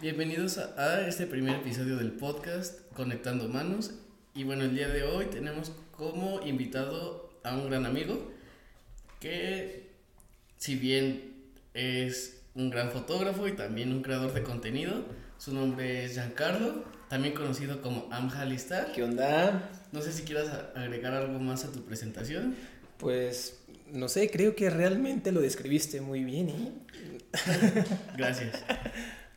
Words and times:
Bienvenidos 0.00 0.56
a, 0.56 0.82
a 0.82 1.06
este 1.06 1.26
primer 1.26 1.56
episodio 1.56 1.98
del 1.98 2.12
podcast 2.12 2.90
Conectando 2.94 3.48
Manos. 3.48 3.90
Y 4.34 4.44
bueno, 4.44 4.64
el 4.64 4.74
día 4.74 4.88
de 4.88 5.02
hoy 5.02 5.26
tenemos 5.26 5.72
como 5.94 6.40
invitado 6.40 7.28
a 7.44 7.54
un 7.54 7.68
gran 7.68 7.84
amigo 7.84 8.32
que, 9.20 9.90
si 10.56 10.76
bien 10.76 11.34
es 11.74 12.40
un 12.54 12.70
gran 12.70 12.90
fotógrafo 12.90 13.46
y 13.46 13.52
también 13.52 13.92
un 13.92 14.00
creador 14.00 14.32
de 14.32 14.42
contenido, 14.42 15.04
su 15.36 15.52
nombre 15.52 16.06
es 16.06 16.14
Giancarlo, 16.14 16.82
también 17.10 17.34
conocido 17.34 17.82
como 17.82 18.08
Amjalistar. 18.10 18.92
¿Qué 18.92 19.02
onda? 19.02 19.70
No 19.92 20.00
sé 20.00 20.14
si 20.14 20.22
quieras 20.22 20.48
agregar 20.74 21.12
algo 21.12 21.38
más 21.40 21.66
a 21.66 21.72
tu 21.72 21.84
presentación. 21.84 22.56
Pues 22.96 23.58
no 23.92 24.08
sé, 24.08 24.30
creo 24.30 24.56
que 24.56 24.70
realmente 24.70 25.30
lo 25.30 25.42
describiste 25.42 26.00
muy 26.00 26.24
bien, 26.24 26.48
¿eh? 26.48 26.72
Gracias. 28.16 28.64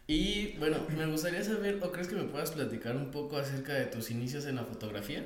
Y 0.07 0.57
bueno, 0.57 0.77
me 0.97 1.05
gustaría 1.07 1.43
saber, 1.43 1.79
o 1.81 1.91
crees 1.91 2.07
que 2.07 2.15
me 2.15 2.23
puedas 2.25 2.51
platicar 2.51 2.95
un 2.95 3.11
poco 3.11 3.37
acerca 3.37 3.73
de 3.73 3.85
tus 3.85 4.11
inicios 4.11 4.45
en 4.45 4.55
la 4.55 4.63
fotografía? 4.65 5.25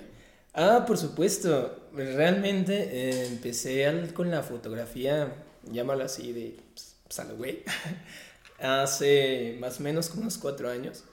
Ah, 0.53 0.83
por 0.87 0.97
supuesto. 0.97 1.89
Realmente 1.93 2.73
eh, 3.09 3.27
empecé 3.27 3.85
con 4.13 4.31
la 4.31 4.43
fotografía, 4.43 5.33
llámalo 5.71 6.03
así, 6.03 6.33
de 6.33 6.57
pues, 6.73 6.95
pues, 7.07 7.37
güey, 7.37 7.63
hace 8.59 9.57
más 9.59 9.79
o 9.79 9.83
menos 9.83 10.09
como 10.09 10.23
unos 10.23 10.37
cuatro 10.37 10.69
años. 10.69 11.03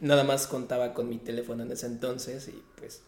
Nada 0.00 0.24
más 0.24 0.46
contaba 0.46 0.94
con 0.94 1.08
mi 1.08 1.18
teléfono 1.18 1.62
en 1.62 1.72
ese 1.72 1.86
entonces 1.86 2.48
y 2.48 2.62
pues 2.76 3.02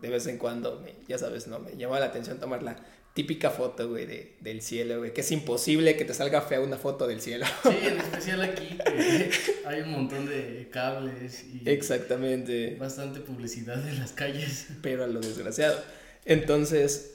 de 0.00 0.08
vez 0.10 0.26
en 0.26 0.38
cuando, 0.38 0.80
me- 0.80 0.94
ya 1.08 1.18
sabes, 1.18 1.46
¿no? 1.48 1.58
Me 1.60 1.76
llamaba 1.76 2.00
la 2.00 2.06
atención 2.06 2.38
tomar 2.40 2.62
la 2.62 2.76
típica 3.20 3.50
foto, 3.50 3.86
güey, 3.86 4.06
de, 4.06 4.32
del 4.40 4.62
cielo, 4.62 4.96
güey, 4.96 5.12
que 5.12 5.20
es 5.20 5.30
imposible 5.30 5.94
que 5.94 6.06
te 6.06 6.14
salga 6.14 6.40
fea 6.40 6.62
una 6.62 6.78
foto 6.78 7.06
del 7.06 7.20
cielo. 7.20 7.44
Sí, 7.64 7.76
en 7.82 7.98
especial 7.98 8.40
aquí 8.40 8.78
que 8.78 9.30
hay 9.66 9.82
un 9.82 9.90
montón 9.90 10.24
de 10.24 10.70
cables 10.72 11.44
y 11.44 11.68
Exactamente. 11.68 12.76
bastante 12.76 13.20
publicidad 13.20 13.86
en 13.86 13.98
las 13.98 14.12
calles. 14.12 14.68
pero 14.80 15.04
a 15.04 15.06
lo 15.06 15.20
desgraciado. 15.20 15.78
Entonces, 16.24 17.14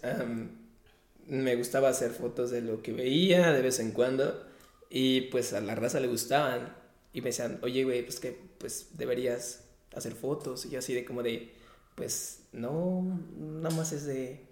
me 1.25 1.55
gustaba 1.55 1.89
hacer 1.89 2.11
fotos 2.11 2.51
de 2.51 2.61
lo 2.61 2.83
que 2.83 2.93
veía 2.93 3.51
de 3.51 3.63
vez 3.63 3.79
en 3.79 3.89
cuando 3.89 4.45
y 4.91 5.21
pues 5.21 5.53
a 5.53 5.59
la 5.59 5.73
raza 5.73 5.99
le 5.99 6.07
gustaban 6.07 6.71
y 7.13 7.21
me 7.21 7.29
decían, 7.29 7.57
oye, 7.63 7.83
güey, 7.83 8.03
pues 8.03 8.19
que 8.19 8.37
pues 8.59 8.89
deberías 8.93 9.63
hacer 9.95 10.13
fotos 10.13 10.67
y 10.67 10.69
yo 10.69 10.77
así 10.79 10.93
de 10.93 11.03
como 11.03 11.23
de, 11.23 11.51
pues 11.95 12.41
no, 12.51 13.19
nada 13.39 13.75
más 13.75 13.91
es 13.91 14.05
de, 14.05 14.45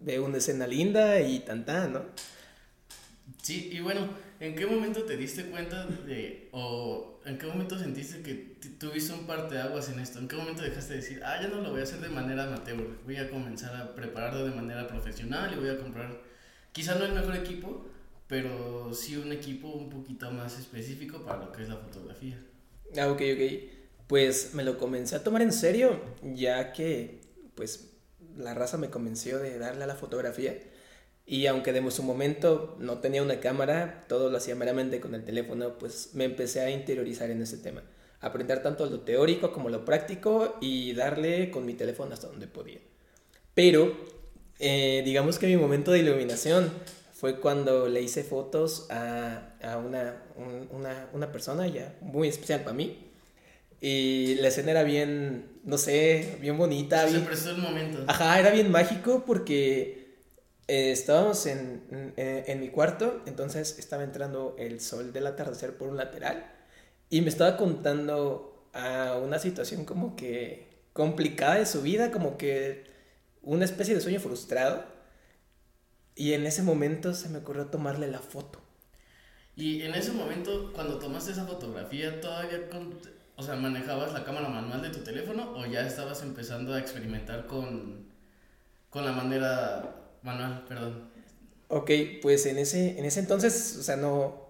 de 0.00 0.20
una 0.20 0.38
escena 0.38 0.66
linda 0.66 1.20
y 1.20 1.40
tan 1.40 1.64
tan, 1.64 1.92
¿no? 1.92 2.02
Sí, 3.42 3.70
y 3.72 3.80
bueno, 3.80 4.08
¿en 4.40 4.54
qué 4.54 4.66
momento 4.66 5.02
te 5.04 5.16
diste 5.16 5.44
cuenta 5.46 5.86
de, 5.86 6.48
o 6.52 7.20
en 7.24 7.38
qué 7.38 7.46
momento 7.46 7.78
sentiste 7.78 8.22
que 8.22 8.56
tuviste 8.78 9.12
un 9.12 9.26
parteaguas 9.26 9.88
en 9.88 10.00
esto? 10.00 10.18
¿En 10.18 10.28
qué 10.28 10.36
momento 10.36 10.62
dejaste 10.62 10.94
de 10.94 11.00
decir, 11.00 11.20
ah, 11.24 11.38
ya 11.40 11.48
no 11.48 11.60
lo 11.60 11.70
voy 11.70 11.80
a 11.80 11.84
hacer 11.84 12.00
de 12.00 12.08
manera 12.08 12.44
amateur, 12.44 12.76
voy 13.04 13.16
a 13.16 13.30
comenzar 13.30 13.74
a 13.76 13.94
prepararlo 13.94 14.44
de 14.44 14.54
manera 14.54 14.86
profesional 14.86 15.52
y 15.52 15.56
voy 15.56 15.70
a 15.70 15.78
comprar, 15.78 16.20
quizá 16.72 16.94
no 16.94 17.04
el 17.04 17.12
mejor 17.12 17.36
equipo, 17.36 17.86
pero 18.26 18.92
sí 18.92 19.16
un 19.16 19.32
equipo 19.32 19.68
un 19.68 19.88
poquito 19.88 20.30
más 20.30 20.58
específico 20.58 21.24
para 21.24 21.46
lo 21.46 21.52
que 21.52 21.62
es 21.62 21.68
la 21.68 21.76
fotografía? 21.76 22.38
Ah, 22.96 23.08
ok, 23.08 23.22
ok. 23.34 23.70
Pues 24.06 24.54
me 24.54 24.64
lo 24.64 24.78
comencé 24.78 25.16
a 25.16 25.24
tomar 25.24 25.42
en 25.42 25.52
serio, 25.52 26.00
ya 26.22 26.72
que, 26.72 27.20
pues, 27.54 27.87
la 28.38 28.54
raza 28.54 28.78
me 28.78 28.90
convenció 28.90 29.38
de 29.38 29.58
darle 29.58 29.84
a 29.84 29.86
la 29.86 29.94
fotografía. 29.96 30.58
Y 31.26 31.46
aunque 31.46 31.72
de 31.72 31.90
su 31.90 32.02
momento 32.02 32.76
no 32.78 32.98
tenía 33.00 33.22
una 33.22 33.40
cámara, 33.40 34.04
todo 34.08 34.30
lo 34.30 34.38
hacía 34.38 34.54
meramente 34.54 35.00
con 35.00 35.14
el 35.14 35.24
teléfono, 35.24 35.76
pues 35.78 36.10
me 36.14 36.24
empecé 36.24 36.60
a 36.62 36.70
interiorizar 36.70 37.30
en 37.30 37.42
ese 37.42 37.58
tema. 37.58 37.82
Aprender 38.20 38.62
tanto 38.62 38.86
lo 38.86 39.00
teórico 39.00 39.52
como 39.52 39.68
lo 39.68 39.84
práctico 39.84 40.56
y 40.60 40.94
darle 40.94 41.50
con 41.50 41.66
mi 41.66 41.74
teléfono 41.74 42.14
hasta 42.14 42.28
donde 42.28 42.46
podía. 42.46 42.80
Pero, 43.54 43.94
eh, 44.58 45.02
digamos 45.04 45.38
que 45.38 45.46
mi 45.46 45.56
momento 45.56 45.90
de 45.92 46.00
iluminación 46.00 46.70
fue 47.12 47.40
cuando 47.40 47.88
le 47.88 48.00
hice 48.02 48.22
fotos 48.24 48.86
a, 48.90 49.50
una, 49.84 50.22
un- 50.36 50.68
una, 50.72 51.08
una 51.12 51.32
persona 51.32 51.66
ya 51.66 51.96
muy 52.00 52.28
especial 52.28 52.60
para 52.62 52.74
mí. 52.74 53.07
Y 53.80 54.34
la 54.36 54.48
escena 54.48 54.72
era 54.72 54.82
bien, 54.82 55.60
no 55.64 55.78
sé, 55.78 56.36
bien 56.40 56.58
bonita. 56.58 57.04
Se 57.06 57.12
bien- 57.12 57.24
prestó 57.26 57.50
el 57.50 57.58
momento. 57.58 58.04
Ajá, 58.08 58.40
era 58.40 58.50
bien 58.50 58.70
mágico 58.70 59.24
porque 59.24 60.16
eh, 60.66 60.90
estábamos 60.92 61.46
en, 61.46 62.12
en, 62.16 62.44
en 62.46 62.60
mi 62.60 62.68
cuarto, 62.70 63.22
entonces 63.26 63.78
estaba 63.78 64.02
entrando 64.04 64.56
el 64.58 64.80
sol 64.80 65.12
del 65.12 65.26
atardecer 65.26 65.76
por 65.76 65.88
un 65.88 65.96
lateral 65.96 66.50
y 67.08 67.20
me 67.20 67.28
estaba 67.28 67.56
contando 67.56 68.68
a 68.74 69.18
una 69.22 69.38
situación 69.38 69.84
como 69.84 70.16
que 70.16 70.66
complicada 70.92 71.54
de 71.56 71.66
su 71.66 71.80
vida, 71.82 72.10
como 72.10 72.36
que 72.36 72.84
una 73.42 73.64
especie 73.64 73.94
de 73.94 74.00
sueño 74.00 74.20
frustrado. 74.20 74.84
Y 76.16 76.32
en 76.32 76.46
ese 76.46 76.62
momento 76.62 77.14
se 77.14 77.28
me 77.28 77.38
ocurrió 77.38 77.66
tomarle 77.66 78.08
la 78.08 78.18
foto. 78.18 78.60
Y 79.56 79.82
en 79.82 79.94
ese 79.94 80.12
momento, 80.12 80.72
cuando 80.74 80.98
tomaste 80.98 81.32
esa 81.32 81.46
fotografía, 81.46 82.20
¿todavía 82.20 82.68
con, 82.68 82.98
o 83.38 83.42
sea, 83.42 83.54
manejabas 83.54 84.12
la 84.12 84.24
cámara 84.24 84.48
manual 84.48 84.82
de 84.82 84.90
tu 84.90 84.98
teléfono 84.98 85.52
o 85.56 85.64
ya 85.64 85.86
estabas 85.86 86.22
empezando 86.22 86.74
a 86.74 86.80
experimentar 86.80 87.46
con, 87.46 88.08
con 88.90 89.04
la 89.04 89.12
manera 89.12 90.16
manual, 90.22 90.64
perdón? 90.68 91.08
Ok, 91.68 91.90
pues 92.20 92.46
en 92.46 92.58
ese, 92.58 92.98
en 92.98 93.04
ese 93.04 93.20
entonces, 93.20 93.76
o 93.78 93.82
sea, 93.84 93.96
no, 93.96 94.48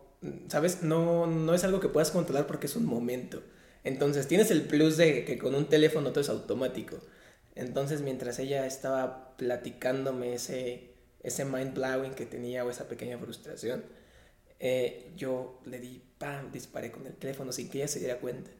¿sabes? 0.48 0.82
No, 0.82 1.26
no 1.26 1.52
es 1.52 1.64
algo 1.64 1.80
que 1.80 1.90
puedas 1.90 2.10
controlar 2.10 2.46
porque 2.46 2.66
es 2.66 2.76
un 2.76 2.86
momento. 2.86 3.42
Entonces, 3.84 4.26
tienes 4.26 4.50
el 4.50 4.62
plus 4.62 4.96
de 4.96 5.26
que 5.26 5.36
con 5.36 5.54
un 5.54 5.66
teléfono 5.66 6.10
todo 6.10 6.22
es 6.22 6.30
automático. 6.30 6.98
Entonces, 7.56 8.00
mientras 8.00 8.38
ella 8.38 8.64
estaba 8.64 9.36
platicándome 9.36 10.32
ese, 10.32 10.94
ese 11.22 11.44
mind 11.44 11.74
blowing 11.74 12.12
que 12.14 12.24
tenía 12.24 12.64
o 12.64 12.70
esa 12.70 12.88
pequeña 12.88 13.18
frustración, 13.18 13.84
eh, 14.60 15.12
yo 15.14 15.60
le 15.66 15.78
di, 15.78 16.02
pam, 16.16 16.50
disparé 16.52 16.90
con 16.90 17.06
el 17.06 17.14
teléfono 17.16 17.52
sin 17.52 17.68
que 17.68 17.78
ella 17.78 17.88
se 17.88 17.98
diera 17.98 18.18
cuenta. 18.18 18.50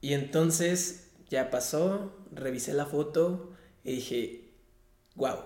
Y 0.00 0.14
entonces 0.14 1.10
ya 1.28 1.50
pasó, 1.50 2.12
revisé 2.32 2.72
la 2.74 2.86
foto 2.86 3.52
y 3.84 3.96
dije, 3.96 4.50
wow, 5.16 5.36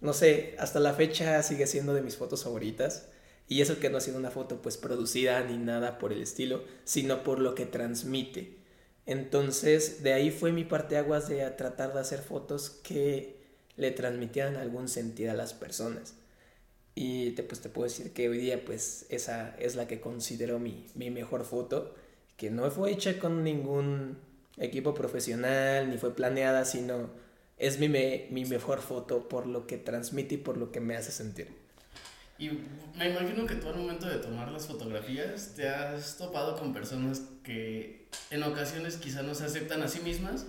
no 0.00 0.12
sé, 0.12 0.56
hasta 0.58 0.80
la 0.80 0.94
fecha 0.94 1.42
sigue 1.42 1.66
siendo 1.66 1.94
de 1.94 2.02
mis 2.02 2.16
fotos 2.16 2.44
favoritas. 2.44 3.08
Y 3.48 3.62
eso 3.62 3.80
que 3.80 3.90
no 3.90 3.98
ha 3.98 4.00
sido 4.00 4.18
una 4.18 4.30
foto 4.30 4.62
pues 4.62 4.76
producida 4.76 5.42
ni 5.44 5.58
nada 5.58 5.98
por 5.98 6.12
el 6.12 6.22
estilo, 6.22 6.62
sino 6.84 7.24
por 7.24 7.40
lo 7.40 7.54
que 7.54 7.66
transmite. 7.66 8.58
Entonces, 9.06 10.02
de 10.02 10.12
ahí 10.12 10.30
fue 10.30 10.52
mi 10.52 10.64
parteaguas 10.64 11.28
de 11.28 11.48
tratar 11.50 11.92
de 11.92 12.00
hacer 12.00 12.20
fotos 12.20 12.70
que 12.70 13.40
le 13.76 13.90
transmitieran 13.90 14.56
algún 14.56 14.88
sentido 14.88 15.32
a 15.32 15.34
las 15.34 15.52
personas. 15.54 16.14
Y 16.94 17.30
te, 17.32 17.42
pues 17.42 17.60
te 17.60 17.68
puedo 17.68 17.88
decir 17.88 18.12
que 18.12 18.28
hoy 18.28 18.38
día 18.38 18.64
pues 18.64 19.06
esa 19.10 19.56
es 19.58 19.74
la 19.76 19.86
que 19.88 20.00
considero 20.00 20.58
mi, 20.58 20.86
mi 20.94 21.10
mejor 21.10 21.44
foto, 21.44 21.94
que 22.40 22.50
no 22.50 22.70
fue 22.70 22.90
hecha 22.90 23.18
con 23.18 23.44
ningún 23.44 24.16
equipo 24.56 24.94
profesional, 24.94 25.90
ni 25.90 25.98
fue 25.98 26.14
planeada, 26.14 26.64
sino 26.64 27.10
es 27.58 27.78
mi, 27.78 27.90
me- 27.90 28.28
mi 28.30 28.46
mejor 28.46 28.80
foto 28.80 29.28
por 29.28 29.46
lo 29.46 29.66
que 29.66 29.76
transmite 29.76 30.36
y 30.36 30.38
por 30.38 30.56
lo 30.56 30.72
que 30.72 30.80
me 30.80 30.96
hace 30.96 31.12
sentir. 31.12 31.48
Y 32.38 32.48
me 32.96 33.10
imagino 33.10 33.44
que 33.44 33.56
tú 33.56 33.68
al 33.68 33.76
momento 33.76 34.08
de 34.08 34.16
tomar 34.16 34.50
las 34.50 34.66
fotografías 34.66 35.52
te 35.54 35.68
has 35.68 36.16
topado 36.16 36.56
con 36.58 36.72
personas 36.72 37.20
que 37.44 38.08
en 38.30 38.42
ocasiones 38.42 38.96
quizá 38.96 39.22
no 39.22 39.34
se 39.34 39.44
aceptan 39.44 39.82
a 39.82 39.88
sí 39.88 40.00
mismas, 40.00 40.46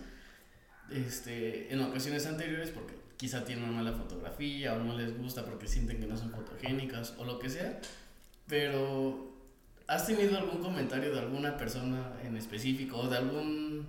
este, 0.90 1.72
en 1.74 1.82
ocasiones 1.82 2.26
anteriores 2.26 2.70
porque 2.70 2.94
quizá 3.18 3.44
tienen 3.44 3.66
una 3.66 3.84
mala 3.84 3.98
fotografía 3.98 4.74
o 4.76 4.80
no 4.80 4.98
les 4.98 5.18
gusta 5.18 5.44
porque 5.46 5.68
sienten 5.68 6.00
que 6.00 6.08
no 6.08 6.16
son 6.18 6.32
fotogénicas 6.32 7.14
o 7.18 7.26
lo 7.26 7.40
que 7.40 7.50
sea, 7.50 7.80
pero 8.48 9.31
¿has 9.92 10.08
tenido 10.08 10.38
algún 10.38 10.62
comentario 10.62 11.14
de 11.14 11.20
alguna 11.20 11.58
persona 11.58 12.14
en 12.26 12.38
específico 12.38 12.98
o 12.98 13.10
de 13.10 13.18
algún 13.18 13.86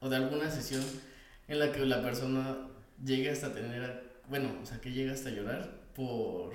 o 0.00 0.08
de 0.10 0.16
alguna 0.16 0.50
sesión 0.50 0.84
en 1.48 1.58
la 1.58 1.72
que 1.72 1.80
la 1.86 2.02
persona 2.02 2.68
llegue 3.02 3.30
hasta 3.30 3.52
tener, 3.54 4.02
bueno, 4.28 4.50
o 4.62 4.66
sea, 4.66 4.80
que 4.80 4.90
llegue 4.92 5.10
hasta 5.10 5.30
llorar 5.30 5.70
por 5.94 6.52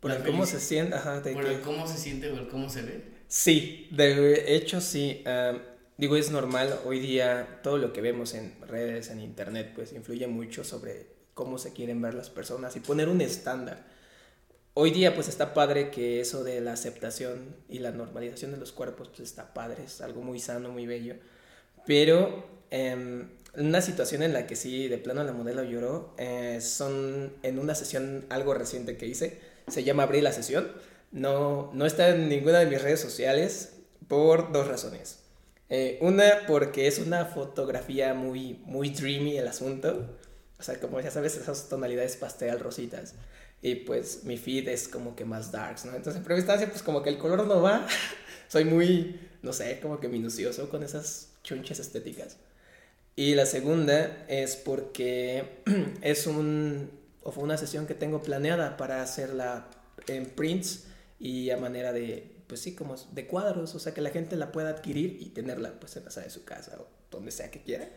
Por 0.00 0.10
el 0.10 0.22
cómo 0.24 0.44
se 0.44 0.58
siente, 0.60 0.94
ajá, 0.96 1.20
de 1.20 1.32
por 1.32 1.44
que- 1.44 1.54
el 1.54 1.60
cómo 1.60 1.86
se 1.86 1.98
siente 1.98 2.28
o 2.30 2.38
el 2.38 2.48
cómo 2.48 2.68
se 2.68 2.82
ve. 2.82 3.04
Sí, 3.28 3.88
de 3.92 4.56
hecho 4.56 4.80
sí. 4.80 5.22
ah, 5.26 5.58
digo, 5.96 6.16
es 6.16 6.30
normal. 6.30 6.80
Hoy 6.84 6.98
día 6.98 7.60
todo 7.62 7.78
lo 7.78 7.92
que 7.92 8.00
vemos 8.00 8.34
en 8.34 8.54
redes, 8.66 9.10
en 9.10 9.20
internet, 9.20 9.72
pues 9.74 9.92
influye 9.92 10.26
mucho 10.26 10.64
sobre 10.64 11.06
cómo 11.34 11.58
se 11.58 11.72
quieren 11.72 12.00
ver 12.02 12.14
las 12.14 12.30
personas 12.30 12.74
y 12.76 12.80
poner 12.80 13.08
un 13.08 13.20
estándar. 13.20 13.84
Hoy 14.78 14.90
día 14.90 15.14
pues 15.14 15.28
está 15.28 15.54
padre 15.54 15.90
que 15.90 16.20
eso 16.20 16.44
de 16.44 16.60
la 16.60 16.74
aceptación 16.74 17.56
y 17.66 17.78
la 17.78 17.92
normalización 17.92 18.50
de 18.50 18.58
los 18.58 18.72
cuerpos 18.72 19.08
pues 19.08 19.20
está 19.20 19.54
padre, 19.54 19.84
es 19.84 20.02
algo 20.02 20.20
muy 20.20 20.38
sano, 20.38 20.68
muy 20.68 20.86
bello. 20.86 21.14
Pero 21.86 22.44
em, 22.70 23.30
una 23.56 23.80
situación 23.80 24.22
en 24.22 24.34
la 24.34 24.46
que 24.46 24.54
sí, 24.54 24.88
de 24.88 24.98
plano 24.98 25.24
la 25.24 25.32
modelo 25.32 25.64
lloró, 25.64 26.14
eh, 26.18 26.58
son 26.60 27.32
en 27.42 27.58
una 27.58 27.74
sesión 27.74 28.26
algo 28.28 28.52
reciente 28.52 28.98
que 28.98 29.06
hice, 29.06 29.40
se 29.66 29.82
llama 29.82 30.02
Abrir 30.02 30.22
la 30.22 30.32
sesión. 30.32 30.70
No, 31.10 31.70
no 31.72 31.86
está 31.86 32.10
en 32.10 32.28
ninguna 32.28 32.58
de 32.58 32.66
mis 32.66 32.82
redes 32.82 33.00
sociales, 33.00 33.76
por 34.08 34.52
dos 34.52 34.68
razones. 34.68 35.20
Eh, 35.70 35.96
una, 36.02 36.42
porque 36.46 36.86
es 36.86 36.98
una 36.98 37.24
fotografía 37.24 38.12
muy, 38.12 38.60
muy 38.66 38.90
dreamy 38.90 39.38
el 39.38 39.48
asunto. 39.48 40.18
O 40.58 40.62
sea, 40.62 40.78
como 40.80 41.00
ya 41.00 41.10
sabes, 41.10 41.34
esas 41.36 41.70
tonalidades 41.70 42.16
pastel 42.16 42.60
rositas. 42.60 43.14
Y 43.66 43.74
pues 43.74 44.22
mi 44.22 44.36
feed 44.36 44.68
es 44.68 44.86
como 44.86 45.16
que 45.16 45.24
más 45.24 45.50
darks, 45.50 45.86
¿no? 45.86 45.90
Entonces 45.90 46.18
en 46.18 46.22
primera 46.22 46.38
instancia, 46.38 46.70
pues 46.70 46.84
como 46.84 47.02
que 47.02 47.10
el 47.10 47.18
color 47.18 47.44
no 47.48 47.60
va. 47.60 47.84
Soy 48.48 48.64
muy, 48.64 49.18
no 49.42 49.52
sé, 49.52 49.80
como 49.80 49.98
que 49.98 50.06
minucioso 50.06 50.70
con 50.70 50.84
esas 50.84 51.30
chunches 51.42 51.80
estéticas. 51.80 52.36
Y 53.16 53.34
la 53.34 53.44
segunda 53.44 54.24
es 54.28 54.54
porque 54.54 55.64
es 56.00 56.28
un, 56.28 56.92
o 57.24 57.32
fue 57.32 57.42
una 57.42 57.56
sesión 57.56 57.88
que 57.88 57.94
tengo 57.94 58.22
planeada 58.22 58.76
para 58.76 59.02
hacerla 59.02 59.66
en 60.06 60.26
prints 60.26 60.84
y 61.18 61.50
a 61.50 61.56
manera 61.56 61.92
de, 61.92 62.36
pues 62.46 62.60
sí, 62.60 62.76
como 62.76 62.94
de 62.94 63.26
cuadros, 63.26 63.74
o 63.74 63.80
sea, 63.80 63.92
que 63.92 64.00
la 64.00 64.10
gente 64.10 64.36
la 64.36 64.52
pueda 64.52 64.68
adquirir 64.68 65.18
y 65.20 65.30
tenerla 65.30 65.72
pues 65.80 65.96
en 65.96 66.04
la 66.04 66.12
sala 66.12 66.26
de 66.26 66.32
su 66.32 66.44
casa 66.44 66.78
o 66.78 66.86
donde 67.10 67.32
sea 67.32 67.50
que 67.50 67.64
quiera. 67.64 67.88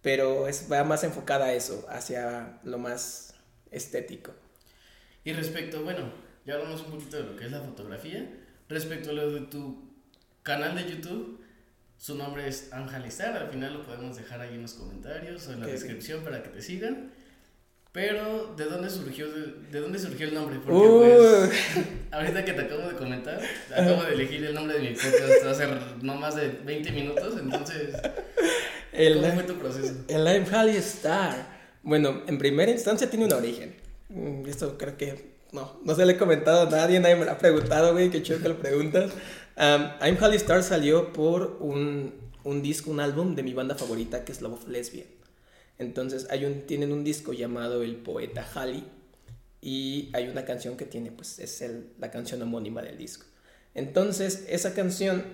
Pero 0.00 0.46
es, 0.46 0.70
va 0.70 0.84
más 0.84 1.02
enfocada 1.02 1.46
a 1.46 1.54
eso, 1.54 1.84
hacia 1.88 2.60
lo 2.62 2.78
más 2.78 3.34
estético. 3.72 4.32
Y 5.24 5.32
respecto, 5.32 5.82
bueno, 5.82 6.12
ya 6.44 6.54
hablamos 6.54 6.82
un 6.82 6.92
poquito 6.92 7.16
de 7.18 7.24
lo 7.24 7.36
que 7.36 7.46
es 7.46 7.52
la 7.52 7.60
fotografía. 7.60 8.28
Respecto 8.68 9.10
a 9.10 9.12
lo 9.12 9.32
de 9.32 9.40
tu 9.42 9.90
canal 10.42 10.74
de 10.74 10.88
YouTube, 10.88 11.40
su 11.98 12.16
nombre 12.16 12.48
es 12.48 12.72
Anjalistar, 12.72 13.36
al 13.36 13.48
final 13.48 13.74
lo 13.74 13.84
podemos 13.84 14.16
dejar 14.16 14.40
ahí 14.40 14.54
en 14.54 14.62
los 14.62 14.74
comentarios 14.74 15.46
o 15.46 15.52
en 15.52 15.60
la 15.60 15.66
descripción 15.66 16.24
para 16.24 16.42
que 16.42 16.48
te 16.48 16.60
sigan. 16.60 17.12
Pero, 17.92 18.54
¿de 18.56 18.64
dónde 18.64 18.88
surgió, 18.88 19.30
de, 19.30 19.78
dónde 19.78 19.98
surgió 19.98 20.26
el 20.26 20.34
nombre? 20.34 20.58
Porque, 20.64 20.88
pues, 20.88 21.86
ahorita 22.10 22.44
que 22.44 22.54
te 22.54 22.62
acabo 22.62 22.88
de 22.88 22.96
comentar, 22.96 23.38
acabo 23.70 24.02
de 24.04 24.14
elegir 24.14 24.42
el 24.46 24.54
nombre 24.54 24.78
de 24.78 24.88
mi 24.88 24.94
podcast 24.94 25.44
hace 25.44 25.68
no 26.00 26.14
más 26.16 26.34
de 26.34 26.48
20 26.48 26.90
minutos, 26.90 27.34
entonces, 27.38 27.94
¿cómo 29.14 29.34
fue 29.34 29.42
tu 29.42 29.58
proceso? 29.58 29.94
El 30.08 30.26
Anjalistar. 30.26 31.60
Bueno, 31.82 32.22
en 32.26 32.38
primera 32.38 32.72
instancia 32.72 33.10
tiene 33.10 33.26
un 33.26 33.32
origen. 33.34 33.81
Mm, 34.14 34.46
esto 34.46 34.76
creo 34.76 34.96
que 34.96 35.32
no, 35.52 35.80
no 35.84 35.94
se 35.94 36.04
le 36.04 36.14
he 36.14 36.16
comentado 36.18 36.68
a 36.68 36.70
nadie, 36.70 37.00
nadie 37.00 37.16
me 37.16 37.24
lo 37.24 37.32
ha 37.32 37.38
preguntado, 37.38 37.92
güey, 37.92 38.10
qué 38.10 38.22
chido 38.22 38.40
que 38.40 38.48
lo 38.48 38.58
preguntas. 38.58 39.12
Um, 39.56 39.90
I'm 40.00 40.16
Holly 40.20 40.36
Star 40.36 40.62
salió 40.62 41.12
por 41.12 41.56
un, 41.60 42.14
un, 42.44 42.62
disco, 42.62 42.90
un 42.90 43.00
álbum 43.00 43.34
de 43.34 43.42
mi 43.42 43.54
banda 43.54 43.74
favorita 43.74 44.24
que 44.24 44.32
es 44.32 44.40
Love 44.42 44.54
of 44.54 44.68
Lesbian. 44.68 45.06
Entonces 45.78 46.26
hay 46.30 46.44
un, 46.44 46.62
tienen 46.62 46.92
un 46.92 47.04
disco 47.04 47.32
llamado 47.32 47.82
El 47.82 47.96
Poeta 47.96 48.46
Halley 48.54 48.84
y 49.60 50.10
hay 50.12 50.28
una 50.28 50.44
canción 50.44 50.76
que 50.76 50.84
tiene, 50.84 51.10
pues 51.10 51.38
es 51.38 51.62
el, 51.62 51.92
la 51.98 52.10
canción 52.10 52.42
homónima 52.42 52.82
del 52.82 52.98
disco. 52.98 53.26
Entonces 53.74 54.44
esa 54.48 54.74
canción, 54.74 55.24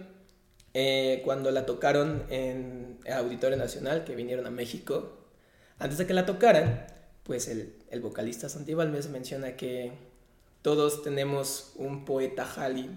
eh, 0.75 1.23
cuando 1.25 1.51
la 1.51 1.67
tocaron 1.67 2.25
en 2.31 2.99
el 3.05 3.13
Auditorio 3.13 3.57
Nacional, 3.57 4.05
que 4.05 4.15
vinieron 4.15 4.47
a 4.47 4.51
México, 4.51 5.19
antes 5.79 5.99
de 5.99 6.07
que 6.07 6.15
la 6.15 6.27
tocaran, 6.27 6.87
pues 7.29 7.47
el, 7.47 7.75
el 7.91 8.01
vocalista 8.01 8.49
Santi 8.49 8.73
Balmes 8.73 9.11
menciona 9.11 9.55
que 9.55 9.93
todos 10.63 11.03
tenemos 11.03 11.75
un 11.77 12.07
poeta 12.07 12.51
Halley 12.57 12.89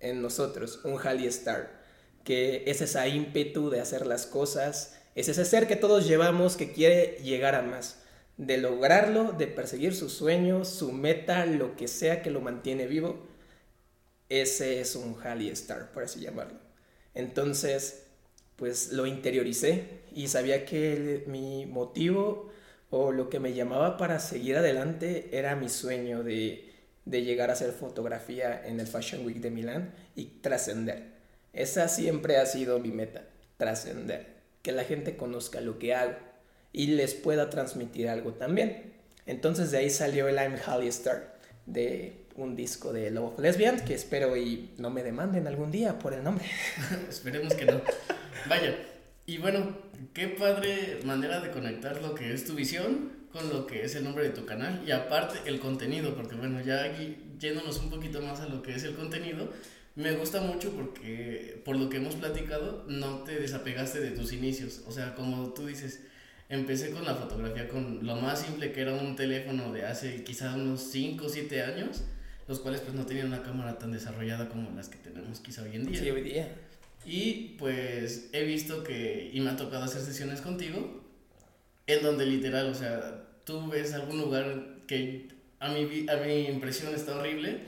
en 0.00 0.20
nosotros, 0.20 0.80
un 0.82 0.98
Halley 0.98 1.28
Star, 1.28 1.80
que 2.24 2.64
es 2.66 2.80
esa 2.80 3.06
ímpetu 3.06 3.70
de 3.70 3.80
hacer 3.80 4.04
las 4.04 4.26
cosas, 4.26 4.98
es 5.14 5.28
ese 5.28 5.44
ser 5.44 5.68
que 5.68 5.76
todos 5.76 6.08
llevamos 6.08 6.56
que 6.56 6.72
quiere 6.72 7.18
llegar 7.22 7.54
a 7.54 7.62
más, 7.62 8.00
de 8.36 8.58
lograrlo, 8.58 9.30
de 9.30 9.46
perseguir 9.46 9.94
sus 9.94 10.12
sueños, 10.12 10.68
su 10.68 10.90
meta, 10.90 11.46
lo 11.46 11.76
que 11.76 11.86
sea 11.86 12.20
que 12.20 12.32
lo 12.32 12.40
mantiene 12.40 12.88
vivo. 12.88 13.28
Ese 14.28 14.80
es 14.80 14.96
un 14.96 15.16
Halley 15.22 15.50
Star, 15.50 15.92
por 15.92 16.02
así 16.02 16.18
llamarlo. 16.18 16.58
Entonces, 17.14 18.06
pues 18.56 18.90
lo 18.90 19.06
interioricé 19.06 20.00
y 20.12 20.26
sabía 20.26 20.66
que 20.66 21.22
mi 21.28 21.64
motivo 21.66 22.50
o 22.94 23.10
lo 23.10 23.30
que 23.30 23.40
me 23.40 23.54
llamaba 23.54 23.96
para 23.96 24.20
seguir 24.20 24.58
adelante 24.58 25.30
era 25.32 25.56
mi 25.56 25.70
sueño 25.70 26.22
de, 26.22 26.70
llegar 27.06 27.48
a 27.48 27.54
hacer 27.54 27.72
fotografía 27.72 28.62
en 28.66 28.80
el 28.80 28.86
Fashion 28.86 29.24
Week 29.24 29.38
de 29.38 29.50
Milán 29.50 29.94
y 30.14 30.26
trascender. 30.26 31.04
Esa 31.54 31.88
siempre 31.88 32.36
ha 32.36 32.44
sido 32.44 32.78
mi 32.80 32.90
meta, 32.90 33.22
trascender, 33.56 34.26
que 34.60 34.72
la 34.72 34.84
gente 34.84 35.16
conozca 35.16 35.62
lo 35.62 35.78
que 35.78 35.94
hago 35.94 36.12
y 36.70 36.88
les 36.88 37.14
pueda 37.14 37.48
transmitir 37.48 38.10
algo 38.10 38.34
también. 38.34 38.92
Entonces 39.24 39.70
de 39.70 39.78
ahí 39.78 39.88
salió 39.88 40.28
el 40.28 40.36
I'm 40.36 40.56
Star 40.88 41.38
de 41.64 42.26
un 42.36 42.56
disco 42.56 42.92
de 42.92 43.10
Love 43.10 43.32
of 43.32 43.38
Lesbian 43.38 43.82
que 43.86 43.94
espero 43.94 44.36
y 44.36 44.74
no 44.76 44.90
me 44.90 45.02
demanden 45.02 45.46
algún 45.46 45.70
día 45.70 45.98
por 45.98 46.12
el 46.12 46.22
nombre. 46.22 46.44
Esperemos 47.08 47.54
que 47.54 47.64
no. 47.64 47.80
Vaya, 48.50 48.76
y 49.24 49.38
bueno, 49.38 49.78
qué 50.12 50.28
padre 50.28 51.00
manera 51.04 51.40
de 51.40 51.50
conectar 51.50 52.00
lo 52.02 52.14
que 52.14 52.32
es 52.32 52.44
tu 52.44 52.54
visión 52.54 53.10
con 53.32 53.48
lo 53.48 53.66
que 53.66 53.84
es 53.84 53.94
el 53.94 54.04
nombre 54.04 54.24
de 54.24 54.30
tu 54.30 54.44
canal 54.44 54.82
y 54.86 54.90
aparte 54.90 55.38
el 55.48 55.58
contenido, 55.58 56.14
porque 56.14 56.34
bueno, 56.34 56.60
ya 56.60 56.84
aquí 56.84 57.16
yéndonos 57.38 57.78
un 57.78 57.90
poquito 57.90 58.20
más 58.20 58.40
a 58.40 58.46
lo 58.46 58.62
que 58.62 58.74
es 58.74 58.84
el 58.84 58.94
contenido, 58.94 59.50
me 59.94 60.12
gusta 60.12 60.40
mucho 60.40 60.70
porque 60.72 61.60
por 61.64 61.76
lo 61.76 61.88
que 61.88 61.96
hemos 61.96 62.14
platicado 62.14 62.84
no 62.88 63.22
te 63.24 63.38
desapegaste 63.38 64.00
de 64.00 64.10
tus 64.10 64.32
inicios, 64.32 64.82
o 64.86 64.92
sea, 64.92 65.14
como 65.14 65.52
tú 65.54 65.66
dices, 65.66 66.00
empecé 66.48 66.90
con 66.90 67.04
la 67.04 67.14
fotografía 67.14 67.68
con 67.68 68.04
lo 68.04 68.16
más 68.16 68.42
simple 68.42 68.72
que 68.72 68.82
era 68.82 68.94
un 68.94 69.16
teléfono 69.16 69.72
de 69.72 69.86
hace 69.86 70.22
quizás 70.24 70.54
unos 70.54 70.82
5 70.90 71.24
o 71.24 71.28
7 71.28 71.62
años, 71.62 72.02
los 72.48 72.60
cuales 72.60 72.80
pues 72.82 72.94
no 72.94 73.06
tenían 73.06 73.28
una 73.28 73.42
cámara 73.42 73.78
tan 73.78 73.92
desarrollada 73.92 74.48
como 74.48 74.70
las 74.76 74.88
que 74.88 74.98
tenemos 74.98 75.40
quizá 75.40 75.62
hoy 75.62 75.76
en 75.76 75.86
día. 75.86 76.00
Sí, 76.00 76.10
hoy 76.10 76.22
día. 76.22 76.54
Y 77.04 77.56
pues 77.58 78.30
he 78.32 78.44
visto 78.44 78.84
que, 78.84 79.30
y 79.32 79.40
me 79.40 79.50
ha 79.50 79.56
tocado 79.56 79.84
hacer 79.84 80.02
sesiones 80.02 80.40
contigo, 80.40 81.02
en 81.86 82.02
donde 82.02 82.26
literal, 82.26 82.68
o 82.68 82.74
sea, 82.74 83.24
tú 83.44 83.68
ves 83.68 83.92
algún 83.92 84.20
lugar 84.20 84.76
que 84.86 85.28
a 85.58 85.68
mi, 85.68 86.06
a 86.08 86.16
mi 86.16 86.46
impresión 86.46 86.94
está 86.94 87.16
horrible 87.16 87.60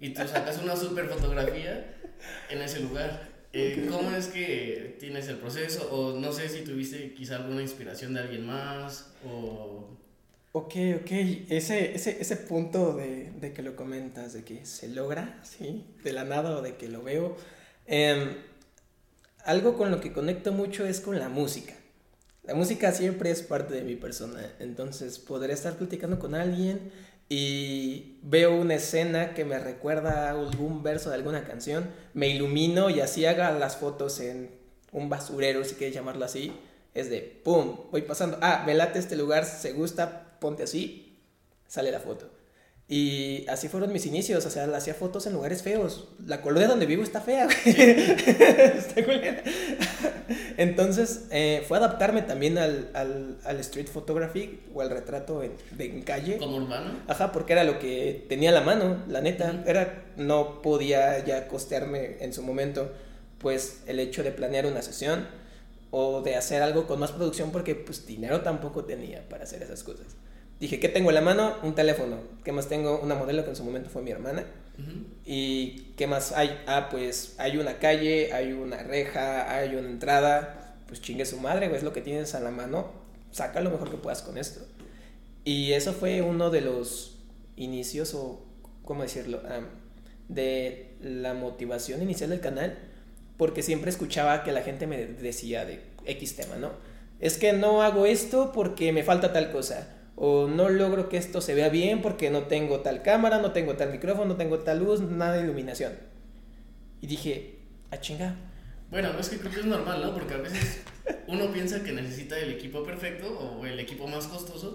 y 0.00 0.10
tú 0.10 0.22
sacas 0.26 0.60
una 0.62 0.76
super 0.76 1.06
fotografía 1.08 1.96
en 2.50 2.60
ese 2.62 2.80
lugar. 2.80 3.28
Eh, 3.52 3.86
¿Cómo 3.90 4.12
es 4.12 4.28
que 4.28 4.96
tienes 5.00 5.28
el 5.28 5.36
proceso? 5.36 5.88
O 5.90 6.18
no 6.18 6.32
sé 6.32 6.48
si 6.48 6.62
tuviste 6.62 7.14
quizá 7.14 7.36
alguna 7.36 7.62
inspiración 7.62 8.14
de 8.14 8.20
alguien 8.20 8.46
más 8.46 9.12
o... 9.24 9.96
Ok, 10.52 10.74
ok, 11.02 11.10
ese, 11.48 11.94
ese, 11.94 12.20
ese 12.20 12.36
punto 12.36 12.94
de, 12.94 13.30
de, 13.40 13.52
que 13.52 13.62
lo 13.62 13.76
comentas, 13.76 14.32
de 14.32 14.42
que 14.42 14.66
se 14.66 14.88
logra, 14.88 15.38
¿sí? 15.44 15.84
De 16.02 16.12
la 16.12 16.24
nada 16.24 16.58
o 16.58 16.62
de 16.62 16.74
que 16.74 16.88
lo 16.88 17.04
veo. 17.04 17.36
Eh, 17.86 18.36
algo 19.44 19.76
con 19.76 19.90
lo 19.90 20.00
que 20.00 20.12
conecto 20.12 20.52
mucho 20.52 20.86
es 20.86 21.00
con 21.00 21.18
la 21.18 21.28
música. 21.28 21.74
La 22.42 22.54
música 22.54 22.92
siempre 22.92 23.30
es 23.30 23.42
parte 23.42 23.74
de 23.74 23.82
mi 23.82 23.96
persona, 23.96 24.40
entonces 24.58 25.18
podré 25.18 25.52
estar 25.52 25.76
platicando 25.76 26.18
con 26.18 26.34
alguien 26.34 26.90
y 27.28 28.18
veo 28.22 28.56
una 28.56 28.74
escena 28.74 29.34
que 29.34 29.44
me 29.44 29.58
recuerda 29.58 30.30
algún 30.30 30.82
verso 30.82 31.10
de 31.10 31.16
alguna 31.16 31.44
canción, 31.44 31.90
me 32.12 32.28
ilumino 32.28 32.90
y 32.90 33.00
así 33.00 33.26
haga 33.26 33.52
las 33.52 33.76
fotos 33.76 34.20
en 34.20 34.50
un 34.90 35.08
basurero, 35.08 35.64
si 35.64 35.76
quieres 35.76 35.94
llamarlo 35.94 36.24
así, 36.24 36.52
es 36.94 37.08
de 37.08 37.20
pum, 37.20 37.76
voy 37.92 38.02
pasando, 38.02 38.38
ah, 38.40 38.64
me 38.66 38.74
late 38.74 38.98
este 38.98 39.16
lugar, 39.16 39.44
se 39.44 39.72
gusta, 39.72 40.38
ponte 40.40 40.64
así, 40.64 41.22
sale 41.68 41.92
la 41.92 42.00
foto. 42.00 42.39
Y 42.92 43.46
así 43.48 43.68
fueron 43.68 43.92
mis 43.92 44.04
inicios, 44.06 44.44
o 44.44 44.50
sea, 44.50 44.64
hacía 44.76 44.94
fotos 44.94 45.24
en 45.28 45.34
lugares 45.34 45.62
feos. 45.62 46.08
La 46.26 46.42
colonia 46.42 46.66
donde 46.66 46.86
vivo 46.86 47.04
está 47.04 47.20
fea, 47.20 47.46
está 47.64 49.00
Entonces, 50.56 51.26
eh, 51.30 51.64
fue 51.68 51.78
adaptarme 51.78 52.22
también 52.22 52.58
al, 52.58 52.90
al, 52.94 53.38
al, 53.44 53.60
street 53.60 53.86
photography 53.86 54.58
o 54.74 54.80
al 54.80 54.90
retrato 54.90 55.44
en, 55.44 55.52
de, 55.70 56.02
calle. 56.02 56.38
¿Como 56.38 56.56
urbano? 56.56 56.90
Ajá, 57.06 57.30
porque 57.30 57.52
era 57.52 57.62
lo 57.62 57.78
que 57.78 58.26
tenía 58.28 58.50
a 58.50 58.54
la 58.54 58.62
mano, 58.62 59.04
la 59.06 59.20
neta. 59.20 59.62
Era, 59.66 60.06
no 60.16 60.60
podía 60.60 61.24
ya 61.24 61.46
costearme 61.46 62.16
en 62.18 62.32
su 62.32 62.42
momento, 62.42 62.90
pues, 63.38 63.84
el 63.86 64.00
hecho 64.00 64.24
de 64.24 64.32
planear 64.32 64.66
una 64.66 64.82
sesión 64.82 65.28
o 65.92 66.22
de 66.22 66.34
hacer 66.34 66.60
algo 66.60 66.88
con 66.88 66.98
más 66.98 67.12
producción 67.12 67.52
porque, 67.52 67.76
pues, 67.76 68.04
dinero 68.04 68.40
tampoco 68.40 68.84
tenía 68.84 69.28
para 69.28 69.44
hacer 69.44 69.62
esas 69.62 69.84
cosas. 69.84 70.16
Dije, 70.60 70.78
¿qué 70.78 70.90
tengo 70.90 71.08
en 71.08 71.14
la 71.14 71.22
mano? 71.22 71.54
Un 71.62 71.74
teléfono. 71.74 72.18
¿Qué 72.44 72.52
más 72.52 72.68
tengo? 72.68 73.00
Una 73.00 73.14
modelo 73.14 73.44
que 73.44 73.50
en 73.50 73.56
su 73.56 73.64
momento 73.64 73.88
fue 73.88 74.02
mi 74.02 74.10
hermana. 74.10 74.44
¿Y 75.24 75.92
qué 75.96 76.06
más 76.06 76.32
hay? 76.32 76.62
Ah, 76.66 76.88
pues 76.90 77.34
hay 77.38 77.56
una 77.56 77.78
calle, 77.78 78.32
hay 78.34 78.52
una 78.52 78.82
reja, 78.82 79.54
hay 79.54 79.74
una 79.74 79.88
entrada. 79.88 80.76
Pues 80.86 81.00
chingue 81.00 81.24
su 81.24 81.38
madre, 81.38 81.68
güey, 81.68 81.78
es 81.78 81.82
lo 81.82 81.94
que 81.94 82.02
tienes 82.02 82.34
a 82.34 82.40
la 82.40 82.50
mano. 82.50 82.92
Saca 83.30 83.62
lo 83.62 83.70
mejor 83.70 83.90
que 83.90 83.96
puedas 83.96 84.20
con 84.20 84.36
esto. 84.36 84.60
Y 85.44 85.72
eso 85.72 85.94
fue 85.94 86.20
uno 86.20 86.50
de 86.50 86.60
los 86.60 87.16
inicios, 87.56 88.14
o 88.14 88.44
cómo 88.84 89.02
decirlo, 89.02 89.40
de 90.28 90.94
la 91.00 91.32
motivación 91.32 92.02
inicial 92.02 92.28
del 92.28 92.40
canal. 92.40 92.78
Porque 93.38 93.62
siempre 93.62 93.90
escuchaba 93.90 94.44
que 94.44 94.52
la 94.52 94.60
gente 94.60 94.86
me 94.86 95.06
decía 95.06 95.64
de 95.64 95.80
X 96.04 96.36
tema, 96.36 96.56
¿no? 96.56 96.72
Es 97.18 97.38
que 97.38 97.54
no 97.54 97.82
hago 97.82 98.04
esto 98.04 98.52
porque 98.52 98.92
me 98.92 99.02
falta 99.02 99.32
tal 99.32 99.50
cosa 99.52 99.96
o 100.22 100.48
no 100.48 100.68
logro 100.68 101.08
que 101.08 101.16
esto 101.16 101.40
se 101.40 101.54
vea 101.54 101.70
bien 101.70 102.02
porque 102.02 102.28
no 102.28 102.42
tengo 102.42 102.80
tal 102.80 103.00
cámara, 103.02 103.38
no 103.38 103.52
tengo 103.52 103.76
tal 103.76 103.90
micrófono, 103.90 104.26
no 104.26 104.36
tengo 104.36 104.58
tal 104.58 104.80
luz, 104.80 105.00
nada 105.00 105.36
de 105.36 105.44
iluminación. 105.44 105.94
Y 107.00 107.06
dije, 107.06 107.56
a 107.90 107.98
chingar. 108.00 108.34
Bueno, 108.90 109.18
es 109.18 109.30
que 109.30 109.38
creo 109.38 109.50
que 109.50 109.60
es 109.60 109.64
normal, 109.64 110.02
¿no? 110.02 110.12
Porque 110.12 110.34
a 110.34 110.36
veces 110.36 110.82
uno 111.26 111.50
piensa 111.50 111.82
que 111.82 111.92
necesita 111.92 112.38
el 112.38 112.50
equipo 112.50 112.82
perfecto 112.84 113.30
o 113.30 113.64
el 113.64 113.80
equipo 113.80 114.06
más 114.08 114.26
costoso 114.26 114.74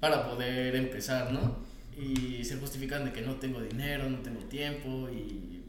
para 0.00 0.28
poder 0.28 0.74
empezar, 0.74 1.32
¿no? 1.32 1.58
Y 1.96 2.42
se 2.42 2.56
justifican 2.56 3.04
de 3.04 3.12
que 3.12 3.22
no 3.22 3.36
tengo 3.36 3.60
dinero, 3.60 4.10
no 4.10 4.18
tengo 4.18 4.40
tiempo 4.46 5.08
y 5.08 5.62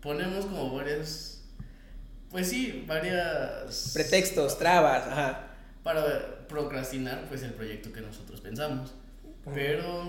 ponemos 0.00 0.46
como 0.46 0.74
varias, 0.74 1.44
pues 2.30 2.48
sí, 2.48 2.86
varias... 2.88 3.90
Pretextos, 3.92 4.58
trabas, 4.58 5.06
ajá. 5.08 5.48
Para 5.82 6.41
procrastinar 6.52 7.26
pues 7.28 7.42
el 7.42 7.52
proyecto 7.54 7.92
que 7.92 8.00
nosotros 8.00 8.40
pensamos. 8.40 8.94
Pero 9.52 10.04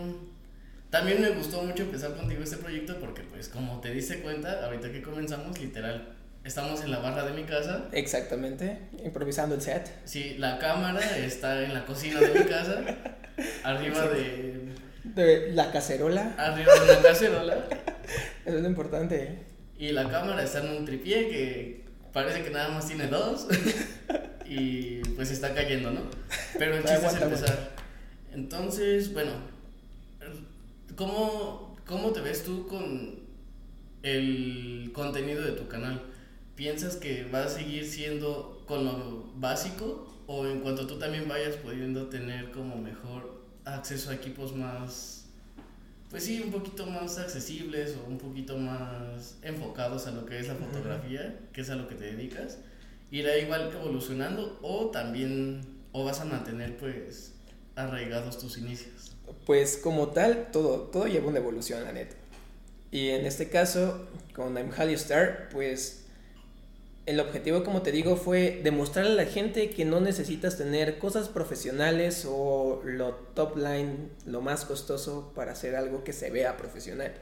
también 0.89 1.21
me 1.21 1.31
gustó 1.31 1.63
mucho 1.63 1.83
empezar 1.83 2.13
contigo 2.15 2.43
este 2.43 2.57
proyecto 2.57 2.99
porque 2.99 3.23
pues 3.23 3.49
como 3.49 3.79
te 3.81 3.91
diste 3.91 4.19
cuenta, 4.19 4.63
ahorita 4.63 4.91
que 4.91 5.01
comenzamos, 5.01 5.59
literal, 5.59 6.13
estamos 6.43 6.83
en 6.83 6.91
la 6.91 6.99
barra 6.99 7.25
de 7.25 7.33
mi 7.33 7.43
casa. 7.43 7.85
Exactamente, 7.91 8.77
improvisando 9.03 9.55
el 9.55 9.61
set. 9.61 9.91
Sí, 10.05 10.35
la 10.37 10.59
cámara 10.59 11.01
está 11.17 11.63
en 11.63 11.73
la 11.73 11.85
cocina 11.85 12.19
de 12.19 12.39
mi 12.39 12.45
casa, 12.45 12.83
arriba 13.63 14.07
de... 14.07 14.73
De 15.03 15.51
la 15.51 15.71
cacerola. 15.71 16.35
Arriba 16.37 16.71
de 16.79 16.93
la 16.93 17.01
cacerola. 17.01 17.55
Eso 18.45 18.57
es 18.57 18.61
lo 18.61 18.69
importante. 18.69 19.45
Y 19.77 19.91
la 19.91 20.07
cámara 20.09 20.43
está 20.43 20.59
en 20.59 20.77
un 20.77 20.85
tripié 20.85 21.27
que 21.27 21.85
parece 22.13 22.43
que 22.43 22.51
nada 22.51 22.69
más 22.69 22.87
tiene 22.87 23.07
dos. 23.07 23.47
y 24.53 25.01
pues 25.15 25.31
está 25.31 25.53
cayendo, 25.53 25.91
¿no? 25.91 26.01
Pero 26.57 26.75
el 26.75 26.83
chiste 26.85 27.07
es 27.07 27.21
empezar. 27.21 27.71
Entonces, 28.31 29.13
bueno, 29.13 29.31
¿cómo, 30.95 31.77
¿cómo 31.85 32.11
te 32.11 32.21
ves 32.21 32.43
tú 32.43 32.67
con 32.67 33.19
el 34.03 34.91
contenido 34.93 35.41
de 35.43 35.51
tu 35.53 35.67
canal? 35.67 36.01
¿Piensas 36.55 36.95
que 36.95 37.25
va 37.25 37.45
a 37.45 37.49
seguir 37.49 37.85
siendo 37.85 38.63
con 38.67 38.85
lo 38.85 39.31
básico 39.35 40.13
o 40.27 40.45
en 40.47 40.61
cuanto 40.61 40.87
tú 40.87 40.97
también 40.97 41.27
vayas 41.27 41.55
pudiendo 41.57 42.07
tener 42.07 42.51
como 42.51 42.75
mejor 42.77 43.43
acceso 43.65 44.11
a 44.11 44.15
equipos 44.15 44.55
más, 44.55 45.25
pues 46.09 46.25
sí, 46.25 46.41
un 46.41 46.51
poquito 46.51 46.85
más 46.85 47.17
accesibles 47.17 47.97
o 47.97 48.09
un 48.09 48.17
poquito 48.17 48.57
más 48.57 49.37
enfocados 49.41 50.05
a 50.07 50.11
lo 50.11 50.25
que 50.25 50.39
es 50.39 50.47
la 50.47 50.55
fotografía, 50.55 51.39
que 51.51 51.61
es 51.61 51.69
a 51.69 51.75
lo 51.75 51.87
que 51.87 51.95
te 51.95 52.05
dedicas? 52.05 52.59
¿Irá 53.13 53.37
igual 53.37 53.71
evolucionando 53.71 54.57
o 54.63 54.89
también, 54.89 55.61
o 55.91 56.03
vas 56.03 56.19
a 56.19 56.25
mantener 56.25 56.77
pues 56.77 57.35
arraigados 57.75 58.39
tus 58.39 58.57
inicios? 58.57 59.15
Pues 59.45 59.77
como 59.77 60.07
tal, 60.07 60.49
todo, 60.51 60.89
todo 60.89 61.05
lleva 61.05 61.27
una 61.27 61.37
evolución, 61.37 61.83
la 61.83 61.91
neta. 61.91 62.15
Y 62.89 63.09
en 63.09 63.27
este 63.27 63.49
caso, 63.49 64.07
con 64.33 64.57
I'm 64.57 64.71
Halley 64.75 64.95
Star, 64.95 65.49
pues 65.51 66.05
el 67.05 67.19
objetivo, 67.19 67.63
como 67.63 67.83
te 67.83 67.91
digo, 67.91 68.15
fue 68.15 68.61
demostrarle 68.63 69.11
a 69.11 69.25
la 69.25 69.25
gente 69.25 69.69
que 69.69 69.85
no 69.85 69.99
necesitas 69.99 70.57
tener 70.57 70.97
cosas 70.97 71.29
profesionales 71.29 72.25
o 72.27 72.81
lo 72.83 73.13
top 73.35 73.57
line, 73.57 74.09
lo 74.25 74.41
más 74.41 74.65
costoso 74.65 75.33
para 75.35 75.51
hacer 75.51 75.75
algo 75.75 76.03
que 76.03 76.13
se 76.13 76.31
vea 76.31 76.57
profesional. 76.57 77.13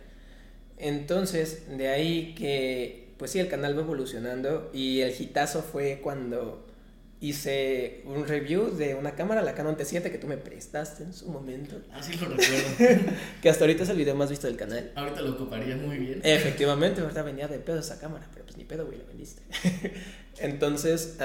Entonces, 0.77 1.77
de 1.77 1.89
ahí 1.89 2.33
que, 2.33 3.11
pues 3.22 3.30
sí, 3.30 3.40
el 3.40 3.48
canal 3.48 3.78
va 3.78 3.82
evolucionando 3.84 4.72
y 4.74 5.01
el 5.01 5.13
hitazo 5.22 5.62
fue 5.62 6.00
cuando 6.01 6.66
hice 7.20 8.01
un 8.06 8.25
review 8.25 8.75
de 8.75 8.96
una 8.96 9.13
cámara, 9.13 9.44
la 9.44 9.54
Canon 9.54 9.78
T7 9.78 10.12
que 10.12 10.18
tú 10.18 10.25
me 10.25 10.38
prestaste 10.38 11.04
en 11.04 11.13
su 11.13 11.30
momento. 11.30 11.80
Así 11.94 12.13
ah, 12.16 12.25
lo 12.28 12.36
recuerdo. 12.36 13.12
que 13.44 13.48
hasta 13.48 13.63
ahorita 13.63 13.84
es 13.84 13.90
el 13.90 13.98
video 13.98 14.16
más 14.16 14.32
visto 14.32 14.48
del 14.48 14.58
canal. 14.58 14.92
Ahorita 14.96 15.22
lo 15.22 15.34
ocuparía 15.34 15.78
muy 15.78 16.00
bien. 16.00 16.22
Efectivamente, 16.24 17.01
ahorita 17.01 17.22
venía 17.22 17.48
de 17.48 17.60
pedo 17.60 17.80
esa 17.80 18.00
cámara, 18.00 18.28
pero 18.34 18.44
pues 18.44 18.58
ni 18.58 18.63
pedo, 18.63 18.88
güey, 18.88 18.98
la 18.98 19.04
vendiste. 19.04 19.44
Entonces, 20.40 21.16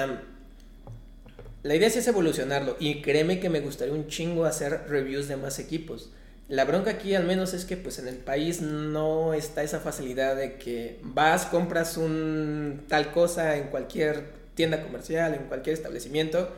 la 1.63 1.75
idea 1.75 1.89
sí 1.89 1.97
es 1.97 2.07
evolucionarlo 2.07 2.77
y 2.79 3.01
créeme 3.01 3.39
que 3.39 3.49
me 3.49 3.61
gustaría 3.61 3.95
un 3.95 4.05
chingo 4.05 4.45
hacer 4.45 4.83
reviews 4.87 5.27
de 5.27 5.37
más 5.37 5.57
equipos. 5.57 6.11
La 6.49 6.63
bronca 6.63 6.91
aquí 6.91 7.13
al 7.13 7.25
menos 7.25 7.53
es 7.53 7.65
que 7.65 7.75
pues 7.75 7.99
en 7.99 8.07
el 8.07 8.15
país 8.15 8.61
no 8.61 9.33
está 9.33 9.63
esa 9.63 9.81
facilidad 9.81 10.37
de 10.37 10.57
que 10.57 10.99
vas, 11.03 11.45
compras 11.45 11.97
un 11.97 12.85
tal 12.87 13.11
cosa 13.11 13.57
en 13.57 13.67
cualquier 13.67 14.31
tienda 14.55 14.81
comercial, 14.81 15.33
en 15.33 15.43
cualquier 15.47 15.73
establecimiento, 15.73 16.49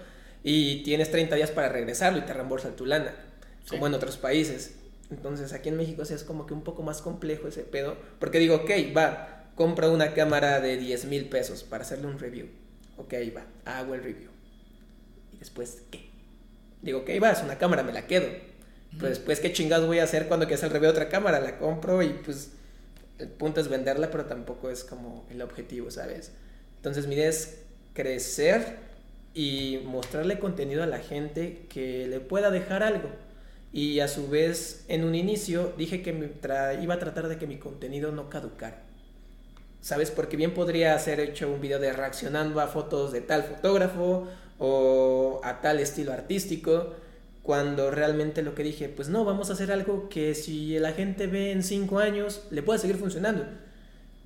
y 0.44 0.84
tienes 0.84 1.10
30 1.10 1.36
días 1.36 1.50
para 1.50 1.70
regresarlo 1.70 2.20
y 2.20 2.22
te 2.22 2.34
reembolsan 2.34 2.76
tu 2.76 2.86
lana, 2.86 3.16
como 3.68 3.88
en 3.88 3.96
otros 3.96 4.18
países. 4.18 4.76
Entonces 5.10 5.54
aquí 5.54 5.70
en 5.70 5.78
México 5.78 6.06
sí 6.06 6.14
es 6.14 6.24
como 6.24 6.46
que 6.46 6.54
un 6.54 6.64
poco 6.64 6.84
más 6.84 7.02
complejo 7.02 7.48
ese 7.48 7.64
pedo, 7.64 7.98
porque 8.20 8.38
digo, 8.38 8.58
ok, 8.58 8.70
va, 8.96 9.50
compra 9.56 9.90
una 9.90 10.14
cámara 10.14 10.60
de 10.60 10.78
10 10.78 11.06
mil 11.06 11.30
pesos 11.30 11.64
para 11.64 11.82
hacerle 11.82 12.06
un 12.06 12.20
review. 12.20 12.48
Ok, 12.98 13.16
va, 13.36 13.46
hago 13.66 13.96
el 13.96 14.04
review. 14.04 14.30
¿Y 15.34 15.40
después 15.40 15.82
qué? 15.90 16.10
Digo, 16.84 17.00
ok, 17.00 17.10
va, 17.22 17.32
es 17.32 17.42
una 17.42 17.58
cámara, 17.58 17.82
me 17.82 17.92
la 17.92 18.06
quedo. 18.06 18.28
Pues 18.98 19.12
después, 19.12 19.40
¿qué 19.40 19.54
chingados 19.54 19.86
voy 19.86 20.00
a 20.00 20.04
hacer 20.04 20.28
cuando 20.28 20.46
quiera 20.46 20.58
hacer 20.58 20.68
el 20.68 20.74
review 20.74 20.92
de 20.92 20.98
otra 20.98 21.10
cámara? 21.10 21.40
La 21.40 21.58
compro 21.58 22.02
y 22.02 22.10
pues 22.10 22.52
el 23.20 23.28
punto 23.28 23.62
es 23.62 23.68
venderla, 23.68 24.10
pero 24.10 24.26
tampoco 24.26 24.70
es 24.70 24.84
como 24.84 25.28
el 25.30 25.42
objetivo, 25.42 25.92
¿sabes? 25.92 26.32
Entonces 26.78 27.08
mi 27.08 27.16
idea 27.16 27.30
es 27.30 27.60
crecer 27.94 28.78
y 29.34 29.82
mostrarle 29.86 30.40
contenido 30.40 30.84
a 30.84 30.88
la 30.88 31.00
gente 31.00 31.66
que 31.70 32.08
le 32.08 32.20
pueda 32.20 32.50
dejar 32.50 32.84
algo. 32.84 33.10
Y 33.72 34.00
a 34.00 34.08
su 34.08 34.30
vez, 34.30 34.86
en 34.88 35.04
un 35.04 35.14
inicio 35.14 35.74
dije 35.78 36.02
que 36.02 36.12
iba 36.82 36.94
a 36.94 37.00
tratar 37.00 37.28
de 37.28 37.38
que 37.38 37.46
mi 37.46 37.58
contenido 37.58 38.12
no 38.12 38.30
caducara. 38.30 38.82
¿Sabes? 39.82 40.12
Porque 40.12 40.36
bien 40.36 40.54
podría 40.54 40.96
hacer 40.96 41.20
hecho 41.20 41.50
un 41.50 41.62
video 41.62 41.80
de 41.80 41.94
reaccionando 41.94 42.60
a 42.60 42.68
fotos 42.68 43.12
de 43.12 43.22
tal 43.22 43.44
fotógrafo 43.44 44.28
o 44.58 45.40
a 45.44 45.62
tal 45.62 45.80
estilo 45.80 46.12
artístico, 46.12 46.96
cuando 47.44 47.92
realmente 47.92 48.42
lo 48.42 48.56
que 48.56 48.64
dije, 48.64 48.90
pues 48.90 49.10
no, 49.10 49.26
vamos 49.26 49.50
a 49.50 49.54
hacer 49.54 49.72
algo 49.72 50.10
que 50.10 50.36
si 50.36 50.78
la 50.80 50.92
gente 50.92 51.28
ve 51.28 51.52
en 51.52 51.64
cinco 51.64 52.00
años, 52.00 52.44
le 52.52 52.62
pueda 52.64 52.80
seguir 52.80 52.98
funcionando. 52.98 53.46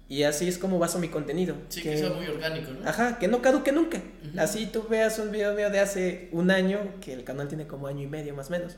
Y 0.09 0.23
así 0.23 0.47
es 0.47 0.57
como 0.57 0.79
baso 0.79 0.99
mi 0.99 1.07
contenido. 1.07 1.55
Sí, 1.69 1.81
que, 1.81 1.97
sea 1.97 2.09
muy 2.11 2.27
orgánico, 2.27 2.71
¿no? 2.71 2.87
Ajá, 2.87 3.17
que 3.19 3.27
no 3.27 3.41
caduque 3.41 3.71
nunca. 3.71 4.01
Así 4.37 4.67
tú 4.67 4.85
veas 4.89 5.17
un 5.19 5.31
video 5.31 5.53
mío 5.55 5.69
de 5.69 5.79
hace 5.79 6.29
un 6.31 6.51
año, 6.51 6.79
que 7.01 7.13
el 7.13 7.23
canal 7.23 7.47
tiene 7.47 7.65
como 7.65 7.87
año 7.87 8.03
y 8.03 8.07
medio 8.07 8.35
más 8.35 8.49
o 8.49 8.51
menos, 8.51 8.75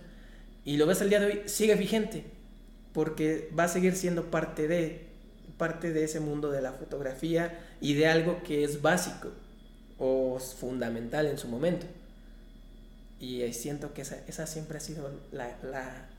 y 0.64 0.78
lo 0.78 0.88
ves 0.88 1.02
el 1.02 1.10
día 1.10 1.20
de 1.20 1.26
hoy, 1.26 1.42
sigue 1.46 1.76
vigente, 1.76 2.26
porque 2.94 3.50
va 3.58 3.66
a 3.66 3.68
seguir 3.68 3.96
siendo 3.96 4.32
parte 4.32 4.68
de, 4.68 5.08
parte 5.58 5.92
de 5.92 6.04
ese 6.04 6.20
mundo 6.20 6.52
de 6.52 6.62
la 6.62 6.74
fotografía 6.74 7.60
y 7.82 7.94
de 7.94 8.08
algo 8.08 8.42
que 8.44 8.64
es 8.64 8.82
básico 8.82 9.32
o 9.98 10.40
fundamental 10.40 11.28
en 11.28 11.38
su 11.38 11.48
momento. 11.48 11.86
Y 13.20 13.52
siento 13.54 13.94
que 13.94 14.02
esa, 14.02 14.18
esa 14.28 14.48
siempre 14.48 14.78
ha 14.78 14.82
sido 14.82 15.10
la... 15.32 15.58
la 15.64 16.10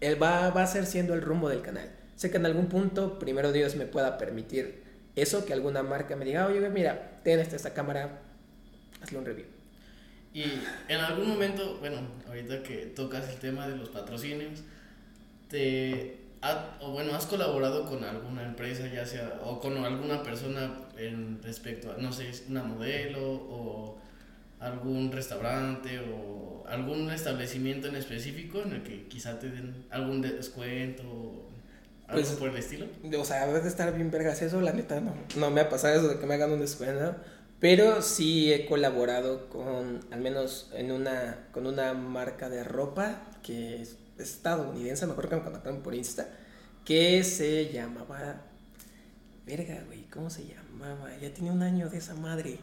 él 0.00 0.22
va, 0.22 0.50
va 0.50 0.62
a 0.62 0.66
ser 0.66 0.86
siendo 0.86 1.14
el 1.14 1.22
rumbo 1.22 1.48
del 1.48 1.62
canal 1.62 1.88
Sé 2.16 2.30
que 2.30 2.36
en 2.36 2.46
algún 2.46 2.66
punto, 2.66 3.18
primero 3.18 3.52
Dios 3.52 3.74
me 3.74 3.86
pueda 3.86 4.18
permitir 4.18 4.82
eso, 5.16 5.44
que 5.44 5.52
alguna 5.52 5.82
marca 5.82 6.16
me 6.16 6.24
diga, 6.24 6.46
oye, 6.46 6.68
mira, 6.70 7.20
ten 7.24 7.40
esta, 7.40 7.56
esta 7.56 7.74
cámara, 7.74 8.20
hazle 9.02 9.18
un 9.18 9.24
review. 9.24 9.46
Y 10.32 10.44
en 10.88 11.00
algún 11.00 11.28
momento, 11.28 11.78
bueno, 11.78 11.98
ahorita 12.26 12.62
que 12.62 12.86
tocas 12.86 13.28
el 13.28 13.36
tema 13.36 13.68
de 13.68 13.76
los 13.76 13.88
patrocinios, 13.88 14.62
te, 15.48 16.18
o 16.80 16.90
bueno, 16.92 17.14
has 17.14 17.26
colaborado 17.26 17.86
con 17.86 18.02
alguna 18.04 18.44
empresa, 18.44 18.86
ya 18.86 19.06
sea, 19.06 19.40
o 19.44 19.60
con 19.60 19.76
alguna 19.84 20.22
persona 20.22 20.80
en 20.96 21.40
respecto 21.42 21.92
a, 21.92 21.96
no 21.96 22.12
sé, 22.12 22.30
una 22.48 22.62
modelo 22.62 23.32
o 23.32 23.98
algún 24.60 25.12
restaurante 25.12 26.00
o 26.00 26.64
algún 26.66 27.10
establecimiento 27.10 27.88
en 27.88 27.96
específico 27.96 28.62
en 28.62 28.72
el 28.72 28.82
que 28.82 29.06
quizá 29.06 29.38
te 29.38 29.50
den 29.50 29.86
algún 29.90 30.22
descuento 30.22 31.48
pues, 32.10 32.30
por 32.32 32.50
el 32.50 32.56
estilo? 32.56 32.86
O 33.18 33.24
sea, 33.24 33.46
debe 33.46 33.60
de 33.60 33.68
estar 33.68 33.94
bien 33.94 34.10
vergas 34.10 34.42
eso, 34.42 34.60
la 34.60 34.72
neta, 34.72 35.00
no, 35.00 35.14
no 35.36 35.50
me 35.50 35.60
ha 35.60 35.68
pasado 35.68 35.94
eso 35.94 36.08
de 36.08 36.18
que 36.18 36.26
me 36.26 36.34
hagan 36.34 36.52
un 36.52 36.60
descuento, 36.60 37.16
pero 37.60 38.02
sí 38.02 38.52
he 38.52 38.66
colaborado 38.66 39.48
con, 39.48 40.00
al 40.10 40.20
menos 40.20 40.70
en 40.74 40.92
una, 40.92 41.48
con 41.52 41.66
una 41.66 41.94
marca 41.94 42.48
de 42.48 42.64
ropa 42.64 43.22
que 43.42 43.82
es 43.82 43.96
estadounidense, 44.18 45.06
mejor 45.06 45.28
que 45.28 45.36
me 45.36 45.42
contactaron 45.42 45.82
por 45.82 45.94
Insta, 45.94 46.28
que 46.84 47.24
se 47.24 47.72
llamaba, 47.72 48.42
verga, 49.46 49.82
güey, 49.86 50.04
¿cómo 50.04 50.30
se 50.30 50.46
llamaba? 50.46 51.10
Ya 51.20 51.32
tiene 51.32 51.50
un 51.50 51.62
año 51.62 51.88
de 51.88 51.98
esa 51.98 52.14
madre. 52.14 52.58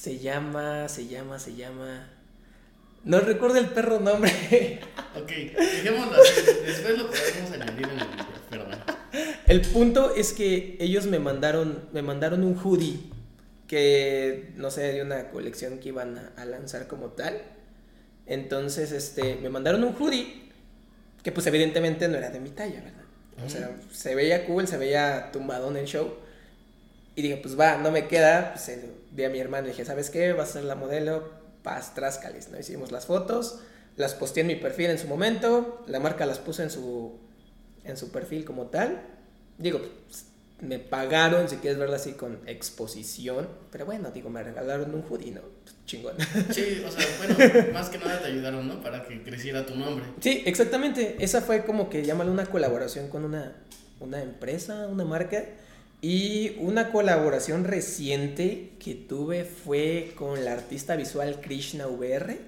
Se 0.00 0.18
llama, 0.18 0.88
se 0.88 1.08
llama, 1.08 1.40
se 1.40 1.56
llama... 1.56 2.08
No 3.04 3.18
recuerdo 3.18 3.58
el 3.58 3.66
perro 3.66 3.98
nombre. 3.98 4.30
ok, 5.16 5.28
dejémoslo 5.28 6.22
así. 6.22 6.40
Después 6.64 6.98
lo 6.98 7.08
podemos 7.08 7.50
añadir 7.52 7.88
en 7.88 7.98
el 7.98 8.06
video, 8.06 8.26
pero 8.48 8.66
El 9.46 9.60
punto 9.62 10.14
es 10.14 10.32
que 10.32 10.76
ellos 10.78 11.06
me 11.06 11.18
mandaron, 11.18 11.88
me 11.92 12.02
mandaron 12.02 12.44
un 12.44 12.56
hoodie 12.56 13.00
que, 13.66 14.52
no 14.54 14.70
sé, 14.70 14.92
de 14.92 15.02
una 15.02 15.30
colección 15.30 15.78
que 15.78 15.88
iban 15.88 16.30
a, 16.36 16.44
lanzar 16.44 16.86
como 16.86 17.08
tal. 17.08 17.42
Entonces, 18.26 18.92
este, 18.92 19.36
me 19.36 19.48
mandaron 19.48 19.82
un 19.82 19.96
hoodie 19.96 20.48
que 21.24 21.32
pues 21.32 21.46
evidentemente 21.48 22.06
no 22.06 22.16
era 22.16 22.30
de 22.30 22.38
mi 22.38 22.50
talla, 22.50 22.80
¿verdad? 22.82 23.04
O 23.44 23.50
sea, 23.50 23.76
se 23.92 24.14
veía 24.14 24.46
cool, 24.46 24.68
se 24.68 24.76
veía 24.76 25.30
tumbado 25.32 25.68
en 25.70 25.76
el 25.78 25.86
show. 25.86 26.14
Y 27.18 27.22
dije, 27.22 27.36
pues 27.38 27.58
va, 27.58 27.78
no 27.78 27.90
me 27.90 28.06
queda. 28.06 28.52
Pues 28.52 28.68
eh, 28.68 28.92
vi 29.10 29.24
a 29.24 29.28
mi 29.28 29.40
hermano 29.40 29.66
y 29.66 29.70
dije, 29.70 29.84
¿sabes 29.84 30.08
qué? 30.08 30.32
Vas 30.34 30.50
a 30.50 30.52
ser 30.52 30.64
la 30.64 30.76
modelo, 30.76 31.28
paz, 31.64 31.92
tráscales, 31.92 32.48
¿no? 32.50 32.60
Hicimos 32.60 32.92
las 32.92 33.06
fotos, 33.06 33.58
las 33.96 34.14
posteé 34.14 34.42
en 34.42 34.46
mi 34.46 34.54
perfil 34.54 34.90
en 34.90 35.00
su 35.00 35.08
momento, 35.08 35.82
la 35.88 35.98
marca 35.98 36.26
las 36.26 36.38
puso 36.38 36.62
en 36.62 36.70
su, 36.70 37.18
en 37.82 37.96
su 37.96 38.12
perfil 38.12 38.44
como 38.44 38.66
tal. 38.66 39.02
Digo, 39.58 39.80
pues, 40.06 40.26
me 40.60 40.78
pagaron, 40.78 41.48
si 41.48 41.56
quieres 41.56 41.76
verlo 41.76 41.96
así, 41.96 42.12
con 42.12 42.38
exposición. 42.46 43.48
Pero 43.72 43.84
bueno, 43.84 44.12
digo, 44.12 44.30
me 44.30 44.40
regalaron 44.44 44.94
un 44.94 45.02
hoodie, 45.02 45.32
¿no? 45.32 45.40
Pues, 45.64 45.74
chingón. 45.86 46.14
Sí, 46.52 46.84
o 46.86 46.92
sea, 46.92 47.04
bueno, 47.18 47.72
más 47.72 47.88
que 47.88 47.98
nada 47.98 48.20
te 48.20 48.28
ayudaron, 48.28 48.68
¿no? 48.68 48.80
Para 48.80 49.02
que 49.02 49.24
creciera 49.24 49.66
tu 49.66 49.74
nombre. 49.74 50.04
Sí, 50.20 50.44
exactamente. 50.46 51.16
Esa 51.18 51.40
fue 51.40 51.64
como 51.64 51.90
que 51.90 52.04
llámalo 52.04 52.30
una 52.30 52.46
colaboración 52.46 53.08
con 53.08 53.24
una, 53.24 53.56
una 53.98 54.22
empresa, 54.22 54.86
una 54.86 55.04
marca. 55.04 55.44
Y 56.00 56.56
una 56.60 56.92
colaboración 56.92 57.64
reciente 57.64 58.70
que 58.78 58.94
tuve 58.94 59.44
fue 59.44 60.12
con 60.16 60.44
la 60.44 60.52
artista 60.52 60.94
visual 60.94 61.40
Krishna 61.40 61.88
VR, 61.88 62.38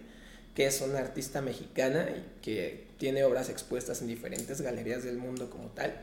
que 0.54 0.66
es 0.66 0.80
una 0.80 1.00
artista 1.00 1.40
mexicana 1.40 2.08
y 2.10 2.42
que 2.42 2.86
tiene 2.98 3.24
obras 3.24 3.48
expuestas 3.48 4.02
en 4.02 4.08
diferentes 4.08 4.60
galerías 4.60 5.02
del 5.02 5.16
mundo 5.16 5.50
como 5.50 5.68
tal 5.70 5.94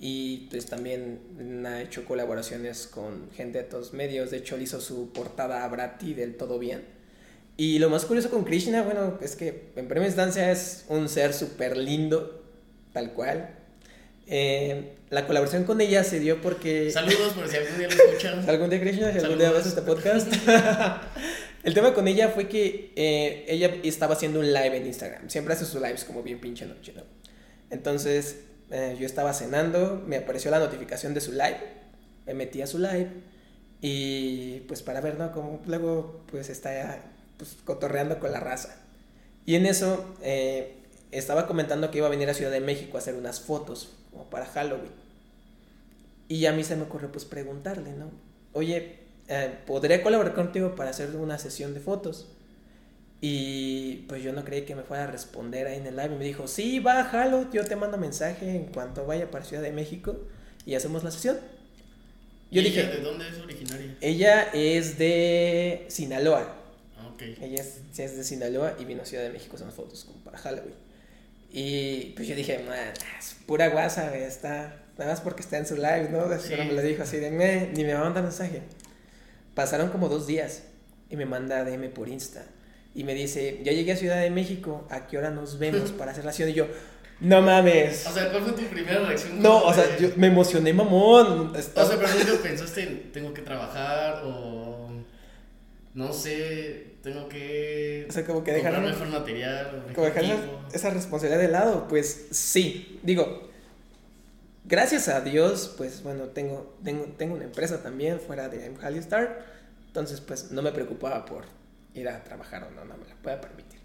y 0.00 0.48
pues 0.50 0.64
también 0.64 1.66
ha 1.66 1.82
hecho 1.82 2.06
colaboraciones 2.06 2.86
con 2.86 3.30
gente 3.32 3.58
de 3.58 3.64
todos 3.64 3.92
medios. 3.92 4.30
De 4.30 4.38
hecho, 4.38 4.56
él 4.56 4.62
hizo 4.62 4.80
su 4.80 5.12
portada 5.12 5.62
a 5.62 5.68
Brati 5.68 6.14
del 6.14 6.36
Todo 6.36 6.58
Bien. 6.58 6.82
Y 7.58 7.78
lo 7.78 7.90
más 7.90 8.06
curioso 8.06 8.30
con 8.30 8.44
Krishna, 8.44 8.82
bueno, 8.82 9.18
es 9.20 9.36
que 9.36 9.68
en 9.76 9.86
primera 9.88 10.06
instancia 10.06 10.50
es 10.50 10.86
un 10.88 11.10
ser 11.10 11.34
súper 11.34 11.76
lindo, 11.76 12.42
tal 12.94 13.12
cual. 13.12 13.58
Eh, 14.32 14.92
la 15.10 15.26
colaboración 15.26 15.64
con 15.64 15.80
ella 15.80 16.04
se 16.04 16.20
dio 16.20 16.40
porque... 16.40 16.92
Saludos 16.92 17.32
por 17.32 17.48
si 17.48 17.56
algún 17.56 17.78
día 17.78 17.88
lo 17.88 17.94
escuchan. 18.04 18.48
algún 18.48 18.70
día 18.70 18.80
Krishna, 18.80 19.12
si 19.12 19.18
algún 19.18 19.38
día 19.38 19.50
ves 19.50 19.66
este 19.66 19.82
podcast. 19.82 20.32
El 21.64 21.74
tema 21.74 21.92
con 21.92 22.06
ella 22.06 22.28
fue 22.28 22.48
que 22.48 22.92
eh, 22.94 23.44
ella 23.48 23.74
estaba 23.82 24.14
haciendo 24.14 24.38
un 24.38 24.46
live 24.46 24.76
en 24.76 24.86
Instagram. 24.86 25.28
Siempre 25.28 25.54
hace 25.54 25.66
sus 25.66 25.82
lives 25.82 26.04
como 26.04 26.22
bien 26.22 26.40
pinche 26.40 26.64
noche, 26.64 26.92
¿no? 26.94 27.02
Entonces 27.70 28.36
eh, 28.70 28.96
yo 28.98 29.04
estaba 29.04 29.34
cenando, 29.34 30.00
me 30.06 30.18
apareció 30.18 30.52
la 30.52 30.60
notificación 30.60 31.12
de 31.12 31.20
su 31.20 31.32
live, 31.32 31.58
me 32.24 32.34
metí 32.34 32.62
a 32.62 32.68
su 32.68 32.78
live 32.78 33.08
y 33.80 34.60
pues 34.68 34.80
para 34.82 35.00
ver, 35.00 35.18
¿no? 35.18 35.32
Como 35.32 35.60
luego 35.66 36.22
pues 36.30 36.50
está 36.50 37.02
pues, 37.36 37.56
cotorreando 37.64 38.20
con 38.20 38.30
la 38.30 38.38
raza. 38.38 38.76
Y 39.44 39.56
en 39.56 39.66
eso 39.66 40.14
eh, 40.22 40.76
estaba 41.10 41.48
comentando 41.48 41.90
que 41.90 41.98
iba 41.98 42.06
a 42.06 42.10
venir 42.10 42.30
a 42.30 42.34
Ciudad 42.34 42.52
de 42.52 42.60
México 42.60 42.96
a 42.96 43.00
hacer 43.00 43.16
unas 43.16 43.40
fotos 43.40 43.96
como 44.10 44.28
para 44.28 44.46
Halloween. 44.46 44.92
Y 46.28 46.46
a 46.46 46.52
mí 46.52 46.62
se 46.62 46.76
me 46.76 46.82
ocurrió 46.82 47.10
pues 47.10 47.24
preguntarle, 47.24 47.92
¿no? 47.92 48.10
Oye, 48.52 48.98
eh, 49.28 49.58
¿podría 49.66 50.02
colaborar 50.02 50.34
contigo 50.34 50.74
para 50.74 50.90
hacer 50.90 51.14
una 51.16 51.38
sesión 51.38 51.74
de 51.74 51.80
fotos? 51.80 52.28
Y 53.20 54.06
pues 54.08 54.22
yo 54.22 54.32
no 54.32 54.44
creí 54.44 54.62
que 54.62 54.74
me 54.74 54.82
fuera 54.82 55.04
a 55.04 55.06
responder 55.06 55.66
ahí 55.66 55.78
en 55.78 55.86
el 55.86 55.96
live. 55.96 56.14
Y 56.14 56.18
me 56.18 56.24
dijo, 56.24 56.48
sí, 56.48 56.80
bájalo, 56.80 57.50
yo 57.52 57.64
te 57.64 57.76
mando 57.76 57.98
mensaje 57.98 58.56
en 58.56 58.66
cuanto 58.66 59.06
vaya 59.06 59.30
para 59.30 59.44
Ciudad 59.44 59.62
de 59.62 59.72
México 59.72 60.16
y 60.64 60.74
hacemos 60.74 61.04
la 61.04 61.10
sesión. 61.10 61.38
Yo 62.50 62.62
dije, 62.62 62.82
¿de 62.84 63.00
dónde 63.00 63.28
es 63.28 63.38
originaria? 63.38 63.96
Ella 64.00 64.42
es 64.52 64.98
de 64.98 65.84
Sinaloa. 65.88 66.56
Ah, 66.96 67.08
ok. 67.14 67.22
Ella 67.42 67.60
es, 67.60 67.82
es, 67.96 68.16
de 68.16 68.24
Sinaloa 68.24 68.74
y 68.78 68.84
vino 68.84 69.02
a 69.02 69.04
Ciudad 69.04 69.22
de 69.22 69.30
México 69.30 69.52
a 69.52 69.60
hacer 69.60 69.70
fotos 69.70 70.04
como 70.04 70.18
para 70.24 70.38
Halloween. 70.38 70.74
Y 71.52 72.12
pues 72.16 72.28
yo 72.28 72.34
dije, 72.34 72.64
es 73.18 73.36
pura 73.46 73.68
guasa, 73.68 74.16
está, 74.16 74.76
nada 74.96 75.10
más 75.10 75.20
porque 75.20 75.42
está 75.42 75.58
en 75.58 75.66
su 75.66 75.76
live, 75.76 76.08
¿no? 76.10 76.26
Pero 76.48 76.64
me 76.64 76.72
lo 76.72 76.82
dijo 76.82 77.02
así 77.02 77.16
de, 77.16 77.30
me, 77.30 77.68
ni 77.74 77.84
me 77.84 77.94
va 77.94 78.00
a 78.00 78.04
mandar 78.04 78.22
mensaje. 78.22 78.62
Pasaron 79.54 79.90
como 79.90 80.08
dos 80.08 80.26
días 80.26 80.62
y 81.08 81.16
me 81.16 81.26
manda 81.26 81.64
DM 81.64 81.90
por 81.90 82.08
Insta 82.08 82.44
y 82.94 83.04
me 83.04 83.14
dice, 83.14 83.60
ya 83.62 83.72
llegué 83.72 83.92
a 83.92 83.96
Ciudad 83.96 84.20
de 84.20 84.30
México, 84.30 84.86
¿a 84.90 85.06
qué 85.06 85.18
hora 85.18 85.30
nos 85.30 85.58
vemos 85.58 85.92
para 85.98 86.12
hacer 86.12 86.24
la 86.24 86.32
sesión? 86.32 86.50
Y 86.50 86.54
yo, 86.54 86.66
no 87.20 87.42
mames. 87.42 88.06
O 88.06 88.12
sea, 88.12 88.30
¿cuál 88.30 88.42
fue 88.44 88.52
tu 88.52 88.62
primera 88.62 89.06
reacción? 89.06 89.42
No, 89.42 89.62
o 89.62 89.74
sea, 89.74 89.96
yo 89.98 90.10
me 90.16 90.28
emocioné, 90.28 90.72
mamón. 90.72 91.52
O 91.54 91.60
sea, 91.60 91.98
pero 91.98 92.08
nunca 92.08 92.42
pensaste 92.42 92.82
en, 92.82 93.12
tengo 93.12 93.34
que 93.34 93.42
trabajar 93.42 94.22
o, 94.24 94.89
no 95.94 96.12
sé, 96.12 96.94
tengo 97.02 97.28
que... 97.28 98.06
O 98.08 98.12
sea, 98.12 98.24
como 98.24 98.44
que 98.44 98.52
dejar... 98.52 98.80
mejor 98.80 99.08
material. 99.08 99.86
como 99.94 100.06
dejar 100.06 100.24
esa 100.72 100.90
responsabilidad 100.90 101.40
de 101.40 101.48
lado, 101.48 101.88
pues 101.88 102.28
sí, 102.30 103.00
digo... 103.02 103.48
Gracias 104.64 105.08
a 105.08 105.20
Dios, 105.20 105.74
pues 105.76 106.04
bueno, 106.04 106.28
tengo, 106.28 106.76
tengo, 106.84 107.06
tengo 107.16 107.34
una 107.34 107.44
empresa 107.44 107.82
también 107.82 108.20
fuera 108.20 108.48
de 108.48 108.64
I'm 108.64 108.98
Star, 108.98 109.44
entonces 109.88 110.20
pues 110.20 110.52
no 110.52 110.62
me 110.62 110.70
preocupaba 110.70 111.24
por 111.24 111.44
ir 111.94 112.08
a 112.08 112.22
trabajar 112.22 112.62
o 112.62 112.70
no, 112.70 112.84
no 112.84 112.96
me 112.96 113.08
la 113.08 113.16
pueda 113.16 113.40
permitir. 113.40 113.80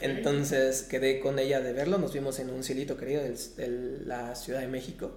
Entonces 0.00 0.82
quedé 0.82 1.20
con 1.20 1.38
ella 1.38 1.60
de 1.60 1.72
verlo, 1.72 1.98
nos 1.98 2.12
vimos 2.12 2.38
en 2.38 2.50
un 2.50 2.64
cielito 2.64 2.96
querido 2.96 3.22
de, 3.22 4.00
la 4.04 4.34
Ciudad 4.34 4.60
de 4.60 4.68
México. 4.68 5.12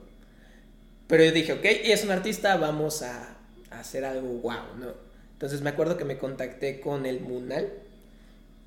Pero 1.08 1.24
yo 1.24 1.32
dije, 1.32 1.54
ok, 1.54 1.66
y 1.86 1.92
es 1.92 2.04
un 2.04 2.12
artista, 2.12 2.56
vamos 2.58 3.02
a, 3.02 3.38
hacer 3.72 4.06
algo 4.06 4.28
guau, 4.40 4.76
¿no? 4.78 4.94
Entonces 5.34 5.62
me 5.62 5.70
acuerdo 5.70 5.98
que 5.98 6.06
me 6.06 6.18
contacté 6.18 6.80
con 6.80 7.06
el 7.06 7.20
Munal 7.20 7.72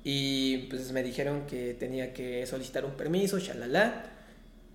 y 0.03 0.67
pues 0.69 0.91
me 0.91 1.03
dijeron 1.03 1.47
que 1.47 1.73
tenía 1.73 2.13
que 2.13 2.45
solicitar 2.45 2.85
un 2.85 2.93
permiso, 2.93 3.39
shalala. 3.39 4.05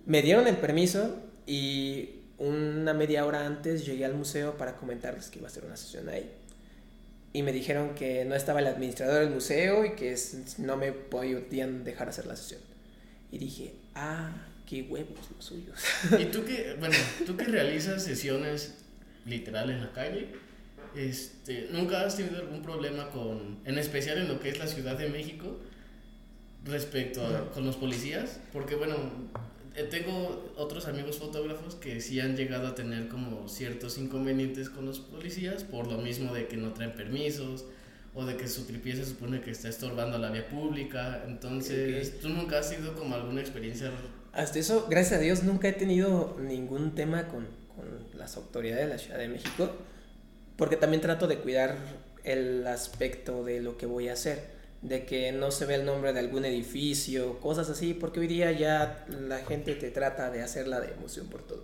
Me 0.05 0.21
dieron 0.21 0.47
el 0.47 0.57
permiso 0.57 1.17
y 1.47 2.09
una 2.37 2.93
media 2.93 3.25
hora 3.25 3.45
antes 3.45 3.85
llegué 3.85 4.05
al 4.05 4.15
museo 4.15 4.57
para 4.57 4.75
comentarles 4.75 5.29
que 5.29 5.39
iba 5.39 5.47
a 5.47 5.51
hacer 5.51 5.65
una 5.65 5.77
sesión 5.77 6.09
ahí 6.09 6.29
y 7.33 7.41
me 7.41 7.51
dijeron 7.51 7.95
que 7.95 8.23
no 8.25 8.35
estaba 8.35 8.59
el 8.59 8.67
administrador 8.67 9.21
del 9.21 9.31
museo 9.31 9.83
y 9.83 9.95
que 9.95 10.15
no 10.59 10.77
me 10.77 10.91
podían 10.91 11.83
dejar 11.83 12.07
hacer 12.07 12.27
la 12.27 12.35
sesión. 12.35 12.61
Y 13.31 13.39
dije, 13.39 13.73
ah, 13.95 14.31
qué 14.69 14.83
huevos 14.83 15.17
los 15.35 15.43
suyos. 15.43 15.79
¿Y 16.19 16.25
tú 16.25 16.45
que, 16.45 16.75
bueno, 16.79 16.95
tú 17.25 17.35
que 17.35 17.45
realizas 17.45 18.03
sesiones 18.03 18.75
literal 19.25 19.71
en 19.71 19.81
la 19.81 19.91
calle, 19.91 20.27
este, 20.95 21.67
¿nunca 21.71 22.01
has 22.01 22.17
tenido 22.17 22.37
algún 22.39 22.61
problema 22.61 23.09
con, 23.09 23.59
en 23.65 23.77
especial 23.77 24.17
en 24.19 24.27
lo 24.27 24.39
que 24.39 24.49
es 24.49 24.59
la 24.59 24.67
Ciudad 24.67 24.97
de 24.97 25.09
México, 25.09 25.57
respecto 26.65 27.25
a, 27.25 27.51
con 27.51 27.65
los 27.65 27.75
policías? 27.75 28.39
Porque, 28.51 28.75
bueno, 28.75 28.95
eh, 29.75 29.87
tengo 29.89 30.53
otros 30.55 30.87
amigos 30.87 31.17
fotógrafos 31.17 31.75
que 31.75 31.99
sí 31.99 32.19
han 32.19 32.35
llegado 32.35 32.67
a 32.67 32.75
tener 32.75 33.07
como 33.07 33.47
ciertos 33.47 33.97
inconvenientes 33.97 34.69
con 34.69 34.85
los 34.85 34.99
policías 34.99 35.63
por 35.63 35.87
lo 35.87 35.97
mismo 35.97 36.33
de 36.33 36.47
que 36.47 36.57
no 36.57 36.73
traen 36.73 36.93
permisos 36.93 37.65
o 38.13 38.25
de 38.25 38.37
que 38.37 38.47
su 38.47 38.65
tripié 38.65 38.95
se 38.95 39.05
supone 39.05 39.41
que 39.41 39.49
está 39.49 39.69
estorbando 39.69 40.19
la 40.19 40.29
vía 40.29 40.47
pública. 40.47 41.23
Entonces, 41.27 42.19
¿tú 42.19 42.29
nunca 42.29 42.59
has 42.59 42.69
tenido 42.69 42.93
como 42.93 43.15
alguna 43.15 43.41
experiencia? 43.41 43.91
Hasta 44.31 44.59
eso, 44.59 44.85
gracias 44.89 45.19
a 45.19 45.23
Dios, 45.23 45.43
nunca 45.43 45.67
he 45.67 45.73
tenido 45.73 46.37
ningún 46.39 46.93
tema 46.93 47.27
con, 47.27 47.47
con 47.75 47.85
las 48.17 48.37
autoridades 48.37 48.85
de 48.85 48.93
la 48.93 48.99
Ciudad 48.99 49.17
de 49.17 49.27
México 49.27 49.71
porque 50.57 50.77
también 50.77 51.01
trato 51.01 51.27
de 51.27 51.39
cuidar 51.39 51.75
el 52.23 52.65
aspecto 52.67 53.43
de 53.43 53.61
lo 53.61 53.77
que 53.77 53.85
voy 53.85 54.09
a 54.09 54.13
hacer 54.13 54.53
de 54.83 55.05
que 55.05 55.31
no 55.31 55.49
se 55.49 55.65
ve 55.65 55.75
el 55.75 55.85
nombre 55.85 56.11
de 56.11 56.19
algún 56.19 56.43
edificio, 56.43 57.39
cosas 57.39 57.69
así, 57.69 57.93
porque 57.93 58.19
hoy 58.19 58.27
día 58.27 58.51
ya 58.51 59.05
la 59.07 59.39
gente 59.39 59.75
te 59.75 59.89
trata 59.91 60.29
de 60.29 60.43
hacerla 60.43 60.81
de 60.81 60.91
emoción 60.91 61.27
por 61.27 61.41
todo. 61.47 61.63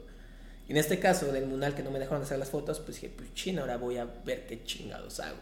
Y 0.68 0.72
en 0.72 0.78
este 0.78 1.00
caso 1.00 1.32
del 1.32 1.46
Munal 1.46 1.76
que 1.76 1.84
no 1.84 1.92
me 1.92 2.00
dejaron 2.00 2.24
hacer 2.24 2.40
las 2.40 2.50
fotos, 2.50 2.80
pues 2.80 3.02
dije, 3.02 3.14
pues 3.16 3.34
china, 3.34 3.62
ahora 3.62 3.76
voy 3.76 3.98
a 3.98 4.08
ver 4.24 4.48
qué 4.48 4.64
chingados 4.64 5.20
hago. 5.20 5.38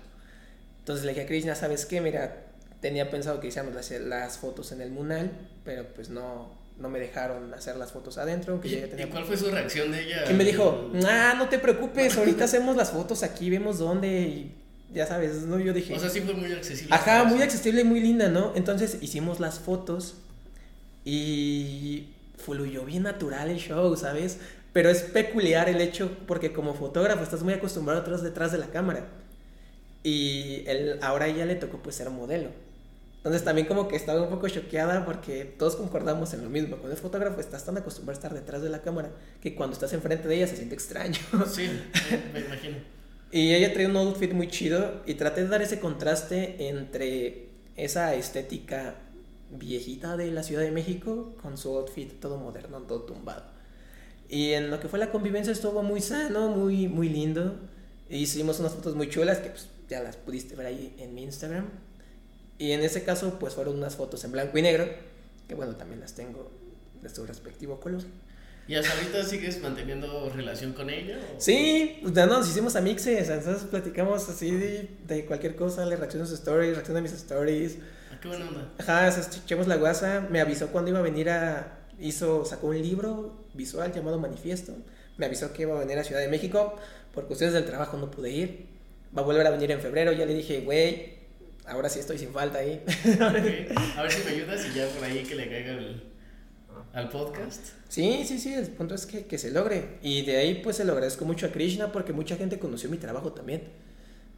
Entonces 0.80 1.06
le 1.06 1.12
dije 1.12 1.26
a 1.26 1.28
Krishna, 1.28 1.54
¿sabes 1.54 1.86
qué? 1.86 2.02
Mira, 2.02 2.46
tenía 2.82 3.12
pensado 3.12 3.40
que 3.40 3.48
hiciéramos 3.48 3.76
las, 3.76 3.92
las 3.92 4.38
fotos 4.40 4.72
en 4.72 4.82
el 4.82 4.90
Munal, 4.90 5.30
pero 5.64 5.86
pues 5.94 6.10
no, 6.10 6.57
no 6.80 6.90
me 6.90 7.00
dejaron 7.00 7.54
hacer 7.54 7.76
las 7.78 7.92
fotos 7.92 8.18
adentro. 8.18 8.62
Que 8.62 8.68
¿Y, 8.68 8.82
tenía... 8.90 9.06
¿Y 9.06 9.10
cuál 9.10 9.26
fue 9.26 9.38
su 9.38 9.50
reacción 9.50 9.92
de 9.92 10.04
ella? 10.04 10.24
Que 10.26 10.34
me 10.34 10.44
dijo, 10.44 10.92
ah, 11.08 11.36
no 11.38 11.50
te 11.50 11.60
preocupes, 11.60 12.18
ahorita 12.18 12.46
hacemos 12.46 12.76
las 12.76 12.92
fotos 12.92 13.24
aquí, 13.24 13.50
vemos 13.50 13.80
dónde 13.80 14.08
y 14.08 14.56
ya 14.94 15.06
sabes, 15.06 15.44
¿no? 15.44 15.60
Yo 15.60 15.74
dije... 15.74 15.94
O 15.94 16.00
sea, 16.00 16.10
sí 16.10 16.22
fue 16.22 16.34
muy 16.34 16.52
accesible. 16.52 16.94
Ajá, 16.94 17.24
muy 17.24 17.42
accesible 17.42 17.82
y 17.82 17.84
muy 17.84 18.00
linda, 18.00 18.30
¿no? 18.30 18.54
Entonces 18.56 18.98
hicimos 19.02 19.40
las 19.40 19.60
fotos 19.60 20.16
y 21.04 22.10
fluyó 22.38 22.86
bien 22.86 23.04
natural 23.04 23.50
el 23.50 23.58
show, 23.58 23.96
¿sabes? 23.96 24.38
Pero 24.74 24.90
es 24.90 25.02
peculiar 25.02 25.70
el 25.70 25.82
hecho 25.82 26.12
porque 26.28 26.54
como 26.54 26.74
fotógrafo 26.74 27.24
estás 27.24 27.42
muy 27.42 27.54
acostumbrado 27.54 28.00
a 28.00 28.04
atrás 28.04 28.22
detrás 28.22 28.52
de 28.52 28.60
la 28.60 28.68
cámara. 28.68 29.08
Y 30.04 30.64
él, 30.68 31.00
ahora 31.02 31.26
a 31.26 31.28
ella 31.30 31.46
le 31.46 31.56
tocó 31.56 31.80
pues 31.80 31.96
ser 31.96 32.10
modelo. 32.10 32.50
Entonces 33.28 33.44
también 33.44 33.68
como 33.68 33.90
que 33.90 33.98
estaba 33.98 34.22
un 34.22 34.30
poco 34.30 34.48
choqueada 34.48 35.04
porque 35.04 35.44
todos 35.44 35.76
concordamos 35.76 36.34
en 36.34 36.46
lo 36.46 36.50
mismo. 36.50 36.78
Cuando 36.78 36.96
es 36.96 37.02
fotógrafo 37.02 37.42
estás 37.42 37.66
tan 37.66 37.76
acostumbrado 37.76 38.18
a 38.18 38.20
estar 38.22 38.34
detrás 38.34 38.62
de 38.62 38.70
la 38.70 38.82
cámara 38.82 39.12
que 39.42 39.54
cuando 39.54 39.74
estás 39.74 39.92
enfrente 39.92 40.30
de 40.30 40.36
ella 40.38 40.48
se 40.48 40.56
siente 40.56 40.76
extraño. 40.76 41.20
Sí, 41.46 41.70
me 42.32 42.40
imagino. 42.40 42.78
Y 43.30 43.54
ella 43.54 43.74
trae 43.74 43.86
un 43.86 43.98
outfit 43.98 44.32
muy 44.32 44.48
chido 44.48 45.02
y 45.06 45.16
traté 45.16 45.42
de 45.42 45.50
dar 45.50 45.62
ese 45.62 45.82
contraste 45.82 46.70
entre 46.70 47.50
esa 47.76 48.16
estética 48.16 48.96
viejita 49.52 50.16
de 50.16 50.32
la 50.32 50.42
Ciudad 50.42 50.62
de 50.62 50.72
México 50.72 51.36
con 51.42 51.58
su 51.58 51.76
outfit 51.76 52.22
todo 52.22 52.38
moderno, 52.38 52.80
todo 52.84 53.02
tumbado. 53.02 53.44
Y 54.30 54.52
en 54.52 54.72
lo 54.72 54.80
que 54.80 54.88
fue 54.88 55.00
la 55.00 55.12
convivencia 55.12 55.52
estuvo 55.52 55.84
muy 55.84 56.00
sano, 56.00 56.48
muy, 56.48 56.88
muy 56.88 57.10
lindo. 57.10 57.60
Hicimos 58.10 58.62
unas 58.62 58.72
fotos 58.72 58.96
muy 58.96 59.10
chulas 59.10 59.40
que 59.40 59.50
pues, 59.50 59.68
ya 59.90 60.02
las 60.02 60.16
pudiste 60.16 60.56
ver 60.56 60.68
ahí 60.68 60.96
en 60.98 61.14
mi 61.14 61.24
Instagram. 61.24 61.87
Y 62.58 62.72
en 62.72 62.82
ese 62.82 63.04
caso, 63.04 63.38
pues 63.40 63.54
fueron 63.54 63.78
unas 63.78 63.96
fotos 63.96 64.24
en 64.24 64.32
blanco 64.32 64.58
y 64.58 64.62
negro, 64.62 64.88
que 65.48 65.56
bueno, 65.56 65.76
también 65.76 66.00
las 66.00 66.14
tengo 66.14 66.52
de 67.02 67.10
su 67.10 67.26
respectivo 67.26 67.80
color. 67.80 68.02
¿Y 68.68 68.76
hasta 68.76 68.94
ahorita 68.94 69.24
sigues 69.24 69.62
manteniendo 69.62 70.30
relación 70.36 70.74
con 70.74 70.90
ella? 70.90 71.18
Sí, 71.38 72.00
pues 72.02 72.14
ya 72.14 72.26
nos 72.26 72.50
hicimos 72.50 72.76
amixes, 72.76 73.30
entonces 73.30 73.64
platicamos 73.64 74.28
así 74.28 74.52
de, 74.52 74.90
de 75.08 75.26
cualquier 75.26 75.56
cosa, 75.56 75.86
le 75.86 75.96
reacciono 75.96 76.26
a 76.26 76.28
sus 76.28 76.40
stories, 76.40 76.74
reacciono 76.74 77.00
a 77.00 77.02
mis 77.02 77.14
stories. 77.14 77.78
Ah, 78.12 78.18
qué 78.22 78.28
buena 78.28 78.48
onda. 78.48 78.74
Ajá, 78.78 79.08
echamos 79.08 79.68
la 79.68 79.78
guasa, 79.78 80.28
me 80.30 80.42
avisó 80.42 80.68
cuando 80.68 80.90
iba 80.90 81.00
a 81.00 81.04
venir 81.04 81.30
a, 81.30 81.78
hizo, 81.98 82.44
sacó 82.44 82.68
un 82.68 82.82
libro 82.82 83.46
visual 83.54 83.94
llamado 83.94 84.20
Manifiesto, 84.20 84.74
me 85.16 85.26
avisó 85.26 85.54
que 85.54 85.62
iba 85.62 85.74
a 85.74 85.80
venir 85.80 85.98
a 85.98 86.04
Ciudad 86.04 86.20
de 86.20 86.28
México, 86.28 86.76
por 87.14 87.26
cuestiones 87.28 87.54
del 87.54 87.66
trabajo 87.66 87.96
no 87.98 88.12
pude 88.12 88.32
ir, 88.32 88.66
va 89.18 89.22
a 89.22 89.26
volver 89.26 89.48
a 89.48 89.52
venir 89.52 89.72
en 89.72 89.80
febrero, 89.80 90.12
ya 90.12 90.26
le 90.26 90.34
dije, 90.34 90.60
güey, 90.60 91.17
ahora 91.68 91.90
sí 91.90 92.00
estoy 92.00 92.18
sin 92.18 92.32
falta 92.32 92.60
ahí. 92.60 92.84
A 93.20 94.02
ver 94.02 94.12
si 94.12 94.24
me 94.24 94.32
ayudas 94.32 94.66
y 94.66 94.78
ya 94.78 94.88
por 94.88 95.04
ahí 95.04 95.24
que 95.24 95.36
le 95.36 95.50
caiga 95.50 95.74
el, 95.74 96.04
al 96.94 97.10
podcast. 97.10 97.66
Sí, 97.90 98.24
sí, 98.26 98.40
sí, 98.40 98.54
el 98.54 98.68
punto 98.68 98.96
es 98.96 99.06
que, 99.06 99.26
que, 99.26 99.38
se 99.38 99.52
logre. 99.52 100.00
Y 100.02 100.26
de 100.26 100.38
ahí 100.38 100.62
pues 100.64 100.78
se 100.78 100.86
lo 100.86 100.94
agradezco 100.94 101.26
mucho 101.26 101.46
a 101.46 101.50
Krishna 101.50 101.92
porque 101.92 102.14
mucha 102.14 102.36
gente 102.36 102.60
conoció 102.60 102.90
mi 102.90 102.98
trabajo 102.98 103.34
también. 103.34 103.64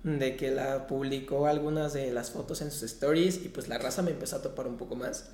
De 0.04 0.38
que 0.38 0.52
la 0.52 0.88
publicó 0.88 1.48
algunas 1.48 1.94
de 1.94 2.12
las 2.12 2.32
fotos 2.32 2.62
en 2.62 2.72
sus 2.72 2.84
stories 2.84 3.44
y 3.44 3.50
pues 3.50 3.68
la 3.68 3.78
raza 3.78 4.02
me 4.02 4.12
empezó 4.12 4.38
a 4.38 4.42
topar 4.42 4.68
un 4.68 4.78
poco 4.78 4.96
más. 4.96 5.32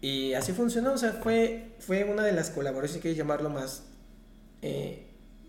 Y 0.00 0.34
así 0.34 0.52
funcionó, 0.52 0.92
o 0.92 0.98
sea, 0.98 1.12
fue, 1.12 1.72
fue 1.80 2.04
una 2.04 2.22
de 2.22 2.32
las 2.32 2.50
colaboraciones, 2.50 2.92
si 2.92 3.00
quieres 3.00 3.18
llamarlo 3.18 3.50
más, 3.50 3.82
eh, 4.62 5.08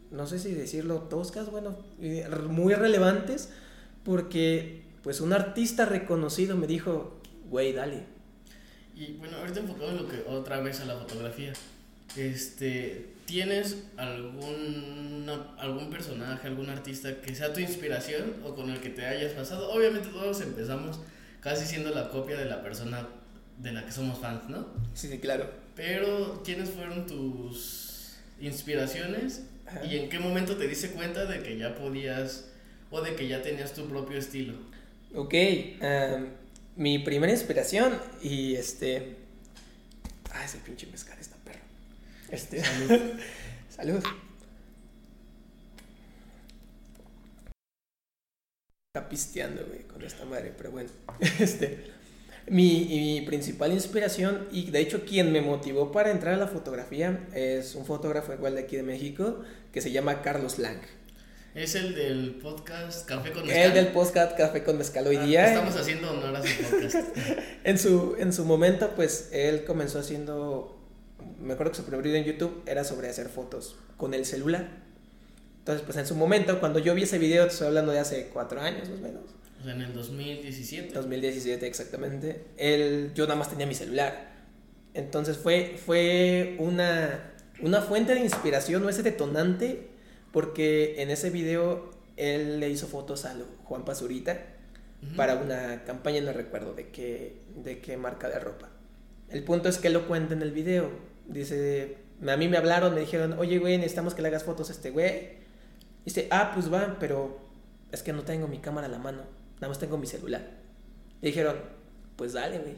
no 0.09 0.25
sé 0.25 0.39
si 0.39 0.53
decirlo 0.55 1.01
toscas, 1.03 1.51
bueno, 1.51 1.77
muy 2.47 2.73
relevantes 2.73 3.49
porque 4.03 4.88
pues 5.03 5.21
un 5.21 5.33
artista 5.33 5.85
reconocido 5.85 6.55
me 6.55 6.67
dijo, 6.67 7.19
güey, 7.49 7.73
dale. 7.73 8.03
Y 8.95 9.13
bueno, 9.13 9.37
ahorita 9.37 9.61
enfocado 9.61 9.91
en 9.91 9.97
lo 9.97 10.07
que 10.07 10.23
otra 10.27 10.59
vez 10.59 10.81
a 10.81 10.85
la 10.85 10.97
fotografía. 10.97 11.53
Este, 12.15 13.13
¿tienes 13.25 13.83
algún 13.97 15.29
algún 15.59 15.89
personaje, 15.89 16.47
algún 16.47 16.69
artista 16.69 17.21
que 17.21 17.35
sea 17.35 17.53
tu 17.53 17.59
inspiración 17.59 18.33
o 18.43 18.55
con 18.55 18.69
el 18.69 18.79
que 18.79 18.89
te 18.89 19.05
hayas 19.05 19.33
pasado? 19.33 19.71
Obviamente 19.71 20.09
todos 20.09 20.41
empezamos 20.41 20.99
casi 21.39 21.65
siendo 21.65 21.91
la 21.91 22.09
copia 22.09 22.37
de 22.37 22.45
la 22.45 22.63
persona 22.63 23.07
de 23.59 23.71
la 23.71 23.85
que 23.85 23.91
somos 23.91 24.19
fans, 24.19 24.49
¿no? 24.49 24.67
Sí, 24.93 25.07
sí, 25.07 25.19
claro. 25.19 25.49
Pero 25.75 26.41
¿quiénes 26.43 26.69
fueron 26.69 27.05
tus 27.05 28.17
inspiraciones 28.41 29.43
y 29.87 29.97
en 29.97 30.09
qué 30.09 30.19
momento 30.19 30.55
te 30.55 30.67
diste 30.67 30.91
cuenta 30.91 31.25
de 31.25 31.43
que 31.43 31.57
ya 31.57 31.75
podías 31.75 32.49
o 32.89 33.01
de 33.01 33.15
que 33.15 33.27
ya 33.27 33.41
tenías 33.41 33.73
tu 33.73 33.87
propio 33.87 34.17
estilo? 34.17 34.53
Ok, 35.15 35.33
mi 36.75 36.99
primera 36.99 37.31
inspiración 37.31 37.99
y 38.21 38.55
este... 38.55 39.15
Ah, 40.31 40.45
ese 40.45 40.59
pinche 40.59 40.87
mezcal 40.87 41.17
está 41.19 41.35
perro. 41.37 41.59
Este... 42.29 42.63
Salud. 42.63 43.01
Salud. 43.69 44.03
Está 48.93 49.09
pisteando, 49.09 49.65
güey, 49.65 49.83
con 49.83 50.03
esta 50.03 50.25
madre, 50.25 50.53
pero 50.55 50.71
bueno. 50.71 50.89
Este... 51.39 51.99
Mi, 52.47 52.85
mi, 52.85 53.21
principal 53.21 53.73
inspiración 53.73 54.47
y 54.51 54.71
de 54.71 54.79
hecho 54.79 55.05
quien 55.05 55.31
me 55.31 55.39
motivó 55.41 55.91
para 55.91 56.09
entrar 56.09 56.33
a 56.33 56.37
la 56.37 56.47
fotografía 56.47 57.27
es 57.35 57.75
un 57.75 57.85
fotógrafo 57.85 58.33
igual 58.33 58.55
de 58.55 58.61
aquí 58.61 58.75
de 58.75 58.81
México 58.81 59.43
que 59.71 59.81
se 59.81 59.91
llama 59.91 60.23
Carlos 60.23 60.57
Lang. 60.57 60.81
Es 61.59 61.75
el 61.75 61.93
del 61.93 62.35
podcast 62.41 63.05
Café 63.05 63.33
con 63.33 63.45
Mezcal. 63.45 63.65
El 63.65 63.73
del 63.73 63.87
podcast 63.87 64.37
Café 64.37 64.63
con 64.63 64.77
Mezcal 64.77 65.05
hoy 65.07 65.17
ah, 65.17 65.25
día. 65.25 65.47
Estamos 65.47 65.75
haciendo 65.75 66.09
honor 66.09 66.37
a 66.37 66.41
su 66.41 66.63
podcast. 66.63 66.95
en, 67.65 67.77
su, 67.77 68.15
en 68.17 68.31
su 68.31 68.45
momento, 68.45 68.91
pues 68.95 69.27
él 69.33 69.65
comenzó 69.65 69.99
haciendo. 69.99 70.79
Me 71.37 71.51
acuerdo 71.51 71.73
que 71.73 71.79
su 71.79 71.83
primer 71.83 72.01
video 72.01 72.17
en 72.17 72.23
YouTube 72.23 72.63
era 72.65 72.85
sobre 72.85 73.09
hacer 73.09 73.27
fotos 73.27 73.75
con 73.97 74.13
el 74.13 74.25
celular. 74.25 74.69
Entonces, 75.57 75.83
pues 75.85 75.97
en 75.97 76.07
su 76.07 76.15
momento, 76.15 76.61
cuando 76.61 76.79
yo 76.79 76.95
vi 76.95 77.03
ese 77.03 77.17
video, 77.17 77.43
te 77.43 77.51
estoy 77.51 77.67
hablando 77.67 77.91
de 77.91 77.99
hace 77.99 78.29
cuatro 78.31 78.61
años 78.61 78.87
más 78.87 78.97
o 78.97 79.01
menos. 79.01 79.23
O 79.59 79.63
sea, 79.65 79.73
en 79.73 79.81
el 79.81 79.93
2017. 79.93 80.93
2017, 80.93 81.67
exactamente. 81.67 82.45
Él, 82.55 83.11
yo 83.15 83.25
nada 83.25 83.35
más 83.35 83.49
tenía 83.49 83.67
mi 83.67 83.75
celular. 83.75 84.31
Entonces 84.93 85.37
fue, 85.37 85.77
fue 85.85 86.55
una, 86.57 87.33
una 87.61 87.81
fuente 87.81 88.13
de 88.13 88.21
inspiración 88.21 88.81
o 88.85 88.89
ese 88.89 89.03
detonante 89.03 89.88
porque 90.31 91.01
en 91.01 91.09
ese 91.09 91.29
video 91.29 91.91
él 92.17 92.59
le 92.59 92.69
hizo 92.69 92.87
fotos 92.87 93.25
a 93.25 93.35
Juan 93.63 93.85
Pazurita 93.85 94.37
para 95.15 95.35
una 95.35 95.83
campaña, 95.85 96.21
no 96.21 96.33
recuerdo 96.33 96.73
de 96.73 96.89
qué, 96.89 97.41
de 97.55 97.79
qué 97.79 97.95
marca 97.97 98.27
de 98.27 98.39
ropa. 98.39 98.69
El 99.29 99.43
punto 99.43 99.69
es 99.69 99.77
que 99.77 99.89
lo 99.89 100.07
cuenta 100.07 100.33
en 100.33 100.41
el 100.41 100.51
video. 100.51 100.89
Dice, 101.27 101.97
a 102.27 102.35
mí 102.35 102.47
me 102.47 102.57
hablaron, 102.57 102.93
me 102.93 103.01
dijeron, 103.01 103.33
oye, 103.39 103.59
güey, 103.59 103.77
necesitamos 103.77 104.13
que 104.13 104.21
le 104.21 104.27
hagas 104.27 104.43
fotos 104.43 104.69
a 104.69 104.73
este 104.73 104.89
güey. 104.89 105.39
Dice, 106.03 106.27
ah, 106.31 106.51
pues 106.53 106.71
va, 106.73 106.97
pero 106.99 107.39
es 107.91 108.03
que 108.03 108.11
no 108.11 108.23
tengo 108.23 108.47
mi 108.47 108.59
cámara 108.59 108.87
a 108.87 108.89
la 108.89 108.99
mano, 108.99 109.23
nada 109.55 109.69
más 109.69 109.79
tengo 109.79 109.97
mi 109.97 110.07
celular. 110.07 110.41
Le 111.21 111.29
dijeron, 111.29 111.55
pues 112.15 112.33
dale, 112.33 112.59
güey. 112.59 112.75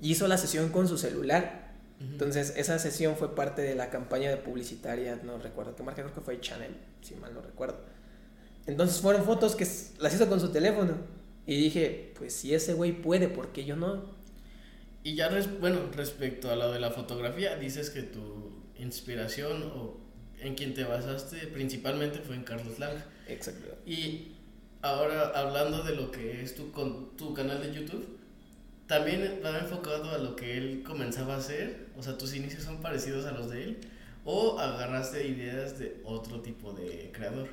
hizo 0.00 0.28
la 0.28 0.38
sesión 0.38 0.68
con 0.68 0.86
su 0.86 0.98
celular 0.98 1.63
entonces, 2.00 2.54
esa 2.56 2.78
sesión 2.78 3.16
fue 3.16 3.34
parte 3.34 3.62
de 3.62 3.74
la 3.74 3.90
campaña 3.90 4.30
de 4.30 4.36
publicitaria, 4.36 5.20
no 5.22 5.38
recuerdo 5.38 5.76
qué 5.76 5.82
marca, 5.82 6.02
creo 6.02 6.14
que 6.14 6.20
fue 6.20 6.40
Chanel, 6.40 6.76
si 7.02 7.14
mal 7.14 7.32
no 7.32 7.40
recuerdo. 7.40 7.78
Entonces, 8.66 9.00
fueron 9.00 9.24
fotos 9.24 9.54
que 9.54 9.66
las 9.98 10.14
hizo 10.14 10.28
con 10.28 10.40
su 10.40 10.50
teléfono. 10.50 10.94
Y 11.46 11.56
dije, 11.56 12.12
pues 12.16 12.34
si 12.34 12.54
ese 12.54 12.74
güey 12.74 12.92
puede, 12.92 13.28
¿por 13.28 13.52
qué 13.52 13.64
yo 13.64 13.76
no? 13.76 14.02
Y 15.02 15.14
ya, 15.14 15.30
bueno, 15.60 15.90
respecto 15.94 16.50
a 16.50 16.56
lo 16.56 16.72
de 16.72 16.80
la 16.80 16.90
fotografía, 16.90 17.56
dices 17.56 17.90
que 17.90 18.02
tu 18.02 18.62
inspiración 18.78 19.62
o 19.74 20.00
en 20.40 20.54
quien 20.54 20.74
te 20.74 20.84
basaste 20.84 21.46
principalmente 21.48 22.20
fue 22.20 22.36
en 22.36 22.44
Carlos 22.44 22.78
Lang. 22.78 22.96
Exacto. 23.28 23.76
Y 23.86 24.32
ahora, 24.80 25.28
hablando 25.34 25.82
de 25.82 25.94
lo 25.94 26.10
que 26.10 26.42
es 26.42 26.54
tu, 26.54 26.72
con, 26.72 27.16
tu 27.16 27.34
canal 27.34 27.62
de 27.62 27.74
YouTube, 27.74 28.18
también 28.94 29.40
va 29.44 29.58
enfocado 29.58 30.10
a 30.10 30.18
lo 30.18 30.36
que 30.36 30.56
él 30.56 30.84
comenzaba 30.86 31.34
a 31.34 31.38
hacer, 31.38 31.88
o 31.96 32.02
sea, 32.02 32.16
tus 32.16 32.32
inicios 32.32 32.62
son 32.62 32.80
parecidos 32.80 33.26
a 33.26 33.32
los 33.32 33.50
de 33.50 33.64
él, 33.64 33.80
o 34.24 34.60
agarraste 34.60 35.26
ideas 35.26 35.80
de 35.80 36.00
otro 36.04 36.42
tipo 36.42 36.72
de 36.72 37.10
creador. 37.12 37.48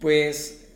Pues 0.00 0.66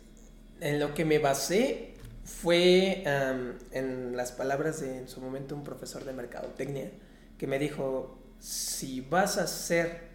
en 0.61 0.79
lo 0.79 0.93
que 0.93 1.03
me 1.03 1.19
basé 1.19 1.95
fue 2.23 3.03
en 3.03 4.15
las 4.15 4.31
palabras 4.31 4.79
de 4.79 4.99
en 4.99 5.09
su 5.09 5.19
momento 5.19 5.53
un 5.53 5.65
profesor 5.65 6.05
de 6.05 6.13
mercadotecnia 6.13 6.89
que 7.37 7.45
me 7.45 7.59
dijo, 7.59 8.23
si 8.39 9.01
vas 9.01 9.37
a 9.37 9.43
hacer 9.43 10.13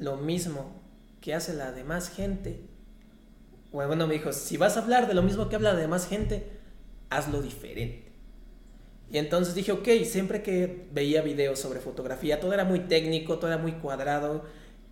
lo 0.00 0.16
mismo 0.16 0.82
que 1.20 1.32
hace 1.32 1.54
la 1.54 1.70
demás 1.70 2.10
gente, 2.10 2.60
bueno, 3.70 4.08
me 4.08 4.14
dijo, 4.14 4.32
si 4.32 4.56
vas 4.56 4.76
a 4.76 4.80
hablar 4.80 5.06
de 5.06 5.14
lo 5.14 5.22
mismo 5.22 5.48
que 5.48 5.54
habla 5.54 5.74
la 5.74 5.78
demás 5.78 6.08
gente, 6.08 6.50
hazlo 7.08 7.40
diferente. 7.40 8.09
Y 9.12 9.18
entonces 9.18 9.54
dije, 9.54 9.72
ok, 9.72 9.88
siempre 10.04 10.42
que 10.42 10.86
veía 10.92 11.20
videos 11.22 11.58
sobre 11.58 11.80
fotografía, 11.80 12.38
todo 12.38 12.52
era 12.52 12.64
muy 12.64 12.80
técnico, 12.80 13.38
todo 13.38 13.48
era 13.48 13.58
muy 13.58 13.72
cuadrado 13.72 14.44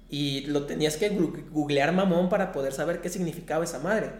y 0.08 0.40
lo 0.46 0.66
tenías 0.66 0.96
que 0.96 1.10
googlear 1.10 1.92
mamón 1.92 2.28
para 2.28 2.50
poder 2.50 2.72
saber 2.72 3.00
qué 3.00 3.10
significaba 3.10 3.62
esa 3.62 3.78
madre. 3.78 4.10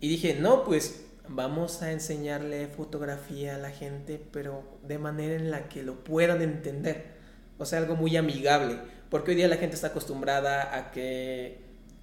Y 0.00 0.08
dije, 0.08 0.36
no, 0.38 0.62
pues 0.62 1.04
vamos 1.26 1.82
a 1.82 1.90
enseñarle 1.90 2.68
fotografía 2.68 3.56
a 3.56 3.58
la 3.58 3.70
gente, 3.70 4.24
pero 4.30 4.78
de 4.84 4.98
manera 4.98 5.34
en 5.34 5.50
la 5.50 5.68
que 5.68 5.82
lo 5.82 6.04
puedan 6.04 6.40
entender. 6.40 7.18
O 7.58 7.64
sea, 7.64 7.80
algo 7.80 7.96
muy 7.96 8.16
amigable. 8.16 8.78
Porque 9.10 9.32
hoy 9.32 9.36
día 9.36 9.48
la 9.48 9.56
gente 9.56 9.74
está 9.74 9.88
acostumbrada 9.88 10.76
a 10.76 10.92
que 10.92 11.58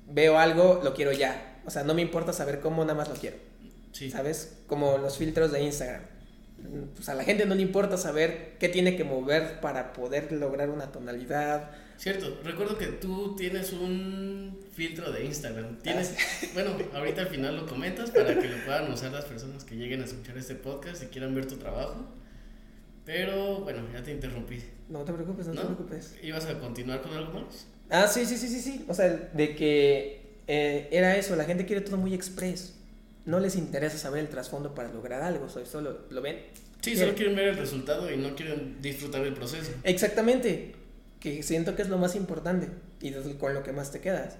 veo 0.10 0.38
algo, 0.38 0.82
lo 0.84 0.94
quiero 0.94 1.14
ya. 1.14 1.62
O 1.66 1.70
sea, 1.70 1.84
no 1.86 1.94
me 1.94 2.02
importa 2.02 2.34
saber 2.34 2.60
cómo, 2.60 2.84
nada 2.84 2.96
más 2.96 3.08
lo 3.08 3.16
quiero. 3.16 3.38
¿Sabes? 4.12 4.58
Como 4.68 4.98
los 4.98 5.18
filtros 5.18 5.54
de 5.54 5.64
Instagram 5.64 6.15
pues 6.94 7.10
a 7.10 7.14
la 7.14 7.24
gente 7.24 7.46
no 7.46 7.56
le 7.56 7.62
importa 7.62 7.98
saber 7.98 8.54
qué 8.60 8.70
tiene 8.70 8.96
que 8.96 9.04
mover 9.04 9.60
para 9.60 9.94
poder 9.94 10.32
lograr 10.32 10.70
una 10.70 10.92
tonalidad. 10.92 11.72
Cierto, 11.98 12.40
recuerdo 12.44 12.78
que 12.78 12.88
tú 12.88 13.36
tienes 13.36 13.72
un 13.74 14.60
filtro 14.74 15.12
de 15.12 15.26
Instagram. 15.26 15.78
Tienes, 15.80 16.16
ah, 16.18 16.48
bueno, 16.54 16.72
ahorita 16.94 17.22
al 17.22 17.28
final 17.28 17.56
lo 17.56 17.66
comentas 17.66 18.12
para 18.12 18.38
que 18.40 18.48
lo 18.48 18.58
puedan 18.66 18.92
usar 18.92 19.12
las 19.12 19.26
personas 19.26 19.64
que 19.64 19.76
lleguen 19.76 20.02
a 20.02 20.06
escuchar 20.06 20.38
este 20.38 20.56
podcast 20.56 21.04
y 21.04 21.08
quieran 21.08 21.34
ver 21.34 21.48
tu 21.48 21.56
trabajo. 21.56 22.06
Pero 23.06 23.62
bueno, 23.62 23.84
ya 23.94 24.04
te 24.04 24.12
interrumpí. 24.12 24.62
No 24.90 25.04
te 25.04 25.14
preocupes, 25.14 25.48
no, 25.48 25.54
te 25.54 25.62
preocupes. 25.62 26.16
¿Ibas 26.22 26.46
a 26.46 26.60
continuar 26.60 27.02
con 27.02 27.14
algo 27.14 27.40
más? 27.40 27.68
Ah, 27.90 28.08
sí, 28.08 28.26
sí, 28.26 28.38
sí, 28.38 28.48
sí, 28.48 28.60
sí. 28.60 28.86
O 28.88 28.94
sea, 28.94 29.10
de 29.10 29.56
que 29.56 30.38
eh, 30.48 30.88
era 30.92 31.16
eso, 31.16 31.36
la 31.36 31.46
gente 31.46 31.66
quiere 31.66 31.82
todo 31.82 31.98
muy 31.98 32.14
express 32.14 32.74
no 33.26 33.40
les 33.40 33.56
interesa 33.56 33.98
saber 33.98 34.22
el 34.22 34.30
trasfondo 34.30 34.76
para 34.76 34.92
lograr 34.92 35.22
algo, 35.22 35.50
solo 35.50 36.06
lo 36.10 36.22
ven. 36.22 36.38
Sí, 36.82 36.96
solo 36.96 37.16
quieren 37.16 37.36
ver 37.36 37.50
el 37.50 37.58
resultado 37.58 38.12
y 38.12 38.18
no 38.18 38.36
quieren 38.36 38.82
disfrutar 38.82 39.24
del 39.24 39.34
proceso. 39.34 39.72
Exactamente, 39.84 40.76
que 41.20 41.42
siento 41.42 41.76
que 41.76 41.82
es 41.82 41.90
lo 41.90 41.98
más 41.98 42.16
importante 42.16 42.70
y 43.02 43.12
con 43.34 43.54
lo 43.54 43.64
que 43.64 43.72
más 43.72 43.92
te 43.92 44.02
quedas. 44.02 44.38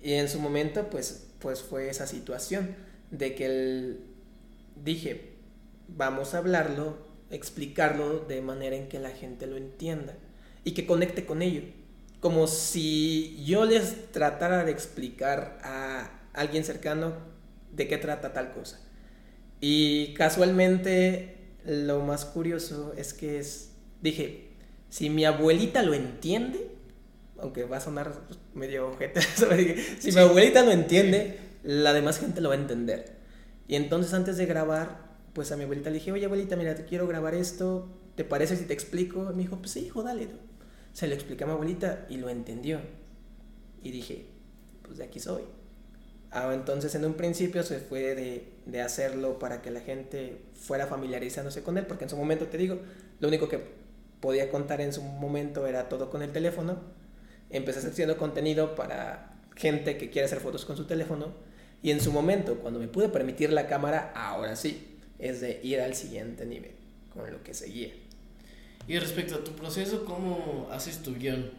Y 0.00 0.14
en 0.14 0.28
su 0.28 0.38
momento, 0.38 0.88
pues 0.88 1.30
pues 1.40 1.62
fue 1.62 1.88
esa 1.88 2.06
situación 2.06 2.76
de 3.10 3.34
que 3.34 3.46
el, 3.46 4.00
dije, 4.76 5.32
vamos 5.88 6.34
a 6.34 6.38
hablarlo, 6.38 6.98
explicarlo 7.30 8.20
de 8.20 8.42
manera 8.42 8.76
en 8.76 8.88
que 8.88 9.00
la 9.00 9.10
gente 9.10 9.46
lo 9.46 9.56
entienda 9.56 10.14
y 10.62 10.72
que 10.72 10.86
conecte 10.86 11.24
con 11.24 11.42
ello. 11.42 11.62
Como 12.20 12.46
si 12.46 13.42
yo 13.44 13.64
les 13.64 14.12
tratara 14.12 14.64
de 14.64 14.70
explicar 14.70 15.58
a 15.62 16.10
alguien 16.34 16.64
cercano 16.64 17.14
de 17.72 17.88
qué 17.88 17.98
trata 17.98 18.32
tal 18.32 18.52
cosa. 18.52 18.80
Y 19.60 20.14
casualmente 20.14 21.36
lo 21.64 22.00
más 22.00 22.24
curioso 22.24 22.94
es 22.96 23.12
que 23.12 23.38
es, 23.38 23.72
dije, 24.00 24.50
si 24.88 25.10
mi 25.10 25.24
abuelita 25.24 25.82
lo 25.82 25.94
entiende, 25.94 26.70
aunque 27.38 27.64
va 27.64 27.78
a 27.78 27.80
sonar 27.80 28.12
medio 28.54 28.88
ojete, 28.88 29.20
si 29.98 30.12
mi 30.12 30.20
abuelita 30.20 30.64
lo 30.64 30.72
entiende, 30.72 31.38
la 31.62 31.92
demás 31.92 32.18
gente 32.18 32.40
lo 32.40 32.48
va 32.48 32.54
a 32.54 32.58
entender. 32.58 33.20
Y 33.68 33.76
entonces 33.76 34.14
antes 34.14 34.36
de 34.36 34.46
grabar, 34.46 35.10
pues 35.32 35.52
a 35.52 35.56
mi 35.56 35.64
abuelita 35.64 35.90
le 35.90 35.98
dije, 35.98 36.12
oye 36.12 36.24
abuelita, 36.24 36.56
mira, 36.56 36.74
te 36.74 36.84
quiero 36.84 37.06
grabar 37.06 37.34
esto, 37.34 37.88
¿te 38.16 38.24
parece 38.24 38.56
si 38.56 38.64
te 38.64 38.72
explico? 38.72 39.30
Y 39.30 39.36
me 39.36 39.42
dijo, 39.42 39.58
pues 39.58 39.72
sí, 39.72 39.80
hijo, 39.80 40.02
dale. 40.02 40.28
Se 40.92 41.06
lo 41.06 41.14
expliqué 41.14 41.44
a 41.44 41.46
mi 41.46 41.52
abuelita 41.52 42.06
y 42.08 42.16
lo 42.16 42.28
entendió. 42.28 42.80
Y 43.82 43.92
dije, 43.92 44.26
pues 44.82 44.98
de 44.98 45.04
aquí 45.04 45.20
soy. 45.20 45.42
Ah, 46.32 46.50
entonces 46.54 46.94
en 46.94 47.04
un 47.04 47.14
principio 47.14 47.62
se 47.62 47.80
fue 47.80 48.14
de, 48.14 48.52
de, 48.66 48.80
hacerlo 48.80 49.38
para 49.40 49.62
que 49.62 49.70
la 49.70 49.80
gente 49.80 50.40
fuera 50.54 50.86
familiarizándose 50.86 51.62
con 51.62 51.76
él, 51.76 51.86
porque 51.86 52.04
en 52.04 52.10
su 52.10 52.16
momento 52.16 52.46
te 52.46 52.56
digo, 52.56 52.78
lo 53.18 53.26
único 53.28 53.48
que 53.48 53.60
podía 54.20 54.50
contar 54.50 54.80
en 54.80 54.92
su 54.92 55.02
momento 55.02 55.66
era 55.66 55.88
todo 55.88 56.08
con 56.10 56.22
el 56.22 56.30
teléfono. 56.30 56.78
Empecé 57.50 57.86
haciendo 57.88 58.16
contenido 58.16 58.76
para 58.76 59.40
gente 59.56 59.98
que 59.98 60.10
quiere 60.10 60.26
hacer 60.26 60.40
fotos 60.40 60.64
con 60.64 60.76
su 60.76 60.84
teléfono. 60.86 61.34
Y 61.82 61.90
en 61.90 62.00
su 62.00 62.12
momento, 62.12 62.56
cuando 62.56 62.78
me 62.78 62.88
pude 62.88 63.08
permitir 63.08 63.52
la 63.52 63.66
cámara, 63.66 64.12
ahora 64.14 64.54
sí, 64.54 64.98
es 65.18 65.40
de 65.40 65.60
ir 65.62 65.80
al 65.80 65.94
siguiente 65.94 66.44
nivel 66.46 66.72
con 67.12 67.30
lo 67.30 67.42
que 67.42 67.54
seguía. 67.54 67.90
Y 68.86 68.98
respecto 68.98 69.36
a 69.36 69.44
tu 69.44 69.52
proceso, 69.52 70.04
¿cómo 70.04 70.68
haces 70.70 71.02
tu 71.02 71.14
guion? 71.14 71.50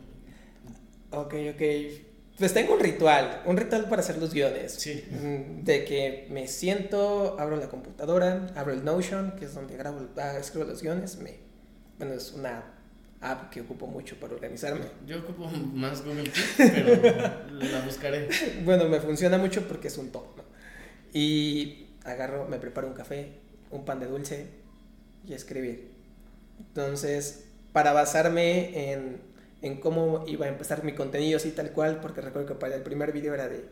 Ok, 1.12 1.34
ok. 1.54 1.62
Pues 2.42 2.56
tengo 2.56 2.74
un 2.74 2.80
ritual, 2.80 3.44
un 3.46 3.56
ritual 3.56 3.88
para 3.88 4.02
hacer 4.02 4.18
los 4.18 4.34
guiones. 4.34 4.74
Sí. 4.74 5.06
Mm, 5.12 5.64
de 5.64 5.86
que 5.86 6.28
me 6.32 6.48
siento, 6.48 7.40
abro 7.40 7.56
la 7.56 7.70
computadora, 7.70 8.48
abro 8.56 8.74
el 8.74 8.84
Notion, 8.84 9.34
que 9.38 9.46
es 9.46 9.54
donde 9.54 9.78
grabo, 9.78 10.08
ah, 10.18 10.40
escribo 10.40 10.66
los 10.66 10.82
guiones. 10.82 11.20
Me, 11.20 11.38
bueno, 12.00 12.16
es 12.16 12.32
una 12.32 12.64
app 13.22 13.52
que 13.52 13.62
ocupo 13.62 13.86
mucho 13.86 14.16
para 14.20 14.34
organizarme. 14.34 14.86
Yo 15.06 15.20
ocupo 15.20 15.46
más 15.50 16.04
Google 16.04 16.32
Keep, 16.32 16.56
pero 16.58 17.02
la 17.52 17.82
buscaré. 17.86 18.28
Bueno, 18.66 18.86
me 18.90 19.00
funciona 19.00 19.38
mucho 19.38 19.68
porque 19.68 19.90
es 19.90 20.00
un 20.00 20.12
top, 20.12 20.36
¿no? 20.38 20.44
Y 21.14 21.90
agarro, 22.06 22.48
me 22.48 22.58
preparo 22.58 22.88
un 22.88 22.96
café, 22.96 23.34
un 23.70 23.86
pan 23.86 24.00
de 24.00 24.08
dulce 24.08 24.48
y 25.28 25.34
escribir. 25.34 25.92
Entonces, 26.58 27.44
para 27.72 27.94
basarme 27.94 28.94
en, 28.94 29.22
en 29.62 29.80
cómo 29.80 30.24
iba 30.28 30.46
a 30.46 30.50
empezar 30.50 30.84
mi 30.84 30.94
contenido 30.94 31.38
así 31.38 31.52
tal 31.52 31.72
cual, 31.72 32.00
porque 32.02 32.22
recuerdo 32.22 32.48
que 32.48 32.56
para 32.56 32.76
el 32.76 32.82
primer 32.82 33.12
video 33.12 33.34
era 33.34 33.48
de, 33.48 33.64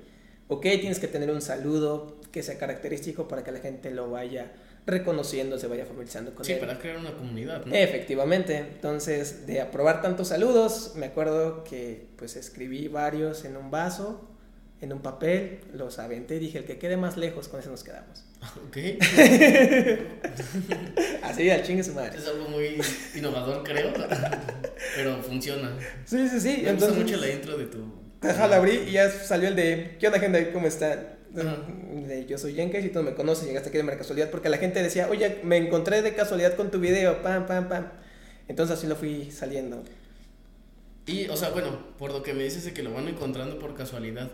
ok, 0.48 0.62
tienes 0.62 1.00
que 1.00 1.08
tener 1.08 1.32
un 1.32 1.42
saludo 1.42 2.20
que 2.32 2.44
sea 2.44 2.58
característico 2.58 3.28
para 3.28 3.44
que 3.44 3.52
la 3.52 3.60
gente 3.60 3.92
lo 3.92 4.10
vaya 4.10 4.52
reconociendo, 4.86 5.58
se 5.58 5.68
vaya 5.68 5.86
familiarizando 5.86 6.34
con 6.34 6.46
sí, 6.46 6.54
él. 6.54 6.60
Sí, 6.60 6.66
para 6.66 6.80
crear 6.80 6.98
una 6.98 7.14
comunidad, 7.14 7.66
¿no? 7.66 7.76
Efectivamente. 7.76 8.58
Entonces, 8.58 9.46
de 9.46 9.62
aprobar 9.62 10.02
tantos 10.02 10.30
saludos, 10.30 10.94
me 10.96 11.08
acuerdo 11.08 11.64
que 11.64 12.08
pues 12.18 12.36
escribí 12.36 12.88
varios 12.88 13.46
en 13.46 13.58
un 13.58 13.72
vaso, 13.72 14.28
en 14.82 14.94
un 14.94 15.02
papel, 15.02 15.60
los 15.74 16.00
aventé 16.00 16.38
y 16.38 16.40
dije, 16.40 16.60
el 16.60 16.66
que 16.66 16.78
quede 16.78 16.98
más 16.98 17.18
lejos, 17.18 17.48
con 17.48 17.60
ese 17.60 17.70
nos 17.70 17.84
quedamos. 17.84 18.26
Ok. 18.42 18.78
Así, 21.24 21.50
al 21.50 21.64
chingue 21.64 21.84
su 21.84 21.94
madre. 21.94 22.18
Es 22.18 22.28
algo 22.28 22.48
muy 22.50 22.82
innovador, 23.16 23.64
creo, 23.64 23.94
pero 24.96 25.22
funciona. 25.22 25.76
Sí, 26.06 26.28
sí, 26.30 26.40
sí. 26.40 26.62
Me 26.64 26.70
Entonces, 26.70 26.98
gusta 26.98 27.04
mucho 27.04 27.18
la 27.18 27.30
intro 27.30 27.58
de 27.58 27.66
tu... 27.66 27.84
Ajá, 28.22 28.48
la 28.48 28.58
abrí 28.58 28.84
y 28.88 28.92
ya 28.92 29.10
salió 29.10 29.50
el 29.50 29.56
de, 29.56 29.98
¿qué 30.00 30.08
onda 30.08 30.20
gente? 30.20 30.52
¿Cómo 30.52 30.68
están? 30.68 31.18
De, 31.32 32.26
yo 32.28 32.38
soy 32.38 32.56
Jenkins 32.56 32.86
y 32.86 32.90
tú 32.90 33.04
me 33.04 33.14
conoces, 33.14 33.48
llegaste 33.48 33.70
aquí 33.70 33.78
de 33.78 33.84
mera 33.84 33.98
casualidad, 33.98 34.32
porque 34.32 34.50
la 34.50 34.58
gente 34.58 34.82
decía, 34.82 35.08
oye, 35.10 35.40
me 35.44 35.58
encontré 35.58 36.02
de 36.02 36.16
casualidad 36.16 36.56
con 36.56 36.72
tu 36.72 36.80
video, 36.80 37.22
pam, 37.22 37.46
pam, 37.46 37.70
pam. 37.70 37.88
Entonces 38.48 38.78
así 38.78 38.88
lo 38.88 38.96
fui 38.96 39.32
saliendo. 39.32 39.84
Y, 41.06 41.28
o 41.28 41.38
sea, 41.38 41.50
bueno, 41.50 41.78
por 41.98 42.12
lo 42.12 42.24
que 42.24 42.34
me 42.34 42.44
dices 42.44 42.66
de 42.66 42.74
que 42.74 42.84
lo 42.84 42.94
van 42.94 43.08
encontrando 43.08 43.60
por 43.60 43.76
casualidad, 43.76 44.30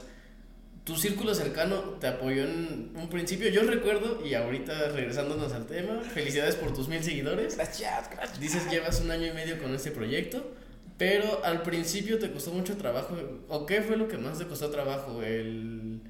tu 0.85 0.95
círculo 0.95 1.33
cercano 1.33 1.79
te 1.99 2.05
apoyó 2.05 2.43
en 2.43 2.91
un 2.95 3.09
principio. 3.09 3.49
Yo 3.49 3.63
recuerdo, 3.63 4.25
y 4.25 4.35
ahorita 4.35 4.89
regresándonos 4.89 5.51
al 5.51 5.65
tema, 5.65 5.99
felicidades 6.01 6.55
por 6.55 6.73
tus 6.73 6.87
mil 6.87 7.03
seguidores. 7.03 7.57
Gracias, 7.57 8.09
gracias. 8.11 8.39
Dices 8.39 8.69
llevas 8.69 9.01
un 9.01 9.09
año 9.09 9.25
y 9.25 9.33
medio 9.33 9.57
con 9.59 9.73
este 9.73 9.89
proyecto, 9.89 10.53
pero 10.99 11.43
al 11.43 11.63
principio 11.63 12.19
te 12.19 12.31
costó 12.31 12.51
mucho 12.51 12.77
trabajo. 12.77 13.17
¿O 13.49 13.65
qué 13.65 13.81
fue 13.81 13.97
lo 13.97 14.07
que 14.07 14.19
más 14.19 14.37
te 14.37 14.45
costó 14.45 14.69
trabajo? 14.69 15.23
El, 15.23 16.01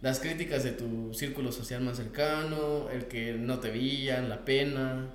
las 0.00 0.20
críticas 0.20 0.64
de 0.64 0.72
tu 0.72 1.12
círculo 1.12 1.52
social 1.52 1.82
más 1.82 1.98
cercano, 1.98 2.88
el 2.90 3.04
que 3.04 3.34
no 3.34 3.60
te 3.60 3.70
veían, 3.70 4.30
la 4.30 4.46
pena. 4.46 5.10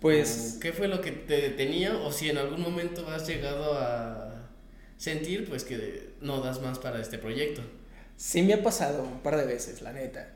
Pues. 0.00 0.58
¿Qué 0.58 0.72
fue 0.72 0.88
lo 0.88 1.02
que 1.02 1.12
te 1.12 1.36
detenía? 1.36 1.98
O 1.98 2.10
si 2.10 2.30
en 2.30 2.38
algún 2.38 2.62
momento 2.62 3.06
has 3.10 3.28
llegado 3.28 3.74
a 3.74 4.48
sentir 4.96 5.46
pues 5.46 5.64
que 5.64 6.14
no 6.22 6.40
das 6.40 6.62
más 6.62 6.78
para 6.78 6.98
este 7.02 7.18
proyecto. 7.18 7.60
Sí 8.16 8.42
me 8.42 8.54
ha 8.54 8.62
pasado 8.62 9.02
un 9.02 9.20
par 9.20 9.36
de 9.36 9.44
veces, 9.44 9.82
la 9.82 9.92
neta. 9.92 10.28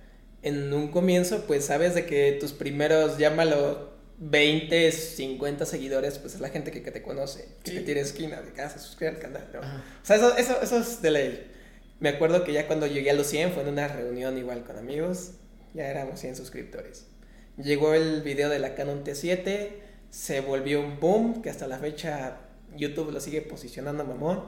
En 0.43 0.73
un 0.73 0.89
comienzo, 0.89 1.45
pues 1.47 1.65
sabes 1.67 1.95
de 1.95 2.07
que 2.07 2.33
tus 2.41 2.53
primeros, 2.53 3.19
llámalo 3.19 3.97
20, 4.19 4.91
50 4.93 5.65
seguidores, 5.65 6.19
pues 6.19 6.35
es 6.35 6.41
la 6.41 6.49
gente 6.49 6.71
que, 6.71 6.83
que 6.83 6.91
te 6.91 7.03
conoce, 7.03 7.47
que 7.63 7.71
Sí. 7.71 7.77
te 7.79 7.83
tiene 7.83 8.01
esquina 8.01 8.41
de 8.43 8.53
casa, 8.53 8.79
suscribe 8.79 9.11
al 9.13 9.19
canal, 9.19 9.49
¿no? 9.53 9.61
O 9.61 9.65
sea, 10.05 10.17
eso, 10.17 10.37
eso, 10.37 10.61
eso 10.63 10.79
es 10.79 11.03
de 11.03 11.11
ley. 11.11 11.51
Me 12.01 12.09
acuerdo 12.11 12.45
que 12.45 12.53
ya 12.53 12.67
cuando 12.67 12.87
llegué 12.87 13.11
a 13.11 13.15
los 13.15 13.27
100 13.29 13.53
fue 13.53 13.63
en 13.63 13.69
una 13.71 13.89
reunión 13.89 14.39
igual 14.39 14.65
con 14.65 14.77
amigos, 14.79 15.33
ya 15.75 15.89
éramos 15.89 16.21
100 16.21 16.37
suscriptores. 16.37 17.07
Llegó 17.57 17.95
el 17.95 18.23
video 18.23 18.49
de 18.49 18.59
la 18.61 18.75
Canon 18.75 19.03
T7, 19.05 19.69
se 20.11 20.41
volvió 20.41 20.81
un 20.81 21.01
boom, 21.01 21.43
que 21.43 21.51
hasta 21.51 21.67
la 21.67 21.79
fecha 21.79 22.39
YouTube 22.77 23.11
lo 23.13 23.21
sigue 23.21 23.41
posicionando 23.43 24.05
mamón, 24.05 24.45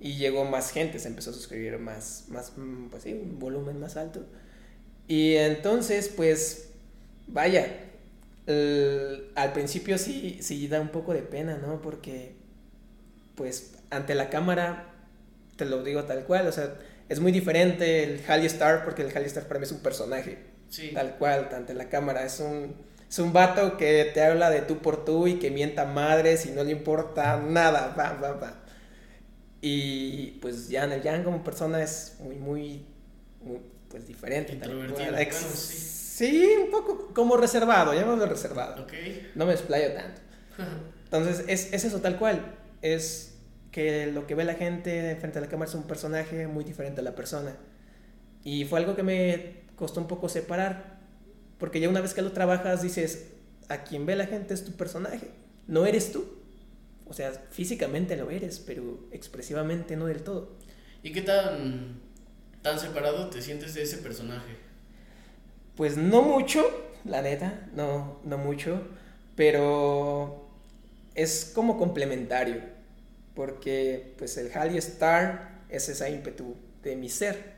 y 0.00 0.14
llegó 0.16 0.44
más 0.44 0.70
gente, 0.70 0.98
se 0.98 1.08
empezó 1.08 1.30
a 1.30 1.34
suscribir 1.34 1.78
más, 1.78 2.24
más 2.28 2.52
pues 2.90 3.02
sí, 3.02 3.12
un 3.14 3.38
volumen 3.38 3.80
más 3.80 3.96
alto. 3.96 4.24
Y 5.08 5.34
entonces, 5.36 6.08
pues, 6.08 6.70
vaya, 7.26 7.66
el- 8.46 9.30
al 9.34 9.52
principio 9.52 9.98
sí, 9.98 10.38
sí 10.42 10.68
da 10.68 10.80
un 10.80 10.88
poco 10.90 11.12
de 11.14 11.22
pena, 11.22 11.58
¿no? 11.58 11.80
Porque, 11.82 12.36
pues, 13.34 13.72
ante 13.90 14.14
la 14.14 14.30
cámara, 14.30 14.92
te 15.56 15.64
lo 15.64 15.82
digo 15.82 16.04
tal 16.04 16.24
cual, 16.24 16.46
o 16.46 16.52
sea, 16.52 16.74
es 17.08 17.20
muy 17.20 17.32
diferente 17.32 18.04
el 18.04 18.20
Halley 18.28 18.46
Star, 18.46 18.84
porque 18.84 19.02
el 19.02 19.08
Halley 19.16 19.26
Star 19.26 19.46
para 19.46 19.60
mí 19.60 19.64
es 19.64 19.72
un 19.72 19.80
personaje, 19.80 20.38
Sí. 20.68 20.90
tal 20.94 21.16
cual, 21.16 21.48
ante 21.54 21.74
la 21.74 21.88
cámara, 21.88 22.24
es 22.24 22.40
un, 22.40 22.74
es 23.08 23.18
un 23.18 23.32
vato 23.32 23.76
que 23.78 24.10
te 24.12 24.22
habla 24.22 24.50
de 24.50 24.60
tú 24.62 24.78
por 24.78 25.04
tú 25.04 25.26
y 25.26 25.38
que 25.38 25.50
mienta 25.50 25.86
madres 25.86 26.44
y 26.46 26.50
no 26.50 26.62
le 26.64 26.72
importa 26.72 27.38
nada, 27.38 27.94
va, 27.98 28.12
va, 28.14 28.32
va. 28.32 28.64
Y 29.60 30.38
pues 30.40 30.70
el 30.70 31.02
Jan 31.02 31.24
como 31.24 31.42
persona 31.42 31.82
es 31.82 32.16
muy, 32.20 32.36
muy, 32.36 32.86
muy 33.42 33.60
pues 33.88 34.06
diferente. 34.06 34.52
Ex- 34.52 34.66
bueno, 34.66 34.94
sí. 34.96 35.76
sí, 36.28 36.54
un 36.64 36.70
poco 36.70 37.12
como 37.14 37.36
reservado, 37.36 37.92
llamémoslo 37.92 38.26
reservado. 38.26 38.84
Ok. 38.84 38.92
No 39.34 39.46
me 39.46 39.52
explayo 39.52 39.92
tanto. 39.92 40.20
Entonces, 41.04 41.44
es, 41.48 41.72
es 41.72 41.84
eso 41.84 42.00
tal 42.00 42.18
cual. 42.18 42.54
Es 42.82 43.34
que 43.72 44.06
lo 44.06 44.26
que 44.26 44.34
ve 44.34 44.44
la 44.44 44.54
gente 44.54 45.16
frente 45.16 45.38
a 45.38 45.40
la 45.40 45.48
cámara 45.48 45.68
es 45.68 45.74
un 45.74 45.84
personaje 45.84 46.46
muy 46.46 46.64
diferente 46.64 47.00
a 47.00 47.04
la 47.04 47.14
persona. 47.14 47.56
Y 48.44 48.64
fue 48.64 48.78
algo 48.78 48.94
que 48.94 49.02
me 49.02 49.62
costó 49.76 50.00
un 50.00 50.06
poco 50.06 50.28
separar. 50.28 50.98
Porque 51.58 51.80
ya 51.80 51.88
una 51.88 52.00
vez 52.00 52.14
que 52.14 52.22
lo 52.22 52.32
trabajas, 52.32 52.82
dices, 52.82 53.32
a 53.68 53.82
quien 53.82 54.06
ve 54.06 54.14
la 54.14 54.26
gente 54.26 54.54
es 54.54 54.64
tu 54.64 54.72
personaje, 54.72 55.30
no 55.66 55.86
eres 55.86 56.12
tú. 56.12 56.37
O 57.08 57.14
sea, 57.14 57.32
físicamente 57.50 58.16
lo 58.16 58.30
eres, 58.30 58.58
pero 58.58 59.08
expresivamente 59.12 59.96
no 59.96 60.06
del 60.06 60.22
todo. 60.22 60.56
¿Y 61.02 61.12
qué 61.12 61.22
tan, 61.22 62.00
tan 62.62 62.78
separado 62.78 63.30
te 63.30 63.40
sientes 63.40 63.74
de 63.74 63.82
ese 63.82 63.98
personaje? 63.98 64.56
Pues 65.76 65.96
no 65.96 66.22
mucho, 66.22 66.64
la 67.04 67.22
neta, 67.22 67.68
no, 67.74 68.20
no 68.24 68.36
mucho, 68.36 68.82
pero 69.36 70.48
es 71.14 71.52
como 71.54 71.78
complementario, 71.78 72.60
porque 73.34 74.14
pues 74.18 74.36
el 74.36 74.50
Halley 74.52 74.78
Star 74.78 75.62
es 75.68 75.88
ese 75.88 76.10
ímpetu 76.10 76.56
de 76.82 76.96
mi 76.96 77.08
ser, 77.08 77.54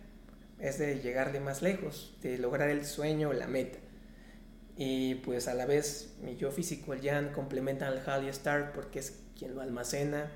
es 0.58 0.78
de 0.78 1.00
llegar 1.00 1.32
de 1.32 1.40
más 1.40 1.62
lejos, 1.62 2.14
de 2.22 2.38
lograr 2.38 2.68
el 2.68 2.84
sueño, 2.84 3.32
la 3.32 3.46
meta. 3.46 3.78
Y 4.76 5.16
pues 5.16 5.48
a 5.48 5.54
la 5.54 5.66
vez 5.66 6.14
mi 6.22 6.36
yo 6.36 6.50
físico, 6.52 6.92
el 6.92 7.02
Jan, 7.02 7.32
complementa 7.32 7.88
al 7.88 8.02
Halley 8.06 8.28
Star 8.28 8.72
porque 8.72 8.98
es 8.98 9.18
quien 9.40 9.54
lo 9.54 9.62
almacena, 9.62 10.30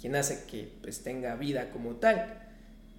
quien 0.00 0.16
hace 0.16 0.46
que 0.46 0.72
pues 0.80 1.02
tenga 1.02 1.36
vida 1.36 1.70
como 1.70 1.96
tal. 1.96 2.42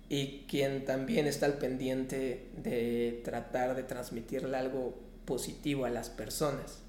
y 0.10 0.46
quien 0.48 0.86
también 0.86 1.28
está 1.28 1.48
al 1.48 1.58
pendiente 1.58 2.50
de 2.56 3.22
tratar 3.26 3.76
de 3.76 3.84
transmitirle 3.84 4.56
algo 4.56 4.98
positivo 5.26 5.84
a 5.84 5.90
las 5.90 6.10
personas. 6.10 6.82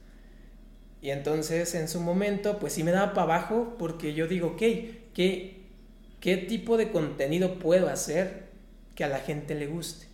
Y 1.03 1.11
entonces 1.11 1.75
en 1.75 1.89
su 1.89 2.01
momento, 2.01 2.61
pues 2.61 2.75
sí 2.75 2.85
me 2.85 2.93
daba 2.93 3.15
para 3.15 3.23
abajo 3.23 3.75
porque 3.77 4.15
yo 4.15 4.29
digo, 4.29 4.49
ok, 4.49 4.63
¿qué, 5.15 5.67
¿qué 6.21 6.37
tipo 6.37 6.77
de 6.77 6.93
contenido 6.93 7.59
puedo 7.59 7.89
hacer 7.89 8.51
que 8.95 9.03
a 9.03 9.09
la 9.09 9.19
gente 9.19 9.57
le 9.57 9.67
guste? 9.67 10.07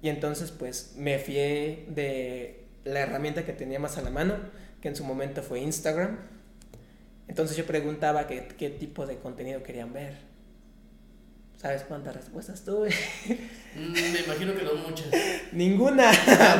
Y 0.00 0.08
entonces 0.08 0.52
pues 0.52 0.94
me 0.96 1.18
fié 1.18 1.84
de 1.88 2.64
la 2.84 3.00
herramienta 3.00 3.44
que 3.44 3.52
tenía 3.52 3.78
más 3.78 3.98
a 3.98 4.02
la 4.02 4.10
mano, 4.10 4.36
que 4.80 4.88
en 4.88 4.96
su 4.96 5.04
momento 5.04 5.42
fue 5.42 5.60
Instagram. 5.60 6.39
Entonces 7.30 7.56
yo 7.56 7.64
preguntaba 7.64 8.26
qué, 8.26 8.48
qué 8.58 8.70
tipo 8.70 9.06
de 9.06 9.16
contenido 9.16 9.62
querían 9.62 9.92
ver 9.92 10.30
¿Sabes 11.60 11.82
cuántas 11.86 12.16
respuestas 12.16 12.64
tuve? 12.64 12.88
Mm, 13.76 13.92
me 13.92 14.20
imagino 14.20 14.54
que 14.54 14.62
no 14.64 14.74
muchas. 14.76 15.06
ninguna, 15.52 16.10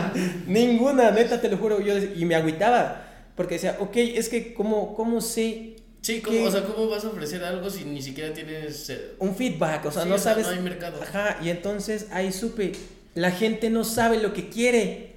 ninguna, 0.46 1.10
neta, 1.10 1.40
te 1.40 1.48
lo 1.48 1.56
juro. 1.56 1.80
Yo, 1.80 1.96
y 1.96 2.26
me 2.26 2.34
agüitaba, 2.34 3.04
porque 3.34 3.54
decía, 3.54 3.78
ok, 3.80 3.96
es 3.96 4.28
que, 4.28 4.52
¿cómo, 4.52 4.94
cómo 4.94 5.22
sé? 5.22 5.76
Sí, 6.02 6.20
¿cómo, 6.20 6.44
o 6.44 6.50
sea, 6.50 6.64
¿cómo 6.64 6.88
vas 6.88 7.04
a 7.04 7.08
ofrecer 7.08 7.42
algo 7.42 7.70
si 7.70 7.84
ni 7.84 8.02
siquiera 8.02 8.34
tienes... 8.34 8.90
Eh, 8.90 9.14
un 9.18 9.34
feedback, 9.34 9.86
o 9.86 9.90
sea, 9.90 10.04
no 10.04 10.18
sabes... 10.18 10.46
No 10.46 10.52
hay 10.52 10.60
mercado. 10.60 11.02
Ajá, 11.02 11.38
y 11.42 11.48
entonces 11.48 12.08
ahí 12.12 12.30
supe, 12.30 12.72
la 13.14 13.30
gente 13.30 13.70
no 13.70 13.84
sabe 13.84 14.18
lo 14.18 14.34
que 14.34 14.50
quiere. 14.50 15.09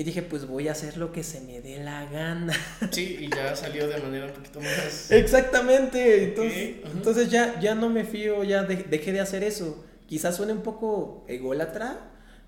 Y 0.00 0.02
dije, 0.02 0.22
pues 0.22 0.46
voy 0.46 0.66
a 0.66 0.72
hacer 0.72 0.96
lo 0.96 1.12
que 1.12 1.22
se 1.22 1.42
me 1.42 1.60
dé 1.60 1.84
la 1.84 2.06
gana. 2.06 2.54
Sí, 2.90 3.18
y 3.20 3.28
ya 3.28 3.54
salió 3.54 3.86
de 3.86 4.00
manera 4.00 4.24
un 4.24 4.32
poquito 4.32 4.58
más. 4.58 5.10
Exactamente. 5.10 6.24
Entonces, 6.24 6.76
entonces 6.94 7.30
ya, 7.30 7.60
ya 7.60 7.74
no 7.74 7.90
me 7.90 8.04
fío, 8.04 8.42
ya 8.42 8.62
dejé 8.62 9.12
de 9.12 9.20
hacer 9.20 9.44
eso. 9.44 9.84
Quizás 10.06 10.36
suene 10.36 10.54
un 10.54 10.62
poco 10.62 11.26
ególatra, 11.28 11.98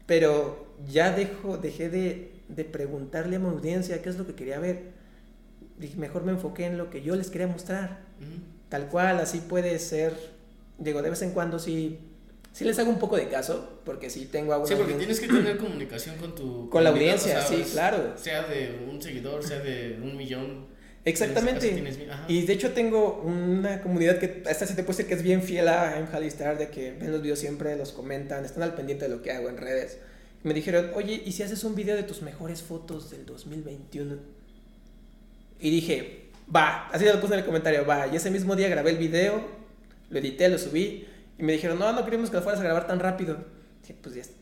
pero 0.07 0.75
ya 0.89 1.13
dejo, 1.13 1.59
dejé 1.59 1.91
de, 1.91 2.33
de 2.49 2.65
preguntarle 2.65 3.37
a 3.37 3.39
mi 3.39 3.49
audiencia 3.49 4.01
qué 4.01 4.09
es 4.09 4.17
lo 4.17 4.27
que 4.27 4.35
quería 4.35 4.59
ver. 4.59 4.85
Dije, 5.77 5.99
mejor 5.99 6.25
me 6.25 6.33
enfoqué 6.33 6.65
en 6.65 6.79
lo 6.79 6.89
que 6.89 7.03
yo 7.03 7.17
les 7.17 7.29
quería 7.29 7.49
mostrar. 7.49 7.99
Tal 8.71 8.89
cual, 8.89 9.19
así 9.19 9.41
puede 9.41 9.79
ser. 9.79 10.15
Digo, 10.79 11.03
de 11.03 11.11
vez 11.11 11.21
en 11.21 11.33
cuando 11.33 11.59
sí 11.59 11.99
sí 12.53 12.65
les 12.65 12.79
hago 12.79 12.91
un 12.91 12.99
poco 12.99 13.17
de 13.17 13.29
caso, 13.29 13.81
porque 13.85 14.11
sí 14.11 14.27
tengo 14.27 14.53
alguna... 14.53 14.69
Sí, 14.69 14.75
porque 14.77 14.95
tienes 14.95 15.21
que 15.21 15.29
tener 15.29 15.57
comunicación 15.57 16.17
con 16.17 16.35
tu... 16.35 16.69
Con 16.71 16.85
la 16.85 16.91
audiencia, 16.91 17.41
sí, 17.43 17.65
claro. 17.73 18.13
Sea 18.17 18.43
de 18.45 18.87
un 18.91 19.01
seguidor, 19.01 19.43
sea 19.43 19.61
de 19.61 19.99
un 20.03 20.17
millón. 20.17 20.73
Exactamente. 21.05 21.83
y 22.29 22.43
de 22.43 22.53
hecho 22.53 22.71
tengo 22.73 23.23
una 23.25 23.83
comunidad 23.83 24.19
que 24.19 24.45
hasta 24.49 24.67
se 24.67 24.75
te 24.75 24.85
puede 24.85 24.99
decir 24.99 25.09
que 25.09 25.15
es 25.15 25.23
bien 25.23 25.43
fiel 25.43 25.67
a 25.67 25.99
Star, 26.27 26.59
de 26.59 26.69
que 26.69 26.93
ven 26.93 27.11
los 27.11 27.23
videos 27.23 27.41
siempre, 27.41 27.77
los 27.77 27.91
comentan, 27.91 28.45
están 28.45 28.63
al 28.63 28.75
pendiente 28.75 29.07
de 29.07 29.11
lo 29.11 29.21
que 29.21 29.33
hago 29.33 29.49
en 29.49 29.57
redes. 29.57 29.99
me 30.45 30.55
dijeron, 30.55 30.93
oye, 30.95 31.21
¿y 31.25 31.33
si 31.33 31.43
haces 31.43 31.65
un 31.65 31.75
video 31.75 31.97
de 31.97 32.05
tus 32.05 32.23
mejores 32.23 32.63
fotos 32.63 33.11
del 33.11 33.27
2021? 33.27 34.17
Y 35.61 35.71
dije, 35.71 36.27
va, 36.55 36.89
así 36.91 37.05
lo 37.05 37.21
puse 37.21 37.35
en 37.35 37.41
el 37.41 37.47
comentario, 37.47 37.85
va. 37.85 38.07
Y 38.07 38.17
ese 38.17 38.31
mismo 38.31 38.55
día 38.55 38.69
grabé 38.69 38.91
el 38.91 38.99
video, 38.99 39.45
lo 40.11 40.19
edité, 40.19 40.49
lo 40.49 40.59
subí. 40.59 41.09
Y 41.43 41.45
me 41.45 41.55
dijeron, 41.55 41.77
no, 41.77 41.93
no 41.93 42.05
queríamos 42.05 42.31
que 42.31 42.37
lo 42.37 42.43
fueras 42.45 42.61
a 42.61 42.63
grabar 42.63 42.87
tan 42.87 43.01
rápido. 43.01 43.37
Dije, 43.81 43.97
pues 44.01 44.15
ya 44.15 44.21
está. 44.21 44.37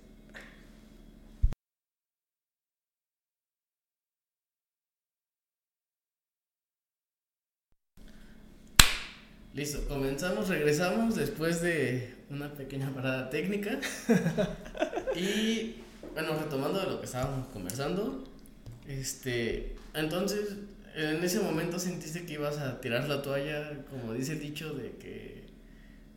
Listo, 9.55 9.89
comenzamos, 9.89 10.49
regresamos 10.49 11.15
después 11.15 11.63
de 11.63 12.17
una 12.29 12.53
pequeña 12.53 12.95
parada 12.95 13.31
técnica. 13.31 13.81
y 15.17 15.77
bueno, 16.13 16.39
retomando 16.39 16.81
de 16.81 16.87
lo 16.87 17.01
que 17.01 17.07
estábamos 17.07 17.49
conversando, 17.49 18.25
este, 18.87 19.75
entonces, 19.95 20.59
en 20.95 21.25
ese 21.25 21.41
momento 21.41 21.79
sentiste 21.79 22.27
que 22.27 22.35
ibas 22.35 22.59
a 22.59 22.79
tirar 22.83 23.09
la 23.09 23.23
toalla, 23.23 23.87
como 23.89 24.13
dice 24.13 24.33
el 24.33 24.41
dicho, 24.41 24.75
de 24.75 24.91
que 24.99 25.40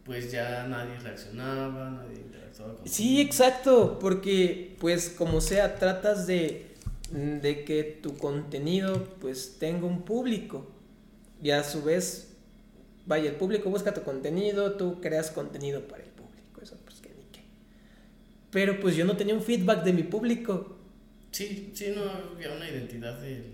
pues 0.05 0.31
ya 0.31 0.67
nadie 0.67 0.99
reaccionaba, 0.99 1.89
nadie 1.91 2.21
interactuaba 2.21 2.75
con 2.75 2.87
Sí, 2.87 3.21
exacto, 3.21 3.99
porque 3.99 4.75
pues 4.79 5.09
como 5.09 5.39
sea, 5.41 5.75
tratas 5.75 6.27
de, 6.27 6.67
de 7.11 7.63
que 7.63 7.83
tu 7.83 8.17
contenido 8.17 9.05
pues 9.21 9.57
tenga 9.59 9.85
un 9.85 10.03
público 10.03 10.67
y 11.41 11.51
a 11.51 11.63
su 11.63 11.83
vez, 11.83 12.33
vaya, 13.05 13.29
el 13.29 13.35
público 13.37 13.69
busca 13.69 13.93
tu 13.93 14.03
contenido, 14.03 14.73
tú 14.73 14.99
creas 14.99 15.31
contenido 15.31 15.87
para 15.87 16.03
el 16.03 16.09
público, 16.09 16.61
eso 16.61 16.77
pues 16.83 16.99
que 16.99 17.09
ni 17.09 17.23
qué. 17.31 17.41
Pero 18.51 18.79
pues 18.79 18.95
yo 18.95 19.05
no 19.05 19.15
tenía 19.15 19.35
un 19.35 19.41
feedback 19.41 19.83
de 19.83 19.93
mi 19.93 20.03
público. 20.03 20.77
Sí, 21.31 21.71
sí, 21.73 21.93
no 21.95 22.03
había 22.09 22.51
una 22.53 22.69
identidad 22.69 23.19
de... 23.19 23.51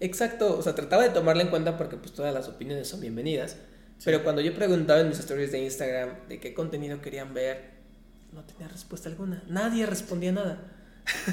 Exacto, 0.00 0.58
o 0.58 0.62
sea, 0.62 0.74
trataba 0.74 1.02
de 1.02 1.10
tomarla 1.10 1.42
en 1.42 1.50
cuenta 1.50 1.76
porque 1.76 1.96
pues 1.96 2.12
todas 2.12 2.32
las 2.32 2.48
opiniones 2.48 2.88
son 2.88 3.00
bienvenidas 3.00 3.56
pero 4.04 4.22
cuando 4.22 4.40
yo 4.42 4.54
preguntaba 4.54 5.00
en 5.00 5.08
mis 5.08 5.18
stories 5.18 5.52
de 5.52 5.62
Instagram 5.62 6.28
de 6.28 6.40
qué 6.40 6.54
contenido 6.54 7.00
querían 7.00 7.34
ver, 7.34 7.72
no 8.32 8.42
tenía 8.44 8.68
respuesta 8.68 9.08
alguna. 9.08 9.42
Nadie 9.48 9.86
respondía 9.86 10.32
nada. 10.32 10.72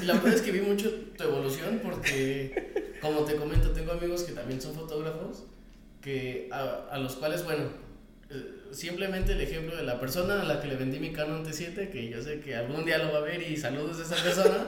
Y 0.00 0.04
la 0.04 0.14
verdad 0.14 0.34
es 0.34 0.42
que 0.42 0.52
vi 0.52 0.60
mucho 0.60 0.90
tu 1.16 1.24
evolución 1.24 1.80
porque, 1.82 2.96
como 3.00 3.24
te 3.24 3.36
comento, 3.36 3.70
tengo 3.70 3.92
amigos 3.92 4.24
que 4.24 4.32
también 4.32 4.60
son 4.60 4.74
fotógrafos, 4.74 5.44
que 6.00 6.48
a, 6.52 6.98
los 6.98 7.16
cuales, 7.16 7.44
bueno, 7.44 7.64
eh, 8.30 8.62
simplemente 8.72 9.32
el 9.32 9.40
ejemplo 9.40 9.76
de 9.76 9.84
la 9.84 10.00
persona 10.00 10.42
a 10.42 10.44
la 10.44 10.60
que 10.60 10.68
le 10.68 10.76
vendí 10.76 10.98
mi 10.98 11.12
Canon 11.12 11.44
T7, 11.44 11.90
que 11.90 12.08
yo 12.08 12.22
sé 12.22 12.40
que 12.40 12.56
algún 12.56 12.84
día 12.84 12.98
lo 12.98 13.12
va 13.12 13.18
a 13.18 13.22
ver 13.22 13.42
y 13.42 13.56
saludos 13.56 13.98
a 14.00 14.02
esa 14.02 14.22
persona, 14.22 14.66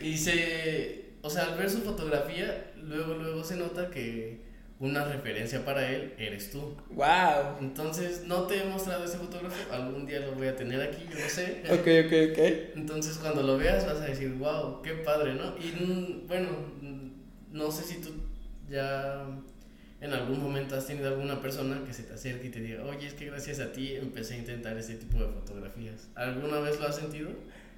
y 0.00 0.16
se, 0.16 1.04
o 1.22 1.30
sea, 1.30 1.44
al 1.44 1.58
ver 1.58 1.70
su 1.70 1.82
fotografía, 1.82 2.72
luego, 2.82 3.14
luego 3.14 3.44
se 3.44 3.56
nota 3.56 3.90
que 3.90 4.45
una 4.78 5.04
referencia 5.04 5.64
para 5.64 5.90
él 5.90 6.12
eres 6.18 6.50
tú. 6.50 6.76
¡Wow! 6.90 7.58
Entonces, 7.60 8.24
no 8.26 8.46
te 8.46 8.58
he 8.58 8.64
mostrado 8.64 9.04
ese 9.04 9.16
fotógrafo, 9.16 9.72
algún 9.72 10.06
día 10.06 10.20
lo 10.20 10.32
voy 10.32 10.48
a 10.48 10.56
tener 10.56 10.82
aquí, 10.82 11.02
yo 11.10 11.18
lo 11.18 11.28
sé. 11.28 11.62
Ok, 11.70 12.06
ok, 12.06 12.32
ok. 12.32 12.76
Entonces, 12.76 13.16
cuando 13.16 13.42
lo 13.42 13.56
veas 13.56 13.86
vas 13.86 14.00
a 14.00 14.06
decir, 14.06 14.34
wow, 14.34 14.82
qué 14.82 14.92
padre, 14.92 15.34
¿no? 15.34 15.54
Y 15.58 15.82
mm, 15.82 16.26
bueno, 16.26 16.50
mm, 16.82 17.08
no 17.52 17.70
sé 17.70 17.84
si 17.84 18.00
tú 18.00 18.10
ya 18.68 19.26
en 20.00 20.12
algún 20.12 20.42
momento 20.42 20.76
has 20.76 20.86
tenido 20.86 21.08
alguna 21.08 21.40
persona 21.40 21.82
que 21.86 21.94
se 21.94 22.02
te 22.02 22.12
acerque 22.12 22.48
y 22.48 22.50
te 22.50 22.60
diga, 22.60 22.84
oye, 22.84 23.06
es 23.06 23.14
que 23.14 23.26
gracias 23.26 23.60
a 23.60 23.72
ti 23.72 23.94
empecé 23.94 24.34
a 24.34 24.38
intentar 24.38 24.76
este 24.76 24.94
tipo 24.94 25.18
de 25.18 25.28
fotografías. 25.28 26.08
¿Alguna 26.14 26.60
vez 26.60 26.78
lo 26.78 26.86
has 26.86 26.96
sentido? 26.96 27.30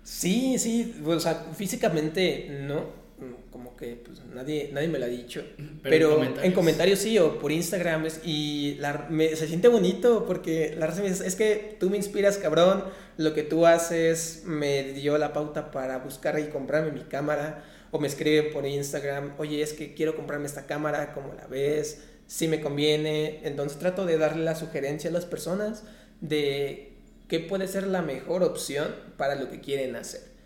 Sí, 0.03 0.59
sí, 0.59 1.01
o 1.05 1.21
sea, 1.21 1.47
físicamente 1.55 2.65
no 2.67 3.08
como 3.51 3.77
que 3.77 3.97
pues, 3.97 4.21
nadie, 4.35 4.71
nadie 4.73 4.89
me 4.89 4.99
lo 4.99 5.07
ha 5.07 5.09
dicho. 5.09 5.43
Pero, 5.83 6.23
en, 6.23 6.53
comentarios. 6.53 6.99
sí, 6.99 7.19
o 7.19 7.39
por 7.39 7.51
Instagram. 7.51 8.07
y 8.25 8.77
la, 8.79 9.09
se 9.35 9.49
siente 9.49 9.69
bonito 9.69 10.25
porque 10.27 10.75
la 10.79 10.87
raza 10.87 11.03
me 11.03 11.11
dice, 11.11 11.27
es 11.27 11.35
que 11.35 11.77
tú 11.81 11.91
me 11.91 11.97
inspiras, 11.97 12.39
cabrón. 12.39 12.85
Lo 13.17 13.35
que 13.35 13.43
tú 13.43 13.67
haces 13.67 14.43
me 14.45 14.93
dio 14.93 15.19
la 15.19 15.33
pauta 15.33 15.71
para 15.71 15.99
buscar 15.99 16.39
y 16.39 16.49
comprarme 16.49 16.93
mi 16.93 17.03
cámara. 17.03 17.65
O 17.91 17.99
me 17.99 18.07
escribe 18.07 18.45
por 18.45 18.67
Instagram, 18.67 19.33
oye, 19.39 19.63
es 19.63 19.73
que 19.73 19.95
quiero 19.95 20.15
comprarme 20.15 20.47
esta 20.47 20.67
cámara, 20.67 21.15
¿cómo 21.15 21.33
la 21.35 21.47
ves? 21.47 22.05
Si 22.27 22.47
me 22.47 22.61
conviene. 22.61 23.41
Entonces 23.45 23.79
trato 23.79 24.07
de 24.07 24.19
darle 24.19 24.45
la 24.45 24.55
sugerencia 24.55 25.11
a 25.11 25.13
las 25.13 25.25
personas 25.25 25.85
de 26.21 26.93
qué 27.29 27.41
puede 27.41 27.67
ser 27.67 27.87
la 27.87 28.03
mejor 28.03 28.43
opción 28.43 28.95
para 29.17 29.35
lo 29.35 29.51
que 29.51 29.61
quieren 29.61 29.97
hacer 29.97 30.38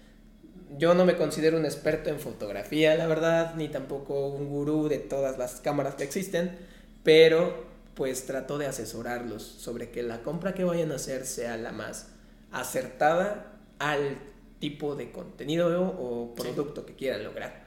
yo 0.78 0.94
no 0.94 1.04
me 1.04 1.16
considero 1.16 1.58
un 1.58 1.64
experto 1.64 2.10
en 2.10 2.18
fotografía, 2.18 2.94
la 2.94 3.06
verdad, 3.06 3.54
ni 3.54 3.68
tampoco 3.68 4.28
un 4.28 4.48
gurú 4.48 4.88
de 4.88 4.98
todas 4.98 5.38
las 5.38 5.60
cámaras 5.60 5.94
que 5.94 6.04
existen, 6.04 6.56
pero 7.02 7.64
pues 7.94 8.26
trato 8.26 8.58
de 8.58 8.66
asesorarlos 8.66 9.42
sobre 9.42 9.90
que 9.90 10.02
la 10.02 10.22
compra 10.22 10.54
que 10.54 10.64
vayan 10.64 10.92
a 10.92 10.96
hacer 10.96 11.26
sea 11.26 11.56
la 11.56 11.72
más 11.72 12.08
acertada 12.50 13.58
al 13.78 14.18
tipo 14.58 14.94
de 14.94 15.10
contenido 15.10 15.96
o 15.98 16.34
producto 16.34 16.86
que 16.86 16.94
quieran 16.94 17.24
lograr. 17.24 17.64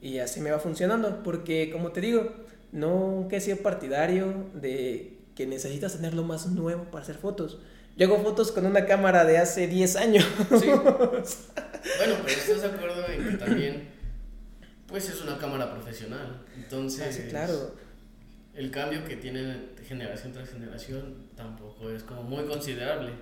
Y 0.00 0.18
así 0.18 0.40
me 0.40 0.50
va 0.50 0.58
funcionando, 0.58 1.22
porque 1.22 1.70
como 1.70 1.92
te 1.92 2.00
digo, 2.00 2.32
no 2.72 3.26
que 3.28 3.40
sea 3.40 3.56
partidario 3.56 4.46
de 4.54 5.18
que 5.34 5.46
necesitas 5.46 5.94
tener 5.94 6.14
lo 6.14 6.24
más 6.24 6.46
nuevo 6.46 6.84
para 6.84 7.02
hacer 7.02 7.16
fotos. 7.16 7.60
Yo 7.96 8.06
hago 8.06 8.22
fotos 8.22 8.52
con 8.52 8.66
una 8.66 8.86
cámara 8.86 9.24
de 9.24 9.38
hace 9.38 9.66
10 9.66 9.96
años. 9.96 10.26
Sí. 10.58 10.70
Bueno, 11.96 12.16
pero 12.22 12.38
estás 12.38 12.60
de 12.60 12.68
acuerdo 12.68 13.06
en 13.08 13.30
que 13.30 13.36
también, 13.38 13.88
pues 14.86 15.08
es 15.08 15.22
una 15.22 15.38
cámara 15.38 15.72
profesional. 15.72 16.44
Entonces, 16.54 17.22
ah, 17.24 17.28
claro. 17.30 17.74
el 18.54 18.70
cambio 18.70 19.02
que 19.02 19.16
tiene 19.16 19.70
generación 19.88 20.34
tras 20.34 20.50
generación 20.50 21.28
tampoco 21.34 21.88
es 21.90 22.02
como 22.02 22.22
muy 22.22 22.44
considerable. 22.44 23.12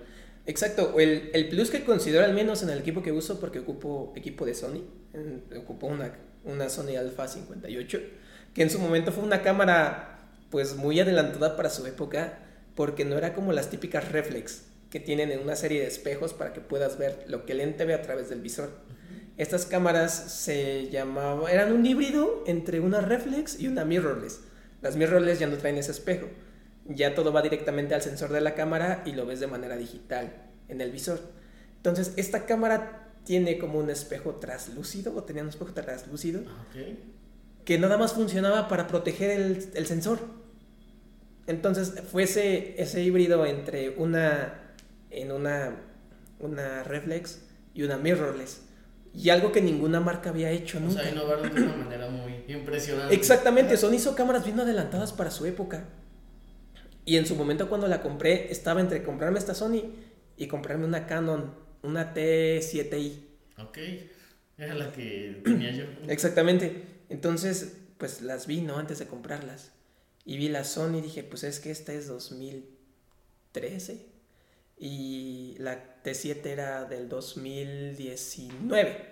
Exacto, 0.47 0.99
el, 0.99 1.31
el 1.35 1.49
plus 1.49 1.71
que 1.71 1.85
considero 1.85 2.25
al 2.25 2.35
menos 2.35 2.63
en 2.63 2.71
el 2.71 2.79
equipo 2.79 3.03
que 3.03 3.13
uso, 3.13 3.39
porque 3.39 3.61
ocupo 3.61 4.13
equipo 4.17 4.45
de 4.45 4.55
Sony, 4.55 4.83
ocupo 5.57 5.87
una, 5.87 6.13
una 6.45 6.69
Sony 6.69 6.97
Alpha 6.99 7.29
58, 7.29 8.01
que 8.55 8.63
en 8.63 8.71
su 8.71 8.79
momento 8.79 9.13
fue 9.13 9.25
una 9.25 9.43
cámara 9.43 10.19
pues 10.51 10.75
muy 10.75 10.99
adelantada 11.01 11.57
para 11.57 11.69
su 11.69 11.87
época, 11.87 12.39
porque 12.79 13.05
no 13.05 13.19
era 13.19 13.35
como 13.35 13.53
las 13.53 13.71
típicas 13.71 14.13
reflex, 14.13 14.63
que 14.89 15.01
tienen 15.01 15.37
una 15.41 15.57
serie 15.57 15.81
de 15.81 15.89
espejos 15.89 16.33
para 16.33 16.53
que 16.53 16.61
puedas 16.61 16.97
ver 16.97 17.25
lo 17.27 17.45
que 17.45 17.51
el 17.51 17.59
lente 17.59 17.85
ve 17.85 17.93
a 17.93 18.03
través 18.03 18.29
del 18.29 18.41
visor. 18.41 18.71
Estas 19.37 19.67
cámaras 19.67 20.13
se 20.13 20.89
llamaban, 20.89 21.51
eran 21.51 21.73
un 21.73 21.85
híbrido 21.85 22.45
entre 22.47 22.79
una 22.79 23.01
reflex 23.01 23.59
y 23.59 23.67
una 23.67 23.85
mirrorless. 23.85 24.43
Las 24.81 24.95
mirrorless 24.95 25.41
ya 25.41 25.49
no 25.49 25.57
traen 25.57 25.77
ese 25.77 25.91
espejo, 25.91 26.29
ya 26.87 27.17
todo 27.17 27.33
va 27.33 27.43
directamente 27.43 27.97
al 27.97 28.03
sensor 28.03 28.31
de 28.31 28.43
la 28.43 28.55
cámara 28.55 29.03
y 29.05 29.11
lo 29.11 29.27
ves 29.27 29.41
de 29.41 29.49
manera 29.49 29.77
digital 29.77 30.33
en 30.69 30.81
el 30.81 30.93
visor. 30.93 31.19
Entonces, 31.79 32.13
esta 32.15 32.47
cámara 32.47 33.11
tiene 33.25 33.59
como 33.59 33.81
un 33.81 33.91
espejo 33.91 34.37
traslúcido, 34.37 35.17
o 35.17 35.25
tenía 35.25 35.43
un 35.43 35.49
espejo 35.49 35.73
traslúcido, 35.73 36.43
que 37.65 37.77
nada 37.77 37.99
más 37.99 38.13
funcionaba 38.13 38.69
para 38.69 38.87
proteger 38.87 39.31
el, 39.31 39.69
el 39.75 39.87
sensor. 39.87 40.38
Entonces, 41.49 41.95
fue 42.13 42.23
ese, 42.23 42.81
ese 42.81 43.03
híbrido 43.03 43.45
entre 43.45 43.91
una, 43.91 44.75
en 45.11 45.33
una, 45.33 45.75
una 46.39 46.85
reflex 46.85 47.43
y 47.75 47.83
una 47.83 47.97
mirrorless 47.97 48.69
y 49.15 49.31
algo 49.31 49.51
que 49.51 49.61
ninguna 49.61 50.01
marca 50.01 50.31
había 50.31 50.51
hecho 50.51 50.79
nunca. 50.79 51.01
O 51.01 51.03
sea, 51.03 51.11
innovaron 51.11 51.55
de 51.55 51.63
una 51.63 51.77
manera 51.77 52.09
muy 52.09 52.45
impresionante. 52.47 53.15
Exactamente, 53.15 53.77
Sony 53.77 53.95
hizo 53.95 54.15
cámaras 54.15 54.45
bien 54.45 54.61
adelantadas 54.61 55.13
para 55.13 55.31
su 55.31 55.47
época. 55.47 55.89
Y 57.05 57.17
en 57.17 57.27
su 57.27 57.35
momento 57.35 57.69
cuando 57.69 57.89
la 57.89 58.03
compré, 58.03 58.53
estaba 58.53 58.81
entre 58.81 59.03
comprarme 59.03 59.39
esta 59.39 59.55
Sony 59.55 59.95
y 60.37 60.47
comprarme 60.47 60.85
una 60.85 61.07
Canon, 61.07 61.55
una 61.83 62.15
T7i. 62.15 63.25
Ok, 63.59 63.79
era 64.59 64.75
la 64.75 64.93
que 64.93 65.41
tenía 65.43 65.73
yo. 65.73 65.85
Exactamente. 66.07 66.85
Entonces, 67.09 67.79
pues 67.97 68.21
las 68.21 68.47
vi, 68.47 68.61
¿no? 68.61 68.77
Antes 68.77 68.99
de 68.99 69.07
comprarlas. 69.07 69.73
Y 70.29 70.37
vi 70.37 70.51
la 70.51 70.63
Sony 70.63 70.99
y 70.99 71.01
dije, 71.01 71.25
pues 71.25 71.43
es 71.43 71.59
que 71.59 71.71
esta 71.71 71.95
es 71.95 72.07
2013 72.07 74.05
y 74.77 75.57
la 75.59 76.03
T7 76.05 76.45
era 76.45 76.85
del 76.85 77.09
2019. 77.09 79.07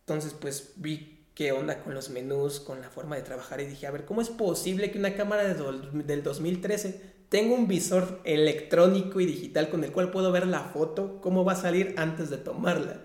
Entonces, 0.00 0.32
pues 0.32 0.72
vi 0.76 1.26
qué 1.34 1.52
onda 1.52 1.84
con 1.84 1.92
los 1.92 2.08
menús, 2.08 2.58
con 2.58 2.80
la 2.80 2.88
forma 2.88 3.16
de 3.16 3.22
trabajar 3.22 3.60
y 3.60 3.66
dije, 3.66 3.86
a 3.86 3.90
ver, 3.90 4.06
¿cómo 4.06 4.22
es 4.22 4.30
posible 4.30 4.90
que 4.90 4.98
una 4.98 5.14
cámara 5.14 5.44
del 5.44 6.22
2013 6.22 7.02
tenga 7.28 7.54
un 7.54 7.68
visor 7.68 8.22
electrónico 8.24 9.20
y 9.20 9.26
digital 9.26 9.68
con 9.68 9.84
el 9.84 9.92
cual 9.92 10.10
puedo 10.10 10.32
ver 10.32 10.46
la 10.46 10.60
foto, 10.60 11.20
cómo 11.20 11.44
va 11.44 11.52
a 11.52 11.56
salir 11.56 11.96
antes 11.98 12.30
de 12.30 12.38
tomarla? 12.38 13.02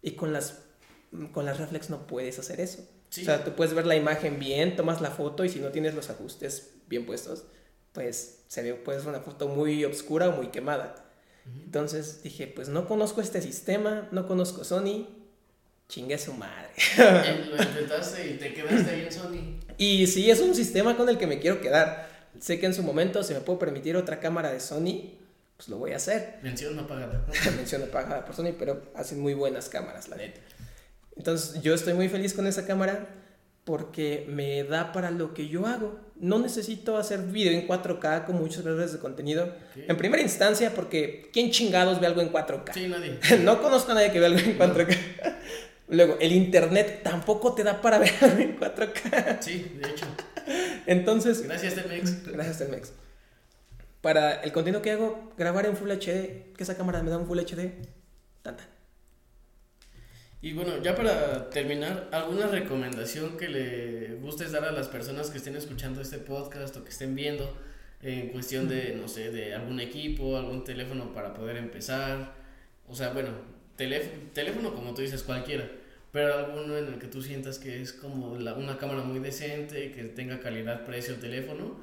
Y 0.00 0.12
con 0.12 0.32
las, 0.32 0.62
con 1.32 1.44
las 1.44 1.58
reflex 1.58 1.90
no 1.90 2.06
puedes 2.06 2.38
hacer 2.38 2.60
eso. 2.60 2.88
O 3.18 3.24
sea, 3.24 3.44
tú 3.44 3.52
puedes 3.52 3.74
ver 3.74 3.86
la 3.86 3.96
imagen 3.96 4.38
bien, 4.38 4.76
tomas 4.76 5.00
la 5.00 5.10
foto 5.10 5.44
y 5.44 5.48
si 5.48 5.60
no 5.60 5.68
tienes 5.68 5.94
los 5.94 6.10
ajustes 6.10 6.74
bien 6.88 7.06
puestos, 7.06 7.44
pues 7.92 8.40
se 8.48 8.62
ve 8.62 8.74
pues 8.74 9.04
una 9.04 9.20
foto 9.20 9.48
muy 9.48 9.84
oscura 9.84 10.28
o 10.28 10.32
muy 10.32 10.48
quemada. 10.48 11.06
Entonces 11.64 12.22
dije, 12.22 12.48
pues 12.48 12.68
no 12.68 12.88
conozco 12.88 13.20
este 13.20 13.40
sistema, 13.40 14.08
no 14.10 14.26
conozco 14.26 14.64
Sony, 14.64 15.06
chingue 15.88 16.18
su 16.18 16.32
madre. 16.32 16.70
Lo 16.98 17.62
intentaste 17.62 18.30
y 18.32 18.34
te 18.34 18.52
quedaste 18.52 18.90
ahí 18.90 19.02
en 19.02 19.12
Sony. 19.12 19.60
Y 19.78 20.06
sí, 20.08 20.30
es 20.30 20.40
un 20.40 20.54
sistema 20.54 20.96
con 20.96 21.08
el 21.08 21.18
que 21.18 21.26
me 21.26 21.38
quiero 21.38 21.60
quedar. 21.60 22.08
Sé 22.40 22.58
que 22.58 22.66
en 22.66 22.74
su 22.74 22.82
momento, 22.82 23.22
si 23.22 23.32
me 23.32 23.40
puedo 23.40 23.58
permitir 23.58 23.96
otra 23.96 24.20
cámara 24.20 24.52
de 24.52 24.60
Sony, 24.60 25.14
pues 25.56 25.68
lo 25.68 25.78
voy 25.78 25.92
a 25.92 25.96
hacer. 25.96 26.38
Mención 26.42 26.76
no 26.76 26.86
pagada. 26.86 27.24
Mención 27.56 27.82
no 27.82 27.86
pagada 27.88 28.24
por 28.24 28.34
Sony, 28.34 28.52
pero 28.58 28.82
hacen 28.94 29.20
muy 29.20 29.34
buenas 29.34 29.68
cámaras, 29.68 30.08
la 30.08 30.16
neta. 30.16 30.40
Entonces 31.16 31.62
yo 31.62 31.74
estoy 31.74 31.94
muy 31.94 32.08
feliz 32.08 32.34
con 32.34 32.46
esa 32.46 32.66
cámara 32.66 33.08
porque 33.64 34.26
me 34.28 34.62
da 34.62 34.92
para 34.92 35.10
lo 35.10 35.34
que 35.34 35.48
yo 35.48 35.66
hago. 35.66 35.98
No 36.20 36.38
necesito 36.38 36.96
hacer 36.96 37.20
video 37.20 37.52
en 37.52 37.66
4K 37.66 38.24
con 38.24 38.36
muchos 38.36 38.62
creadores 38.62 38.92
de 38.92 39.00
contenido. 39.00 39.52
En 39.74 39.96
primera 39.96 40.22
instancia, 40.22 40.72
porque 40.72 41.28
¿quién 41.32 41.50
chingados 41.50 42.00
ve 42.00 42.06
algo 42.06 42.20
en 42.20 42.32
4K? 42.32 42.72
Sí, 42.72 42.86
nadie. 42.86 43.18
no 43.42 43.60
conozco 43.60 43.90
a 43.90 43.96
nadie 43.96 44.12
que 44.12 44.20
vea 44.20 44.28
algo 44.28 44.38
en 44.38 44.56
4K. 44.56 44.96
Luego, 45.88 46.16
el 46.20 46.32
internet 46.32 47.00
tampoco 47.02 47.54
te 47.54 47.64
da 47.64 47.80
para 47.80 47.98
ver 47.98 48.12
algo 48.20 48.38
en 48.38 48.58
4K. 48.58 49.38
Sí, 49.40 49.78
de 49.80 49.90
hecho. 49.90 50.06
Entonces. 50.86 51.42
Gracias, 51.42 51.74
Telmex. 51.74 52.24
Gracias, 52.24 52.58
Telmex. 52.58 52.92
Para 54.00 54.34
el 54.42 54.52
contenido 54.52 54.82
que 54.82 54.92
hago, 54.92 55.32
grabar 55.36 55.66
en 55.66 55.76
Full 55.76 55.90
HD, 55.90 56.54
que 56.56 56.62
esa 56.62 56.76
cámara 56.76 57.02
me 57.02 57.10
da 57.10 57.18
un 57.18 57.26
Full 57.26 57.40
HD, 57.40 57.72
tanta. 58.42 58.75
Y 60.42 60.52
bueno, 60.52 60.82
ya 60.82 60.94
para 60.94 61.48
terminar, 61.48 62.08
¿alguna 62.12 62.46
recomendación 62.46 63.36
que 63.38 63.48
le 63.48 64.16
gustes 64.16 64.52
dar 64.52 64.64
a 64.64 64.72
las 64.72 64.86
personas 64.88 65.30
que 65.30 65.38
estén 65.38 65.56
escuchando 65.56 66.00
este 66.02 66.18
podcast 66.18 66.76
o 66.76 66.84
que 66.84 66.90
estén 66.90 67.14
viendo 67.14 67.56
en 68.02 68.28
cuestión 68.28 68.68
de, 68.68 68.94
no 68.94 69.08
sé, 69.08 69.30
de 69.30 69.54
algún 69.54 69.80
equipo, 69.80 70.36
algún 70.36 70.62
teléfono 70.62 71.12
para 71.14 71.32
poder 71.32 71.56
empezar? 71.56 72.34
O 72.86 72.94
sea, 72.94 73.12
bueno, 73.12 73.30
teléfono, 73.76 74.30
teléfono 74.34 74.74
como 74.74 74.92
tú 74.92 75.00
dices, 75.00 75.22
cualquiera, 75.22 75.70
pero 76.12 76.34
alguno 76.34 76.76
en 76.76 76.86
el 76.86 76.98
que 76.98 77.06
tú 77.06 77.22
sientas 77.22 77.58
que 77.58 77.80
es 77.80 77.94
como 77.94 78.36
la, 78.36 78.54
una 78.54 78.76
cámara 78.76 79.02
muy 79.02 79.20
decente, 79.20 79.90
que 79.90 80.04
tenga 80.04 80.40
calidad, 80.40 80.84
precio, 80.84 81.16
teléfono 81.16 81.80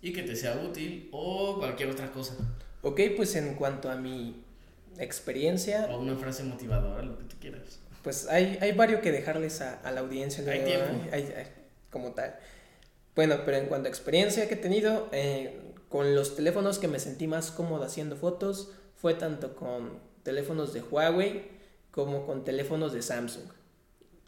y 0.00 0.12
que 0.12 0.22
te 0.22 0.36
sea 0.36 0.56
útil 0.64 1.08
o 1.10 1.58
cualquier 1.58 1.90
otra 1.90 2.12
cosa. 2.12 2.36
Ok, 2.82 3.00
pues 3.16 3.34
en 3.34 3.56
cuanto 3.56 3.90
a 3.90 3.96
mi 3.96 4.44
experiencia... 4.98 5.88
O 5.90 5.98
una 5.98 6.14
frase 6.14 6.44
motivadora, 6.44 7.02
lo 7.02 7.18
que 7.18 7.24
tú 7.24 7.36
quieras 7.40 7.80
pues 8.08 8.26
hay, 8.30 8.56
hay 8.62 8.72
varios 8.72 9.02
que 9.02 9.12
dejarles 9.12 9.60
a, 9.60 9.92
la 9.92 10.00
audiencia. 10.00 10.42
Hay 10.50 10.64
tiempo. 10.64 10.86
como 11.90 12.12
tal. 12.12 12.36
Bueno, 13.14 13.40
pero 13.44 13.58
en 13.58 13.66
cuanto 13.66 13.86
a 13.86 13.90
experiencia 13.90 14.48
que 14.48 14.54
he 14.54 14.56
tenido, 14.56 15.10
eh, 15.12 15.60
con 15.90 16.14
los 16.14 16.34
teléfonos 16.34 16.78
que 16.78 16.88
me 16.88 17.00
sentí 17.00 17.26
más 17.26 17.50
cómodo 17.50 17.84
haciendo 17.84 18.16
fotos, 18.16 18.72
fue 18.96 19.12
tanto 19.12 19.54
con 19.54 19.98
teléfonos 20.22 20.72
de 20.72 20.80
Huawei 20.80 21.48
como 21.90 22.24
con 22.24 22.44
teléfonos 22.44 22.94
de 22.94 23.02
Samsung. 23.02 23.44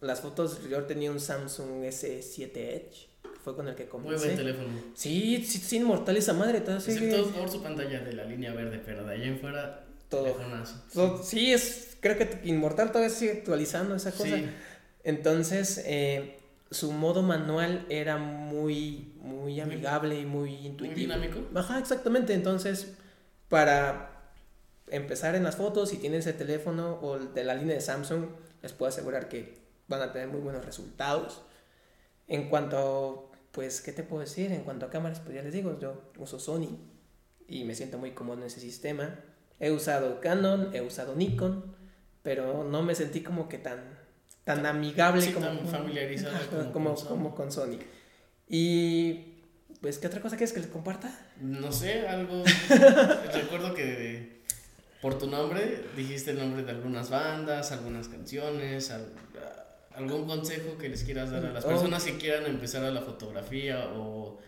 Las 0.02 0.20
fotos, 0.20 0.60
yo 0.68 0.84
tenía 0.84 1.10
un 1.10 1.18
Samsung 1.18 1.82
S7 1.84 2.50
Edge, 2.54 3.08
fue 3.42 3.56
con 3.56 3.66
el 3.66 3.76
que 3.76 3.88
comencé. 3.88 4.10
Muy 4.10 4.24
buen 4.26 4.36
teléfono. 4.36 4.68
Sí, 4.92 5.42
sí, 5.42 5.56
sí 5.56 5.76
inmortal 5.78 6.18
esa 6.18 6.34
madre. 6.34 6.60
Todo 6.60 6.76
Excepto 6.76 7.30
por 7.30 7.48
su 7.48 7.62
pantalla 7.62 8.00
de 8.00 8.12
la 8.12 8.24
línea 8.24 8.52
verde, 8.52 8.82
pero 8.84 9.06
de 9.06 9.14
ahí 9.14 9.26
en 9.26 9.38
fuera 9.38 9.86
todo. 10.10 11.22
sí. 11.22 11.52
es, 11.52 11.89
creo 12.00 12.18
que 12.18 12.40
Inmortal 12.44 12.88
todavía 12.92 13.10
sigue 13.10 13.32
actualizando 13.32 13.94
esa 13.94 14.12
cosa. 14.12 14.36
Entonces, 15.04 15.82
eh, 15.86 16.38
su 16.70 16.92
modo 16.92 17.22
manual 17.22 17.86
era 17.88 18.16
muy, 18.16 19.12
muy 19.20 19.60
amigable 19.60 20.20
y 20.20 20.26
muy 20.26 20.54
intuitivo. 20.54 21.14
Muy 21.14 21.26
dinámico. 21.26 21.58
Ajá, 21.58 21.78
exactamente. 21.78 22.34
Entonces, 22.34 22.92
para 23.48 24.32
empezar 24.88 25.34
en 25.34 25.44
las 25.44 25.56
fotos, 25.56 25.90
si 25.90 25.96
tienen 25.96 26.20
ese 26.20 26.32
teléfono 26.32 26.98
o 27.02 27.18
de 27.18 27.44
la 27.44 27.54
línea 27.54 27.74
de 27.74 27.80
Samsung, 27.80 28.26
les 28.62 28.72
puedo 28.72 28.88
asegurar 28.88 29.28
que 29.28 29.58
van 29.88 30.02
a 30.02 30.12
tener 30.12 30.28
muy 30.28 30.40
buenos 30.40 30.64
resultados. 30.64 31.42
En 32.28 32.48
cuanto, 32.48 33.32
pues, 33.52 33.80
¿qué 33.80 33.92
te 33.92 34.02
puedo 34.02 34.20
decir? 34.20 34.52
En 34.52 34.62
cuanto 34.62 34.86
a 34.86 34.90
cámaras, 34.90 35.20
pues 35.20 35.34
ya 35.34 35.42
les 35.42 35.52
digo, 35.52 35.78
yo 35.80 36.12
uso 36.18 36.38
Sony 36.38 36.78
y 37.48 37.64
me 37.64 37.74
siento 37.74 37.98
muy 37.98 38.12
cómodo 38.12 38.38
en 38.38 38.44
ese 38.44 38.60
sistema. 38.60 39.18
He 39.58 39.72
usado 39.72 40.20
Canon, 40.20 40.70
he 40.72 40.80
usado 40.80 41.16
Nikon, 41.16 41.74
pero 42.22 42.64
no 42.64 42.82
me 42.82 42.94
sentí 42.94 43.22
como 43.22 43.48
que 43.48 43.58
tan, 43.58 43.98
tan 44.44 44.66
amigable 44.66 45.32
como, 45.32 45.46
tan 45.46 46.72
como, 46.72 46.94
como, 46.94 47.34
con 47.34 47.50
Sony. 47.50 47.78
Y 48.48 49.36
pues, 49.80 49.98
¿qué 49.98 50.08
otra 50.08 50.20
cosa 50.20 50.36
quieres 50.36 50.52
que 50.52 50.60
les 50.60 50.68
comparta? 50.68 51.16
No 51.40 51.72
sé, 51.72 52.06
algo. 52.06 52.42
Recuerdo 53.34 53.74
que 53.74 54.40
por 55.00 55.18
tu 55.18 55.26
nombre 55.26 55.84
dijiste 55.96 56.32
el 56.32 56.38
nombre 56.38 56.62
de 56.62 56.72
algunas 56.72 57.08
bandas, 57.08 57.72
algunas 57.72 58.08
canciones, 58.08 58.92
algún 59.94 60.26
consejo 60.26 60.76
que 60.78 60.88
les 60.88 61.04
quieras 61.04 61.30
dar 61.30 61.46
a 61.46 61.52
las 61.52 61.64
oh. 61.64 61.68
personas 61.68 62.04
que 62.04 62.18
quieran 62.18 62.46
empezar 62.46 62.84
a 62.84 62.90
la 62.90 63.00
fotografía 63.00 63.90
o 63.94 64.38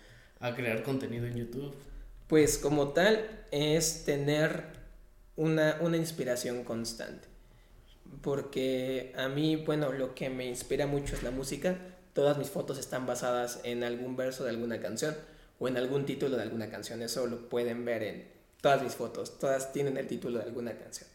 a 0.41 0.55
crear 0.55 0.83
contenido 0.83 1.27
en 1.27 1.37
YouTube. 1.37 1.75
Pues 2.27 2.59
como 2.59 2.89
tal 2.89 3.47
es 3.51 4.05
tener 4.05 4.65
una, 5.37 5.79
una 5.81 5.97
inspiración 5.97 6.65
constante. 6.65 7.32
Porque 8.21 9.13
a 9.17 9.29
mí, 9.29 9.57
bueno, 9.57 9.93
lo 9.93 10.15
que 10.15 10.29
me 10.31 10.47
inspira 10.47 10.87
mucho 10.87 11.15
es 11.15 11.23
la 11.23 11.31
música. 11.31 11.79
Todas 12.13 12.37
mis 12.39 12.51
fotos 12.51 12.79
están 12.79 13.07
basadas 13.07 13.61
en 13.65 13.85
algún 13.85 14.17
verso 14.17 14.45
de 14.45 14.51
alguna 14.51 14.81
canción 14.81 15.17
o 15.59 15.69
en 15.69 15.77
algún 15.77 16.05
título 16.05 16.37
de 16.37 16.43
alguna 16.43 16.69
canción. 16.71 17.03
Eso 17.03 17.27
lo 17.27 17.49
pueden 17.49 17.85
ver 17.85 18.03
en 18.03 18.29
todas 18.61 18.83
mis 18.83 18.95
fotos. 18.95 19.39
Todas 19.39 19.73
tienen 19.73 19.97
el 19.97 20.07
título 20.07 20.39
de 20.39 20.45
alguna 20.45 20.73
canción. 20.77 21.09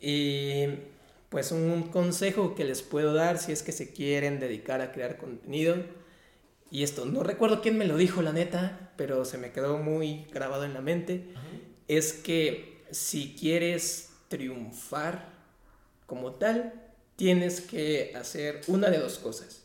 Y 0.00 0.64
pues 1.28 1.52
un 1.52 1.84
consejo 1.84 2.54
que 2.54 2.64
les 2.64 2.82
puedo 2.82 3.14
dar 3.14 3.38
si 3.38 3.52
es 3.52 3.62
que 3.62 3.72
se 3.72 3.92
quieren 3.92 4.40
dedicar 4.40 4.80
a 4.80 4.92
crear 4.92 5.16
contenido. 5.16 5.76
Y 6.72 6.82
esto, 6.82 7.04
no 7.04 7.22
recuerdo 7.22 7.62
quién 7.62 7.78
me 7.78 7.86
lo 7.86 7.96
dijo, 7.96 8.22
la 8.22 8.32
neta, 8.32 8.92
pero 8.96 9.24
se 9.24 9.38
me 9.38 9.52
quedó 9.52 9.78
muy 9.78 10.26
grabado 10.32 10.64
en 10.64 10.74
la 10.74 10.80
mente. 10.80 11.28
Es 11.86 12.12
que 12.12 12.82
si 12.90 13.36
quieres 13.38 14.10
triunfar 14.28 15.39
como 16.10 16.32
tal, 16.32 16.72
tienes 17.14 17.60
que 17.60 18.12
hacer 18.16 18.62
una 18.66 18.90
de 18.90 18.98
dos 18.98 19.20
cosas. 19.20 19.62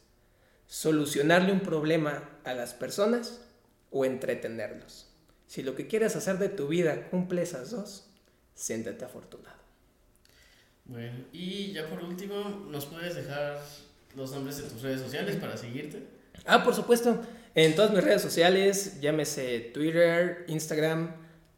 Solucionarle 0.68 1.52
un 1.52 1.62
problema 1.62 2.30
a 2.44 2.54
las 2.54 2.76
personas 2.76 3.42
o 3.90 4.06
entretenerlos. 4.06 5.08
Si 5.48 5.64
lo 5.64 5.74
que 5.74 5.88
quieres 5.88 6.16
hacer 6.16 6.38
de 6.38 6.50
tu 6.50 6.68
vida 6.68 7.10
cumple 7.10 7.42
esas 7.42 7.72
dos, 7.72 8.12
siéntete 8.54 9.04
afortunado. 9.04 9.58
Bueno, 10.86 11.26
y 11.34 11.72
ya 11.72 11.90
por 11.90 12.04
último, 12.04 12.68
¿nos 12.70 12.86
puedes 12.86 13.16
dejar 13.16 13.60
los 14.16 14.32
nombres 14.32 14.58
de 14.58 14.70
tus 14.70 14.84
redes 14.84 15.02
sociales 15.02 15.38
para 15.38 15.58
seguirte? 15.58 16.04
Ah, 16.46 16.64
por 16.64 16.76
supuesto. 16.76 17.26
En 17.56 17.74
todas 17.74 17.90
mis 17.90 18.04
redes 18.04 18.22
sociales, 18.22 19.02
llámese 19.02 19.72
Twitter, 19.74 20.46
Instagram, 20.48 21.12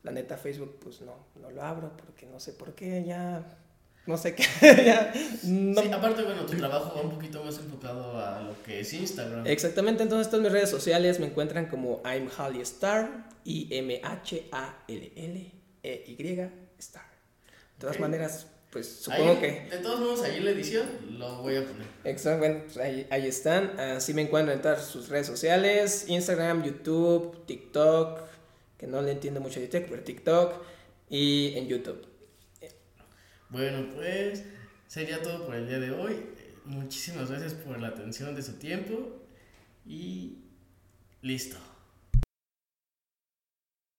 la 0.04 0.14
neta 0.14 0.38
Facebook, 0.38 0.80
pues 0.82 1.02
no, 1.02 1.28
no 1.42 1.52
lo 1.52 1.62
abro 1.62 1.92
porque 1.98 2.26
no 2.26 2.40
sé 2.40 2.54
por 2.54 2.74
qué, 2.74 3.04
ya 3.06 3.44
no 4.08 4.18
sé 4.18 4.34
qué. 4.34 4.44
ya, 4.86 5.14
no. 5.44 5.82
Sí, 5.82 5.92
aparte, 5.92 6.24
bueno, 6.24 6.46
tu 6.46 6.56
trabajo 6.58 6.94
va 6.96 7.02
un 7.02 7.12
poquito 7.12 7.44
más 7.44 7.58
enfocado 7.58 8.18
a 8.20 8.42
lo 8.42 8.64
que 8.64 8.80
es 8.80 8.94
Instagram. 8.94 9.46
Exactamente, 9.46 10.02
entonces 10.02 10.30
todas 10.30 10.44
mis 10.44 10.52
redes 10.52 10.70
sociales 10.70 11.20
me 11.20 11.28
encuentran 11.28 11.68
como 11.68 12.02
I'm 12.06 12.30
Holly 12.36 12.62
Star, 12.62 13.30
I-M-H-A-L-L-E-Y 13.44 14.02
Star. 16.80 17.06
De 17.76 17.82
todas 17.82 18.00
maneras, 18.00 18.48
pues 18.72 18.88
supongo 18.88 19.32
Ahí, 19.32 19.38
que... 19.38 19.68
De 19.70 19.78
todos 19.84 20.00
modos, 20.00 20.24
ahí 20.24 20.38
en 20.38 20.46
la 20.46 20.52
edición 20.52 20.86
lo 21.12 21.42
voy 21.42 21.58
a 21.58 21.66
poner. 21.66 21.86
Exacto, 22.06 22.40
bueno, 22.40 22.62
pues 22.64 22.78
ahí, 22.78 23.06
ahí 23.10 23.28
están. 23.28 23.80
Así 23.80 24.14
me 24.14 24.22
encuentran 24.22 24.58
en 24.58 24.62
todas 24.62 24.86
sus 24.86 25.10
redes 25.10 25.28
sociales: 25.28 26.06
Instagram, 26.08 26.64
YouTube, 26.64 27.46
TikTok, 27.46 28.22
que 28.78 28.88
no 28.88 29.02
le 29.02 29.12
entiendo 29.12 29.42
mucho 29.42 29.60
de 29.60 29.68
TikTok, 29.68 29.90
pero 29.90 30.04
TikTok, 30.04 30.54
y 31.10 31.54
en 31.58 31.68
YouTube. 31.68 32.17
Bueno, 33.50 33.88
pues 33.96 34.44
sería 34.88 35.22
todo 35.22 35.46
por 35.46 35.56
el 35.56 35.68
día 35.68 35.80
de 35.80 35.92
hoy. 35.92 36.16
Muchísimas 36.66 37.30
gracias 37.30 37.54
por 37.54 37.80
la 37.80 37.90
atención 37.90 38.36
de 38.36 38.44
su 38.44 38.54
tiempo 38.54 39.26
y 39.86 40.40
listo. 41.22 41.58